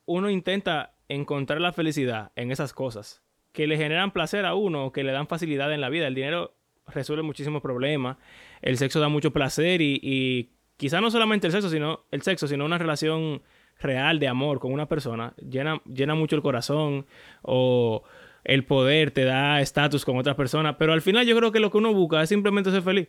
uno 0.06 0.30
intenta 0.30 0.94
encontrar 1.08 1.60
la 1.60 1.72
felicidad 1.72 2.32
en 2.36 2.50
esas 2.50 2.72
cosas 2.72 3.22
que 3.52 3.66
le 3.66 3.76
generan 3.76 4.12
placer 4.12 4.44
a 4.46 4.54
uno, 4.54 4.90
que 4.90 5.04
le 5.04 5.12
dan 5.12 5.28
facilidad 5.28 5.72
en 5.72 5.80
la 5.80 5.88
vida. 5.88 6.08
El 6.08 6.14
dinero 6.14 6.56
resuelve 6.86 7.22
muchísimos 7.22 7.62
problemas, 7.62 8.16
el 8.62 8.76
sexo 8.78 8.98
da 8.98 9.08
mucho 9.08 9.32
placer 9.32 9.80
y 9.80 10.53
quizá 10.76 11.00
no 11.00 11.10
solamente 11.10 11.46
el 11.46 11.52
sexo, 11.52 11.68
sino 11.68 12.04
el 12.10 12.22
sexo, 12.22 12.46
sino 12.46 12.64
una 12.64 12.78
relación 12.78 13.42
real 13.78 14.18
de 14.18 14.28
amor 14.28 14.60
con 14.60 14.72
una 14.72 14.86
persona, 14.86 15.34
llena, 15.36 15.80
llena 15.84 16.14
mucho 16.14 16.36
el 16.36 16.42
corazón 16.42 17.06
o 17.42 18.02
el 18.44 18.64
poder 18.64 19.10
te 19.10 19.24
da 19.24 19.60
estatus 19.60 20.04
con 20.04 20.16
otras 20.16 20.36
personas, 20.36 20.76
pero 20.78 20.92
al 20.92 21.02
final 21.02 21.26
yo 21.26 21.36
creo 21.36 21.50
que 21.50 21.60
lo 21.60 21.70
que 21.70 21.78
uno 21.78 21.92
busca 21.94 22.22
es 22.22 22.28
simplemente 22.28 22.70
ser 22.70 22.82
feliz. 22.82 23.08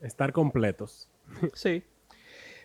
Estar 0.00 0.32
completos. 0.32 1.08
Sí. 1.54 1.82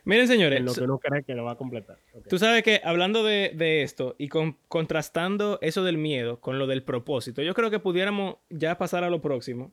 Miren, 0.06 0.28
señores. 0.28 0.60
En 0.60 0.66
lo 0.66 0.74
que 0.74 0.82
uno 0.82 0.98
cree 1.00 1.24
que 1.24 1.34
lo 1.34 1.46
va 1.46 1.54
a 1.54 1.56
completar. 1.56 1.98
Okay. 2.10 2.30
Tú 2.30 2.38
sabes 2.38 2.64
que 2.64 2.82
hablando 2.84 3.24
de, 3.24 3.54
de 3.56 3.84
esto 3.84 4.16
y 4.18 4.28
con, 4.28 4.58
contrastando 4.68 5.60
eso 5.62 5.84
del 5.84 5.98
miedo 5.98 6.40
con 6.40 6.60
lo 6.60 6.68
del 6.68 6.84
propósito, 6.84 7.42
yo 7.42 7.54
creo 7.54 7.70
que 7.70 7.80
pudiéramos 7.80 8.36
ya 8.50 8.78
pasar 8.78 9.04
a 9.04 9.10
lo 9.10 9.22
próximo. 9.22 9.72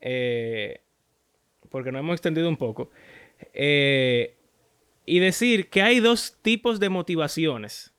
Eh, 0.00 0.82
porque 1.70 1.92
nos 1.92 2.00
hemos 2.00 2.14
extendido 2.14 2.48
un 2.48 2.56
poco, 2.56 2.90
eh, 3.54 4.34
y 5.06 5.18
decir 5.18 5.68
que 5.68 5.82
hay 5.82 6.00
dos 6.00 6.36
tipos 6.42 6.80
de 6.80 6.88
motivaciones, 6.88 7.92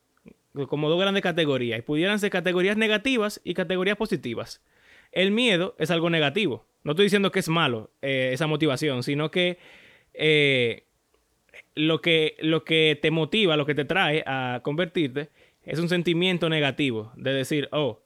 como 0.68 0.90
dos 0.90 1.00
grandes 1.00 1.24
categorías, 1.24 1.80
y 1.80 1.82
pudieran 1.82 2.20
ser 2.20 2.30
categorías 2.30 2.78
negativas 2.78 3.42
y 3.44 3.54
categorías 3.54 3.98
positivas. 3.98 4.62
El 5.12 5.32
miedo 5.32 5.76
es 5.78 5.92
algo 5.92 6.10
negativo. 6.10 6.66
No 6.84 6.92
estoy 6.92 7.06
diciendo 7.06 7.32
que 7.32 7.40
es 7.40 7.50
malo 7.50 7.92
eh, 8.02 8.32
esa 8.34 8.48
motivación, 8.48 9.04
sino 9.04 9.30
que, 9.30 9.58
eh, 10.14 10.84
lo 11.76 12.02
que 12.02 12.36
lo 12.40 12.64
que 12.64 12.98
te 13.02 13.12
motiva, 13.12 13.58
lo 13.58 13.66
que 13.66 13.76
te 13.76 13.86
trae 13.86 14.24
a 14.26 14.62
convertirte, 14.64 15.30
es 15.64 15.80
un 15.80 15.90
sentimiento 15.90 16.50
negativo 16.50 17.12
de 17.16 17.34
decir, 17.34 17.70
oh, 17.72 18.02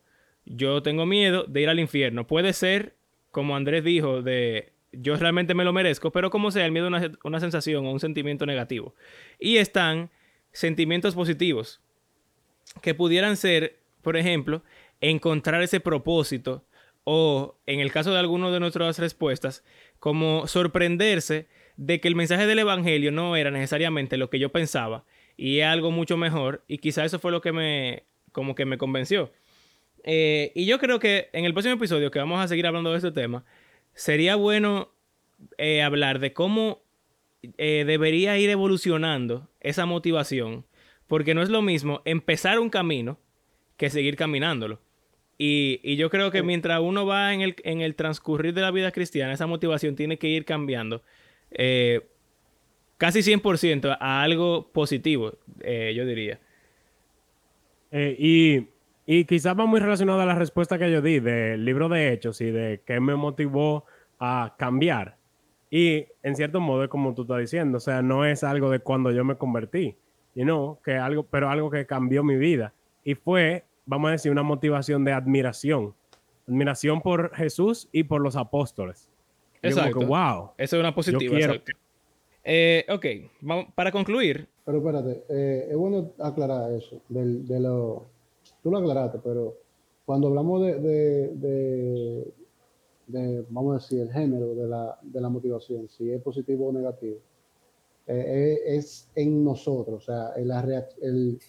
yo 0.45 0.81
tengo 0.83 1.05
miedo 1.05 1.45
de 1.45 1.61
ir 1.61 1.69
al 1.69 1.79
infierno. 1.79 2.27
Puede 2.27 2.53
ser, 2.53 2.95
como 3.31 3.55
Andrés 3.55 3.83
dijo, 3.83 4.21
de 4.21 4.73
yo 5.01 5.15
realmente 5.15 5.53
me 5.53 5.63
lo 5.63 5.73
merezco, 5.73 6.11
pero 6.11 6.29
como 6.29 6.51
sea, 6.51 6.65
el 6.65 6.71
miedo 6.71 6.87
es 6.87 6.89
una, 6.89 7.11
una, 7.23 7.39
sensación 7.39 7.85
o 7.85 7.91
un 7.91 7.99
sentimiento 7.99 8.45
negativo. 8.45 8.95
Y 9.39 9.57
están 9.57 10.09
sentimientos 10.51 11.15
positivos, 11.15 11.81
que 12.81 12.93
pudieran 12.93 13.37
ser, 13.37 13.79
por 14.01 14.17
ejemplo, 14.17 14.63
encontrar 15.01 15.61
ese 15.61 15.79
propósito 15.79 16.65
o, 17.03 17.57
en 17.65 17.79
el 17.79 17.91
caso 17.91 18.11
de 18.11 18.19
algunas 18.19 18.51
de 18.51 18.59
nuestras 18.59 18.99
respuestas, 18.99 19.63
como 19.99 20.47
sorprenderse 20.47 21.47
de 21.77 21.99
que 21.99 22.07
el 22.07 22.15
mensaje 22.15 22.47
del 22.47 22.59
Evangelio 22.59 23.11
no 23.11 23.35
era 23.35 23.51
necesariamente 23.51 24.17
lo 24.17 24.29
que 24.29 24.39
yo 24.39 24.51
pensaba 24.51 25.05
y 25.37 25.61
algo 25.61 25.91
mucho 25.91 26.17
mejor. 26.17 26.63
Y 26.67 26.79
quizá 26.79 27.05
eso 27.05 27.19
fue 27.19 27.31
lo 27.31 27.41
que 27.41 27.51
me, 27.51 28.03
como 28.31 28.55
que 28.55 28.65
me 28.65 28.77
convenció. 28.77 29.31
Eh, 30.03 30.51
y 30.55 30.65
yo 30.65 30.79
creo 30.79 30.99
que 30.99 31.29
en 31.33 31.45
el 31.45 31.53
próximo 31.53 31.75
episodio, 31.75 32.11
que 32.11 32.19
vamos 32.19 32.39
a 32.39 32.47
seguir 32.47 32.65
hablando 32.67 32.91
de 32.91 32.97
este 32.97 33.11
tema, 33.11 33.45
sería 33.95 34.35
bueno 34.35 34.91
eh, 35.57 35.81
hablar 35.81 36.19
de 36.19 36.33
cómo 36.33 36.83
eh, 37.57 37.83
debería 37.87 38.37
ir 38.37 38.49
evolucionando 38.49 39.49
esa 39.61 39.85
motivación, 39.85 40.65
porque 41.07 41.33
no 41.33 41.41
es 41.41 41.49
lo 41.49 41.61
mismo 41.61 42.01
empezar 42.05 42.59
un 42.59 42.69
camino 42.69 43.17
que 43.77 43.89
seguir 43.89 44.15
caminándolo. 44.15 44.79
Y, 45.37 45.97
yo 45.97 46.09
creo 46.09 46.31
que 46.31 46.43
mientras 46.43 46.79
uno 46.79 47.05
va 47.05 47.33
en 47.33 47.41
el, 47.41 47.55
en 47.63 47.81
el, 47.81 47.95
transcurrir 47.95 48.53
de 48.53 48.61
la 48.61 48.71
vida 48.71 48.91
cristiana, 48.91 49.33
esa 49.33 49.47
motivación 49.47 49.95
tiene 49.95 50.17
que 50.17 50.29
ir 50.29 50.45
cambiando 50.45 51.03
eh, 51.51 52.07
casi 52.97 53.19
100% 53.19 53.97
a 53.99 54.23
algo 54.23 54.71
positivo, 54.71 55.37
yo 55.59 56.05
diría. 56.05 56.39
y, 57.91 58.67
y 59.05 59.25
quizás 59.25 59.57
va 59.57 59.65
muy 59.65 59.79
relacionado 59.79 60.21
a 60.21 60.25
la 60.25 60.35
respuesta 60.35 60.77
que 60.77 60.91
yo 60.91 61.01
di 61.01 61.19
del 61.19 61.63
libro 61.63 61.89
de 61.89 62.11
Hechos 62.11 62.41
y 62.41 62.51
de 62.51 62.81
qué 62.85 62.99
me 62.99 63.15
motivó 63.15 63.85
a 64.19 64.55
cambiar. 64.57 65.17
Y 65.69 66.05
en 66.23 66.35
cierto 66.35 66.59
modo 66.59 66.83
es 66.83 66.89
como 66.89 67.13
tú 67.13 67.23
estás 67.23 67.39
diciendo, 67.39 67.77
o 67.77 67.81
sea, 67.81 68.01
no 68.01 68.25
es 68.25 68.43
algo 68.43 68.69
de 68.69 68.79
cuando 68.79 69.11
yo 69.11 69.23
me 69.23 69.35
convertí, 69.35 69.95
y 70.33 70.43
no, 70.43 70.79
que 70.83 70.95
algo, 70.95 71.23
pero 71.23 71.49
algo 71.49 71.69
que 71.69 71.85
cambió 71.85 72.23
mi 72.23 72.35
vida. 72.35 72.73
Y 73.03 73.15
fue, 73.15 73.63
vamos 73.85 74.09
a 74.09 74.11
decir, 74.13 74.31
una 74.31 74.43
motivación 74.43 75.05
de 75.05 75.13
admiración. 75.13 75.93
Admiración 76.47 77.01
por 77.01 77.33
Jesús 77.35 77.87
y 77.91 78.03
por 78.03 78.21
los 78.21 78.35
apóstoles. 78.35 79.09
Exacto. 79.61 80.05
wow. 80.05 80.51
Eso 80.57 80.75
es 80.75 80.79
una 80.79 80.93
positiva. 80.93 81.55
Eh, 82.43 82.85
ok, 82.89 83.05
vamos, 83.41 83.65
para 83.73 83.91
concluir. 83.91 84.47
Pero 84.65 84.77
espérate, 84.77 85.23
eh, 85.29 85.67
es 85.71 85.75
bueno 85.75 86.11
aclarar 86.19 86.71
eso. 86.73 87.01
de 87.09 87.59
lo, 87.59 88.05
tú 88.65 88.71
lo 88.71 88.79
aclaraste, 88.79 89.19
pero 89.23 89.55
cuando 90.05 90.27
hablamos 90.27 90.61
de 90.65 92.33
de, 93.07 93.45
vamos 93.49 93.71
a 93.71 93.77
decir, 93.79 94.01
el 94.01 94.11
género 94.11 94.55
de 94.55 94.67
la, 94.67 94.97
de 95.01 95.21
la 95.21 95.29
motivación, 95.29 95.87
si 95.89 96.11
es 96.11 96.21
positivo 96.21 96.67
o 96.67 96.73
negativo, 96.73 97.17
eh, 98.07 98.59
eh, 98.67 98.77
es 98.77 99.09
en 99.15 99.43
nosotros, 99.43 100.03
o 100.03 100.05
sea, 100.05 100.31
la, 100.37 100.85
el, 101.01 101.39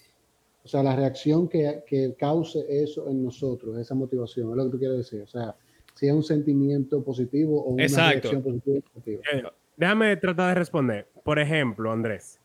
o 0.64 0.68
sea, 0.68 0.82
la 0.82 0.96
reacción 0.96 1.48
que, 1.48 1.82
que, 1.86 2.14
cause 2.18 2.64
eso 2.68 3.08
en 3.08 3.24
nosotros, 3.24 3.76
esa 3.78 3.94
motivación, 3.94 4.50
es 4.50 4.56
lo 4.56 4.64
que 4.64 4.70
tú 4.70 4.78
quieres 4.78 4.98
decir, 4.98 5.22
o 5.22 5.26
sea, 5.26 5.54
si 5.94 6.08
es 6.08 6.12
un 6.12 6.22
sentimiento 6.22 7.02
positivo 7.02 7.62
o 7.62 7.70
una 7.70 7.86
reacción 7.86 8.42
positiva 8.42 8.80
negativa. 8.94 9.22
Eh, 9.32 9.42
déjame 9.76 10.16
tratar 10.16 10.50
de 10.50 10.54
responder. 10.54 11.08
Por 11.24 11.38
ejemplo, 11.38 11.90
Andrés, 11.90 12.38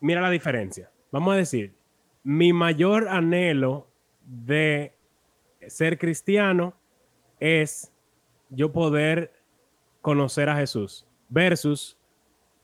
mira 0.00 0.20
la 0.20 0.30
diferencia. 0.30 0.90
Vamos 1.10 1.34
a 1.34 1.36
decir, 1.36 1.74
mi 2.28 2.52
mayor 2.52 3.08
anhelo 3.08 3.86
de 4.26 4.92
ser 5.66 5.96
cristiano 5.96 6.74
es 7.40 7.90
yo 8.50 8.70
poder 8.70 9.32
conocer 10.02 10.50
a 10.50 10.56
Jesús 10.56 11.06
versus 11.30 11.96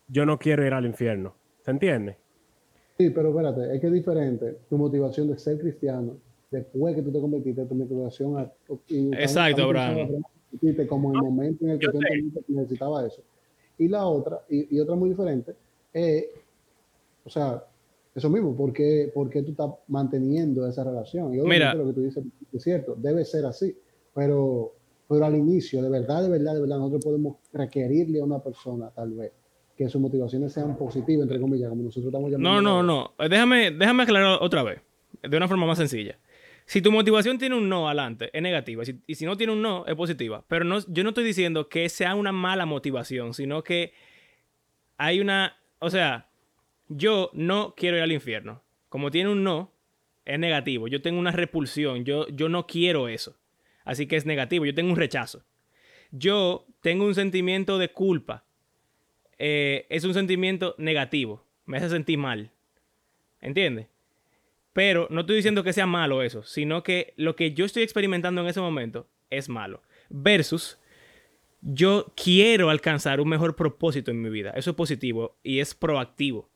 yo 0.07 0.27
no 0.27 0.39
quiero 0.39 0.67
ir 0.67 0.75
al 0.75 0.85
infierno. 0.85 1.35
¿Se 1.63 1.71
entiende? 1.71 2.19
Sí, 2.99 3.09
pero 3.09 3.31
espérate, 3.31 3.75
es 3.75 3.81
que 3.81 3.87
es 3.87 3.93
diferente 3.95 4.59
tu 4.69 4.77
motivación 4.77 5.29
de 5.29 5.39
ser 5.39 5.59
cristiano 5.59 6.19
después 6.51 6.95
que 6.95 7.01
tú 7.01 7.11
te 7.11 7.21
convertiste, 7.23 7.65
tu 7.65 7.75
motivación 7.75 8.37
a... 8.37 8.53
Exacto, 9.19 9.63
Abraham. 9.63 10.23
Como 10.87 11.09
en 11.09 11.17
el 11.17 11.23
momento 11.23 11.65
en 11.65 11.71
el 11.71 11.79
que 11.79 11.89
tú 11.89 12.01
necesitabas 12.49 13.15
eso. 13.15 13.23
Y 13.79 13.89
la 13.89 14.05
otra, 14.05 14.43
y, 14.51 14.79
otra 14.79 14.95
muy 14.95 15.09
diferente, 15.09 15.55
es, 15.91 16.27
o 17.25 17.31
sea, 17.31 17.65
eso 18.15 18.31
mismo, 18.31 18.57
porque, 18.57 19.11
porque 19.13 19.43
tú 19.43 19.51
estás 19.51 19.71
manteniendo 19.89 20.67
esa 20.69 20.85
relación. 20.85 21.35
Y 21.35 21.39
Mira, 21.41 21.75
lo 21.75 21.87
que 21.87 21.93
tú 21.95 22.03
dices 22.03 22.25
es 22.53 22.63
cierto, 22.63 22.95
debe 22.97 23.25
ser 23.25 23.45
así. 23.45 23.77
Pero, 24.15 24.75
pero 25.09 25.25
al 25.25 25.35
inicio, 25.35 25.83
de 25.83 25.91
verdad, 25.91 26.23
de 26.23 26.29
verdad, 26.29 26.55
de 26.55 26.61
verdad, 26.61 26.79
nosotros 26.79 27.05
podemos 27.05 27.37
requerirle 27.53 28.21
a 28.21 28.25
una 28.25 28.39
persona, 28.39 28.91
tal 28.91 29.13
vez, 29.15 29.33
que 29.77 29.89
sus 29.89 30.01
motivaciones 30.01 30.53
sean 30.53 30.77
positivas, 30.77 31.25
entre 31.25 31.41
comillas, 31.41 31.69
como 31.69 31.83
nosotros 31.83 32.07
estamos 32.07 32.31
llamando. 32.31 32.63
No, 32.63 32.83
no, 32.83 33.13
no. 33.19 33.29
Déjame, 33.29 33.73
déjame 33.73 34.05
aclarar 34.05 34.39
otra 34.41 34.63
vez, 34.63 34.81
de 35.21 35.37
una 35.37 35.49
forma 35.49 35.67
más 35.67 35.79
sencilla. 35.79 36.17
Si 36.67 36.81
tu 36.81 36.93
motivación 36.93 37.39
tiene 37.39 37.57
un 37.57 37.69
no 37.69 37.89
adelante, 37.89 38.31
es 38.33 38.41
negativa. 38.41 38.85
y 39.07 39.15
si 39.17 39.27
no 39.27 39.37
tiene 39.37 39.53
un 39.53 39.61
no, 39.61 39.85
es 39.87 39.95
positiva. 39.97 40.45
Pero 40.49 40.65
no, 40.65 40.79
yo 40.89 41.03
no 41.03 41.11
estoy 41.11 41.25
diciendo 41.25 41.69
que 41.69 41.89
sea 41.89 42.15
una 42.15 42.31
mala 42.31 42.65
motivación, 42.65 43.35
sino 43.35 43.65
que 43.65 43.93
hay 44.97 45.21
una. 45.21 45.57
O 45.81 45.91
sea, 45.91 46.31
yo 46.89 47.31
no 47.33 47.75
quiero 47.77 47.97
ir 47.97 48.03
al 48.03 48.13
infierno. 48.13 48.63
Como 48.89 49.11
tiene 49.11 49.31
un 49.31 49.43
no, 49.43 49.73
es 50.25 50.39
negativo. 50.39 50.89
Yo 50.89 51.03
tengo 51.03 51.19
una 51.19 51.33
repulsión. 51.33 52.05
Yo, 52.05 52.29
yo 52.29 52.49
no 52.49 52.67
quiero 52.67 53.09
eso 53.09 53.37
así 53.85 54.07
que 54.07 54.17
es 54.17 54.27
negativo. 54.27 54.65
Yo 54.65 54.75
tengo 54.75 54.91
un 54.91 54.97
rechazo. 54.97 55.45
Yo 56.11 56.67
tengo 56.81 57.05
un 57.05 57.15
sentimiento 57.15 57.79
de 57.79 57.91
culpa. 57.91 58.45
Eh, 59.39 59.87
es 59.91 60.05
un 60.05 60.15
sentimiento 60.15 60.75
negativo. 60.79 61.45
Me 61.67 61.77
hace 61.77 61.89
sentir 61.91 62.19
mal. 62.19 62.51
¿Entiendes? 63.41 63.89
Pero 64.73 65.07
no 65.11 65.21
estoy 65.21 65.37
diciendo 65.37 65.63
que 65.63 65.73
sea 65.73 65.87
malo 65.87 66.23
eso, 66.23 66.43
sino 66.43 66.83
que 66.83 67.15
lo 67.17 67.37
que 67.37 67.53
yo 67.53 67.65
estoy 67.65 67.85
experimentando 67.85 68.41
en 68.41 68.49
ese 68.49 68.61
momento 68.61 69.09
es 69.31 69.49
malo. 69.49 69.83
Versus, 70.09 70.79
yo 71.61 72.13
quiero 72.17 72.71
alcanzar 72.71 73.21
un 73.21 73.29
mejor 73.29 73.55
propósito 73.55 74.11
en 74.11 74.21
mi 74.21 74.31
vida. 74.31 74.51
Eso 74.57 74.71
es 74.71 74.77
positivo 74.77 75.39
y 75.43 75.61
es 75.61 75.75
proactivo. 75.75 76.51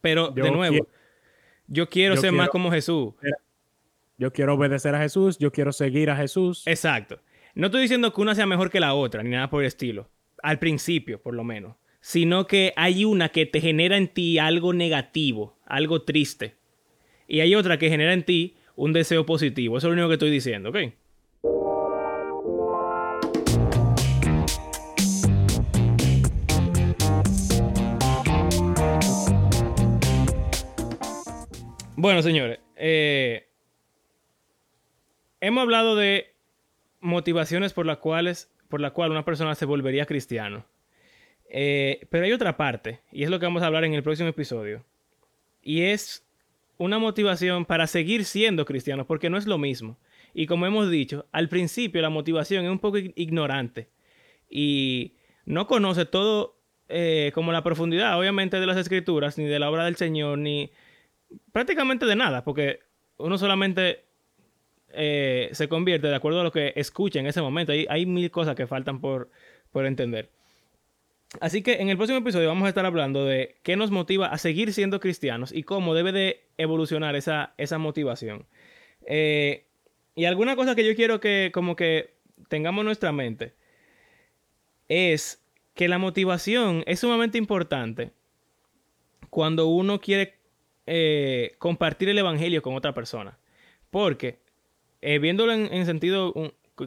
Pero, 0.00 0.28
de 0.28 0.50
nuevo, 0.50 0.88
yo 1.66 1.88
quiero 1.88 2.16
ser 2.16 2.32
más 2.32 2.48
como 2.48 2.70
Jesús. 2.70 3.14
Yo 4.16 4.32
quiero 4.32 4.54
obedecer 4.54 4.94
a 4.94 5.00
Jesús, 5.00 5.38
yo 5.38 5.52
quiero 5.52 5.72
seguir 5.72 6.10
a 6.10 6.16
Jesús. 6.16 6.66
Exacto. 6.66 7.20
No 7.54 7.66
estoy 7.66 7.82
diciendo 7.82 8.12
que 8.12 8.20
una 8.20 8.34
sea 8.34 8.46
mejor 8.46 8.70
que 8.70 8.80
la 8.80 8.94
otra, 8.94 9.22
ni 9.22 9.30
nada 9.30 9.48
por 9.48 9.62
el 9.62 9.68
estilo. 9.68 10.08
Al 10.42 10.58
principio, 10.58 11.20
por 11.22 11.34
lo 11.34 11.44
menos. 11.44 11.76
Sino 12.00 12.46
que 12.46 12.72
hay 12.76 13.04
una 13.04 13.28
que 13.28 13.46
te 13.46 13.60
genera 13.60 13.96
en 13.96 14.08
ti 14.08 14.38
algo 14.38 14.72
negativo, 14.72 15.56
algo 15.66 16.02
triste. 16.02 16.56
Y 17.26 17.40
hay 17.40 17.54
otra 17.54 17.78
que 17.78 17.90
genera 17.90 18.12
en 18.12 18.24
ti 18.24 18.56
un 18.74 18.92
deseo 18.92 19.26
positivo. 19.26 19.78
Eso 19.78 19.86
es 19.86 19.90
lo 19.90 19.94
único 19.94 20.08
que 20.08 20.14
estoy 20.14 20.30
diciendo, 20.30 20.70
¿ok? 20.70 20.76
Bueno, 32.00 32.22
señores, 32.22 32.60
eh, 32.76 33.48
Hemos 35.40 35.62
hablado 35.62 35.96
de 35.96 36.32
motivaciones 37.00 37.72
por 37.72 37.86
las 37.86 37.98
cuales 37.98 38.52
por 38.68 38.80
la 38.80 38.92
cual 38.92 39.10
una 39.10 39.24
persona 39.24 39.56
se 39.56 39.64
volvería 39.64 40.06
cristiano. 40.06 40.64
Eh, 41.50 42.06
pero 42.08 42.24
hay 42.24 42.30
otra 42.30 42.56
parte, 42.56 43.00
y 43.10 43.24
es 43.24 43.30
lo 43.30 43.40
que 43.40 43.46
vamos 43.46 43.64
a 43.64 43.66
hablar 43.66 43.84
en 43.84 43.94
el 43.94 44.04
próximo 44.04 44.28
episodio. 44.28 44.84
Y 45.60 45.82
es 45.82 46.24
una 46.76 47.00
motivación 47.00 47.64
para 47.64 47.88
seguir 47.88 48.24
siendo 48.24 48.64
cristiano, 48.64 49.04
porque 49.04 49.28
no 49.28 49.36
es 49.36 49.48
lo 49.48 49.58
mismo. 49.58 49.98
Y 50.34 50.46
como 50.46 50.66
hemos 50.66 50.88
dicho, 50.92 51.26
al 51.32 51.48
principio 51.48 52.00
la 52.00 52.10
motivación 52.10 52.64
es 52.64 52.70
un 52.70 52.78
poco 52.78 52.98
ignorante 52.98 53.88
y 54.48 55.14
no 55.46 55.66
conoce 55.66 56.06
todo 56.06 56.60
eh, 56.88 57.32
como 57.34 57.50
la 57.50 57.64
profundidad, 57.64 58.16
obviamente, 58.16 58.60
de 58.60 58.66
las 58.66 58.76
escrituras, 58.76 59.36
ni 59.36 59.46
de 59.46 59.58
la 59.58 59.68
obra 59.68 59.84
del 59.86 59.96
Señor, 59.96 60.38
ni 60.38 60.70
prácticamente 61.52 62.06
de 62.06 62.16
nada, 62.16 62.44
porque 62.44 62.80
uno 63.18 63.38
solamente 63.38 64.04
eh, 64.90 65.50
se 65.52 65.68
convierte 65.68 66.08
de 66.08 66.14
acuerdo 66.14 66.40
a 66.40 66.44
lo 66.44 66.52
que 66.52 66.72
escucha 66.76 67.20
en 67.20 67.26
ese 67.26 67.42
momento. 67.42 67.72
Hay, 67.72 67.86
hay 67.88 68.06
mil 68.06 68.30
cosas 68.30 68.54
que 68.54 68.66
faltan 68.66 69.00
por, 69.00 69.30
por 69.70 69.86
entender. 69.86 70.30
Así 71.40 71.62
que 71.62 71.74
en 71.74 71.90
el 71.90 71.96
próximo 71.96 72.18
episodio 72.18 72.48
vamos 72.48 72.64
a 72.64 72.70
estar 72.70 72.86
hablando 72.86 73.24
de 73.26 73.56
qué 73.62 73.76
nos 73.76 73.90
motiva 73.90 74.28
a 74.28 74.38
seguir 74.38 74.72
siendo 74.72 74.98
cristianos 74.98 75.52
y 75.52 75.62
cómo 75.62 75.94
debe 75.94 76.12
de 76.12 76.46
evolucionar 76.56 77.16
esa, 77.16 77.52
esa 77.58 77.76
motivación. 77.76 78.46
Eh, 79.06 79.66
y 80.14 80.24
alguna 80.24 80.56
cosa 80.56 80.74
que 80.74 80.86
yo 80.86 80.96
quiero 80.96 81.20
que 81.20 81.50
como 81.52 81.76
que 81.76 82.14
tengamos 82.48 82.82
en 82.82 82.86
nuestra 82.86 83.12
mente 83.12 83.54
es 84.88 85.44
que 85.74 85.86
la 85.86 85.98
motivación 85.98 86.82
es 86.86 87.00
sumamente 87.00 87.36
importante 87.36 88.12
cuando 89.28 89.66
uno 89.66 90.00
quiere 90.00 90.37
eh, 90.90 91.54
compartir 91.58 92.08
el 92.08 92.18
evangelio 92.18 92.62
con 92.62 92.74
otra 92.74 92.94
persona. 92.94 93.38
Porque 93.90 94.38
eh, 95.02 95.18
viéndolo 95.18 95.52
en, 95.52 95.84
sentido, 95.84 96.32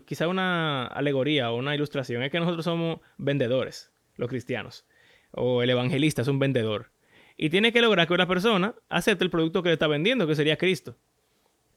quizá 0.06 0.28
una 0.28 0.88
alegoría 0.88 1.52
o 1.52 1.58
una 1.58 1.76
ilustración, 1.76 2.24
es 2.24 2.32
que 2.32 2.40
nosotros 2.40 2.66
somos 2.66 3.00
vendedores, 3.18 3.92
los 4.18 4.28
cristianos, 4.28 4.86
o 5.32 5.62
el 5.62 5.70
evangelista 5.70 6.24
es 6.24 6.28
un 6.28 6.40
vendedor. 6.40 6.90
Y 7.38 7.50
tiene 7.50 7.72
que 7.72 7.82
lograr 7.82 8.08
que 8.08 8.14
una 8.14 8.28
persona 8.28 8.76
acepte 8.90 9.24
el 9.24 9.30
producto 9.30 9.62
que 9.62 9.70
le 9.70 9.74
está 9.74 9.88
vendiendo, 9.88 10.26
que 10.26 10.36
sería 10.36 10.58
Cristo. 10.58 10.98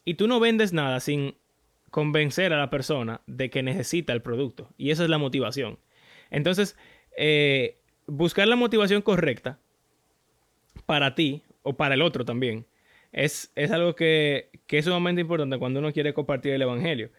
Y 0.04 0.14
tú 0.14 0.26
no 0.26 0.40
vendes 0.40 0.72
nada 0.72 1.00
sin 1.00 1.36
convencer 1.90 2.52
a 2.52 2.58
la 2.58 2.70
persona 2.70 3.20
de 3.26 3.50
que 3.50 3.62
necesita 3.62 4.12
el 4.12 4.22
producto. 4.22 4.70
Y 4.78 4.90
esa 4.90 5.04
es 5.04 5.10
la 5.10 5.18
motivación. 5.18 5.78
Entonces, 6.30 6.76
eh, 7.16 7.78
buscar 8.06 8.48
la 8.48 8.56
motivación 8.56 9.02
correcta 9.02 9.58
para 10.86 11.14
ti 11.14 11.42
o 11.64 11.76
para 11.76 11.94
el 11.94 12.02
otro 12.02 12.24
también. 12.24 12.66
Es, 13.12 13.52
es 13.56 13.72
algo 13.72 13.96
que, 13.96 14.50
que 14.68 14.78
es 14.78 14.84
sumamente 14.84 15.22
importante 15.22 15.58
cuando 15.58 15.80
uno 15.80 15.92
quiere 15.92 16.14
compartir 16.14 16.52
el 16.52 16.62
Evangelio. 16.62 17.10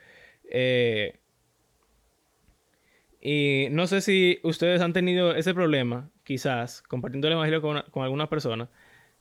Eh, 0.49 1.17
y 3.21 3.67
no 3.71 3.87
sé 3.87 4.01
si 4.01 4.39
ustedes 4.43 4.81
han 4.81 4.93
tenido 4.93 5.35
ese 5.35 5.53
problema, 5.53 6.09
quizás, 6.23 6.81
compartiendo 6.83 7.27
el 7.27 7.33
Evangelio 7.33 7.61
con, 7.61 7.83
con 7.91 8.03
alguna 8.03 8.29
persona, 8.29 8.69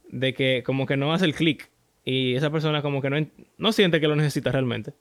de 0.08 0.34
que 0.34 0.62
como 0.64 0.86
que 0.86 0.96
no 0.96 1.12
hace 1.12 1.24
el 1.24 1.34
clic 1.34 1.70
y 2.04 2.34
esa 2.34 2.50
persona 2.50 2.82
como 2.82 3.00
que 3.00 3.10
no, 3.10 3.26
no 3.56 3.72
siente 3.72 4.00
que 4.00 4.08
lo 4.08 4.16
necesita 4.16 4.52
realmente. 4.52 4.92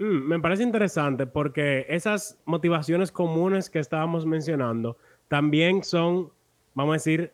Mm, 0.00 0.28
me 0.28 0.40
parece 0.40 0.62
interesante 0.62 1.26
porque 1.26 1.84
esas 1.90 2.40
motivaciones 2.46 3.12
comunes 3.12 3.68
que 3.68 3.78
estábamos 3.78 4.24
mencionando 4.24 4.96
también 5.28 5.84
son, 5.84 6.32
vamos 6.74 6.94
a 6.94 6.96
decir, 6.96 7.32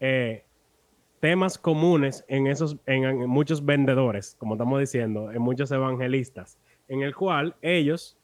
eh, 0.00 0.45
temas 1.26 1.58
comunes 1.58 2.24
en 2.28 2.46
esos, 2.46 2.76
en, 2.86 3.28
muchos 3.28 3.64
vendedores, 3.64 4.36
como 4.38 4.54
estamos 4.54 4.78
diciendo, 4.78 5.32
en 5.32 5.42
muchos 5.42 5.72
evangelistas, 5.72 6.56
en 6.86 7.02
el 7.02 7.16
cual 7.16 7.56
ellos 7.62 8.16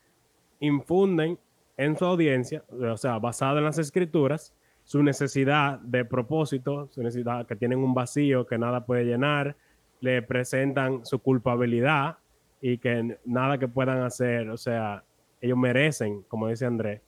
infunden 0.61 1.37
en 1.77 1.97
su 1.97 2.05
audiencia, 2.05 2.63
o 2.71 2.97
sea, 2.97 3.19
basado 3.19 3.59
en 3.59 3.65
las 3.65 3.79
escrituras, 3.79 4.55
su 4.85 5.03
necesidad 5.03 5.81
de 5.81 6.05
propósito, 6.05 6.87
su 6.93 7.03
necesidad 7.03 7.45
que 7.45 7.57
tienen 7.57 7.81
un 7.81 7.93
vacío 7.93 8.47
que 8.47 8.57
nada 8.57 8.87
puede 8.87 9.05
llenar, 9.05 9.57
le 9.99 10.23
presentan 10.23 11.05
su 11.05 11.19
culpabilidad 11.19 12.19
y 12.61 12.79
que 12.79 13.19
nada 13.25 13.59
que 13.59 13.67
puedan 13.67 14.05
hacer, 14.05 14.49
o 14.49 14.57
sea, 14.57 15.03
ellos 15.41 15.59
merecen, 15.59 16.23
como 16.29 16.47
dice 16.47 16.67
Andrés, 16.67 17.01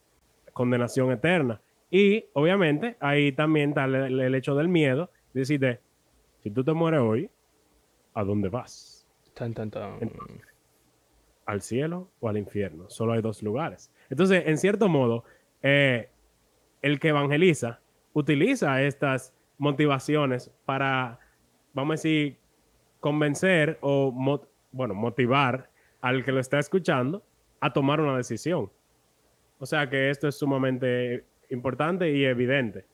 condenación 0.51 1.13
eterna. 1.13 1.61
Y 1.89 2.25
obviamente 2.33 2.97
ahí 2.99 3.31
también 3.31 3.69
está 3.69 3.85
el, 3.85 4.35
hecho 4.35 4.55
del 4.55 4.67
miedo, 4.67 5.09
decirte, 5.33 5.84
si 6.45 6.51
tú 6.51 6.63
te 6.63 6.73
mueres 6.73 6.99
hoy, 7.01 7.27
¿a 8.13 8.23
dónde 8.23 8.49
vas? 8.49 9.07
Tan, 9.33 9.55
tan, 9.55 9.71
tan. 9.71 9.97
¿Al 11.47 11.61
cielo 11.63 12.11
o 12.19 12.29
al 12.29 12.37
infierno? 12.37 12.87
Solo 12.87 13.13
hay 13.13 13.23
dos 13.23 13.41
lugares. 13.41 13.91
Entonces, 14.11 14.43
en 14.45 14.59
cierto 14.59 14.87
modo, 14.87 15.23
eh, 15.63 16.07
el 16.83 16.99
que 16.99 17.07
evangeliza 17.07 17.81
utiliza 18.13 18.83
estas 18.83 19.33
motivaciones 19.57 20.51
para, 20.65 21.19
vamos 21.73 21.93
a 21.93 21.95
decir, 21.95 22.37
convencer 22.99 23.79
o, 23.81 24.11
bueno, 24.71 24.93
motivar 24.93 25.71
al 25.99 26.23
que 26.23 26.31
lo 26.31 26.39
está 26.39 26.59
escuchando 26.59 27.23
a 27.59 27.73
tomar 27.73 27.99
una 27.99 28.17
decisión. 28.17 28.69
O 29.57 29.65
sea 29.65 29.89
que 29.89 30.11
esto 30.11 30.27
es 30.27 30.35
sumamente 30.35 31.25
importante 31.49 32.11
y 32.11 32.23
evidente. 32.23 32.85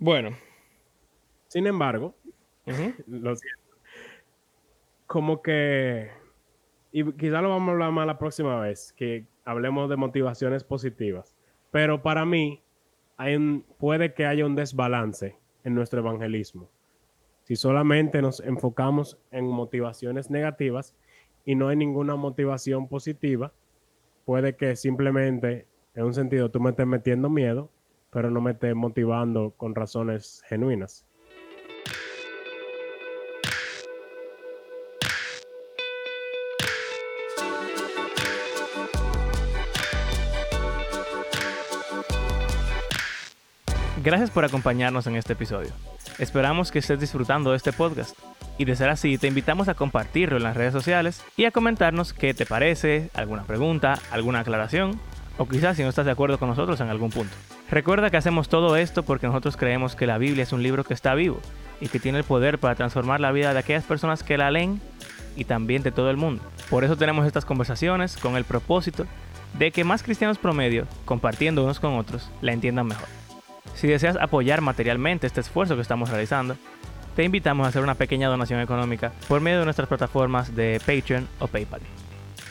Bueno. 0.00 0.30
Sin 1.48 1.66
embargo, 1.66 2.14
lo 3.06 3.36
siento. 3.36 3.76
Como 5.06 5.42
que, 5.42 6.10
y 6.90 7.04
quizá 7.12 7.42
lo 7.42 7.50
vamos 7.50 7.68
a 7.68 7.72
hablar 7.72 7.92
más 7.92 8.06
la 8.06 8.18
próxima 8.18 8.58
vez, 8.60 8.94
que 8.94 9.26
hablemos 9.44 9.90
de 9.90 9.96
motivaciones 9.96 10.64
positivas. 10.64 11.36
Pero 11.70 12.02
para 12.02 12.24
mí, 12.24 12.62
hay 13.18 13.36
puede 13.78 14.14
que 14.14 14.24
haya 14.24 14.46
un 14.46 14.56
desbalance 14.56 15.36
en 15.64 15.74
nuestro 15.74 16.00
evangelismo. 16.00 16.70
Si 17.42 17.56
solamente 17.56 18.22
nos 18.22 18.40
enfocamos 18.40 19.18
en 19.30 19.46
motivaciones 19.46 20.30
negativas 20.30 20.94
y 21.44 21.56
no 21.56 21.68
hay 21.68 21.76
ninguna 21.76 22.16
motivación 22.16 22.88
positiva, 22.88 23.52
puede 24.24 24.56
que 24.56 24.76
simplemente, 24.76 25.66
en 25.94 26.04
un 26.04 26.14
sentido, 26.14 26.50
tú 26.50 26.60
me 26.60 26.70
estés 26.70 26.86
metiendo 26.86 27.28
miedo, 27.28 27.70
pero 28.10 28.30
no 28.30 28.40
me 28.40 28.52
estés 28.52 28.74
motivando 28.74 29.54
con 29.56 29.74
razones 29.74 30.42
genuinas. 30.48 31.06
Gracias 44.02 44.30
por 44.30 44.46
acompañarnos 44.46 45.06
en 45.06 45.16
este 45.16 45.34
episodio. 45.34 45.70
Esperamos 46.18 46.70
que 46.70 46.78
estés 46.78 46.98
disfrutando 46.98 47.50
de 47.50 47.58
este 47.58 47.72
podcast. 47.72 48.18
Y 48.56 48.64
de 48.64 48.74
ser 48.74 48.88
así, 48.88 49.18
te 49.18 49.26
invitamos 49.26 49.68
a 49.68 49.74
compartirlo 49.74 50.38
en 50.38 50.42
las 50.42 50.56
redes 50.56 50.72
sociales 50.72 51.22
y 51.36 51.44
a 51.44 51.50
comentarnos 51.50 52.14
qué 52.14 52.32
te 52.32 52.46
parece, 52.46 53.10
alguna 53.14 53.44
pregunta, 53.44 53.98
alguna 54.10 54.40
aclaración, 54.40 54.98
o 55.36 55.46
quizás 55.46 55.76
si 55.76 55.82
no 55.82 55.90
estás 55.90 56.06
de 56.06 56.12
acuerdo 56.12 56.38
con 56.38 56.48
nosotros 56.48 56.80
en 56.80 56.88
algún 56.88 57.10
punto. 57.10 57.34
Recuerda 57.70 58.10
que 58.10 58.16
hacemos 58.16 58.48
todo 58.48 58.74
esto 58.76 59.04
porque 59.04 59.28
nosotros 59.28 59.56
creemos 59.56 59.94
que 59.94 60.06
la 60.06 60.18
Biblia 60.18 60.42
es 60.42 60.52
un 60.52 60.62
libro 60.62 60.82
que 60.82 60.92
está 60.92 61.14
vivo 61.14 61.40
y 61.80 61.86
que 61.86 62.00
tiene 62.00 62.18
el 62.18 62.24
poder 62.24 62.58
para 62.58 62.74
transformar 62.74 63.20
la 63.20 63.30
vida 63.30 63.52
de 63.52 63.60
aquellas 63.60 63.84
personas 63.84 64.24
que 64.24 64.36
la 64.36 64.50
leen 64.50 64.80
y 65.36 65.44
también 65.44 65.84
de 65.84 65.92
todo 65.92 66.10
el 66.10 66.16
mundo. 66.16 66.42
Por 66.68 66.82
eso 66.82 66.96
tenemos 66.96 67.26
estas 67.26 67.44
conversaciones 67.44 68.16
con 68.16 68.36
el 68.36 68.44
propósito 68.44 69.06
de 69.56 69.70
que 69.70 69.84
más 69.84 70.02
cristianos 70.02 70.38
promedio, 70.38 70.86
compartiendo 71.04 71.62
unos 71.62 71.78
con 71.78 71.96
otros, 71.96 72.28
la 72.40 72.52
entiendan 72.52 72.86
mejor. 72.86 73.06
Si 73.74 73.86
deseas 73.86 74.16
apoyar 74.16 74.60
materialmente 74.62 75.28
este 75.28 75.40
esfuerzo 75.40 75.76
que 75.76 75.82
estamos 75.82 76.10
realizando, 76.10 76.56
te 77.14 77.22
invitamos 77.22 77.64
a 77.64 77.68
hacer 77.68 77.82
una 77.82 77.94
pequeña 77.94 78.28
donación 78.28 78.60
económica 78.60 79.12
por 79.28 79.40
medio 79.40 79.60
de 79.60 79.64
nuestras 79.64 79.88
plataformas 79.88 80.56
de 80.56 80.80
Patreon 80.80 81.28
o 81.38 81.46
PayPal. 81.46 81.80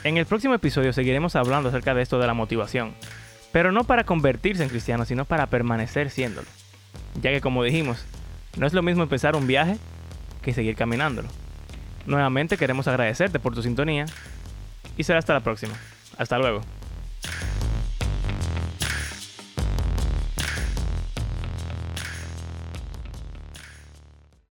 En 0.06 0.16
el 0.16 0.26
próximo 0.26 0.54
episodio 0.54 0.94
seguiremos 0.94 1.36
hablando 1.36 1.68
acerca 1.68 1.94
de 1.94 2.04
esto 2.04 2.20
de 2.20 2.28
la 2.28 2.34
motivación, 2.34 2.94
pero 3.52 3.72
no 3.72 3.84
para 3.84 4.04
convertirse 4.04 4.64
en 4.64 4.70
cristiano, 4.70 5.06
sino 5.06 5.26
para 5.26 5.48
permanecer 5.48 6.10
siéndolo. 6.10 6.48
Ya 7.22 7.32
que 7.32 7.42
como 7.42 7.64
dijimos, 7.64 8.06
no 8.58 8.68
es 8.68 8.74
lo 8.74 8.82
mismo 8.82 9.04
empezar 9.04 9.36
un 9.36 9.48
viaje 9.48 9.78
que 10.42 10.54
seguir 10.54 10.76
caminándolo. 10.76 11.30
Nuevamente 12.06 12.58
queremos 12.58 12.88
agradecerte 12.88 13.40
por 13.40 13.54
tu 13.54 13.62
sintonía 13.62 14.06
y 14.98 15.04
será 15.04 15.20
hasta 15.20 15.34
la 15.34 15.42
próxima. 15.42 15.74
Hasta 16.18 16.38
luego. 16.38 16.62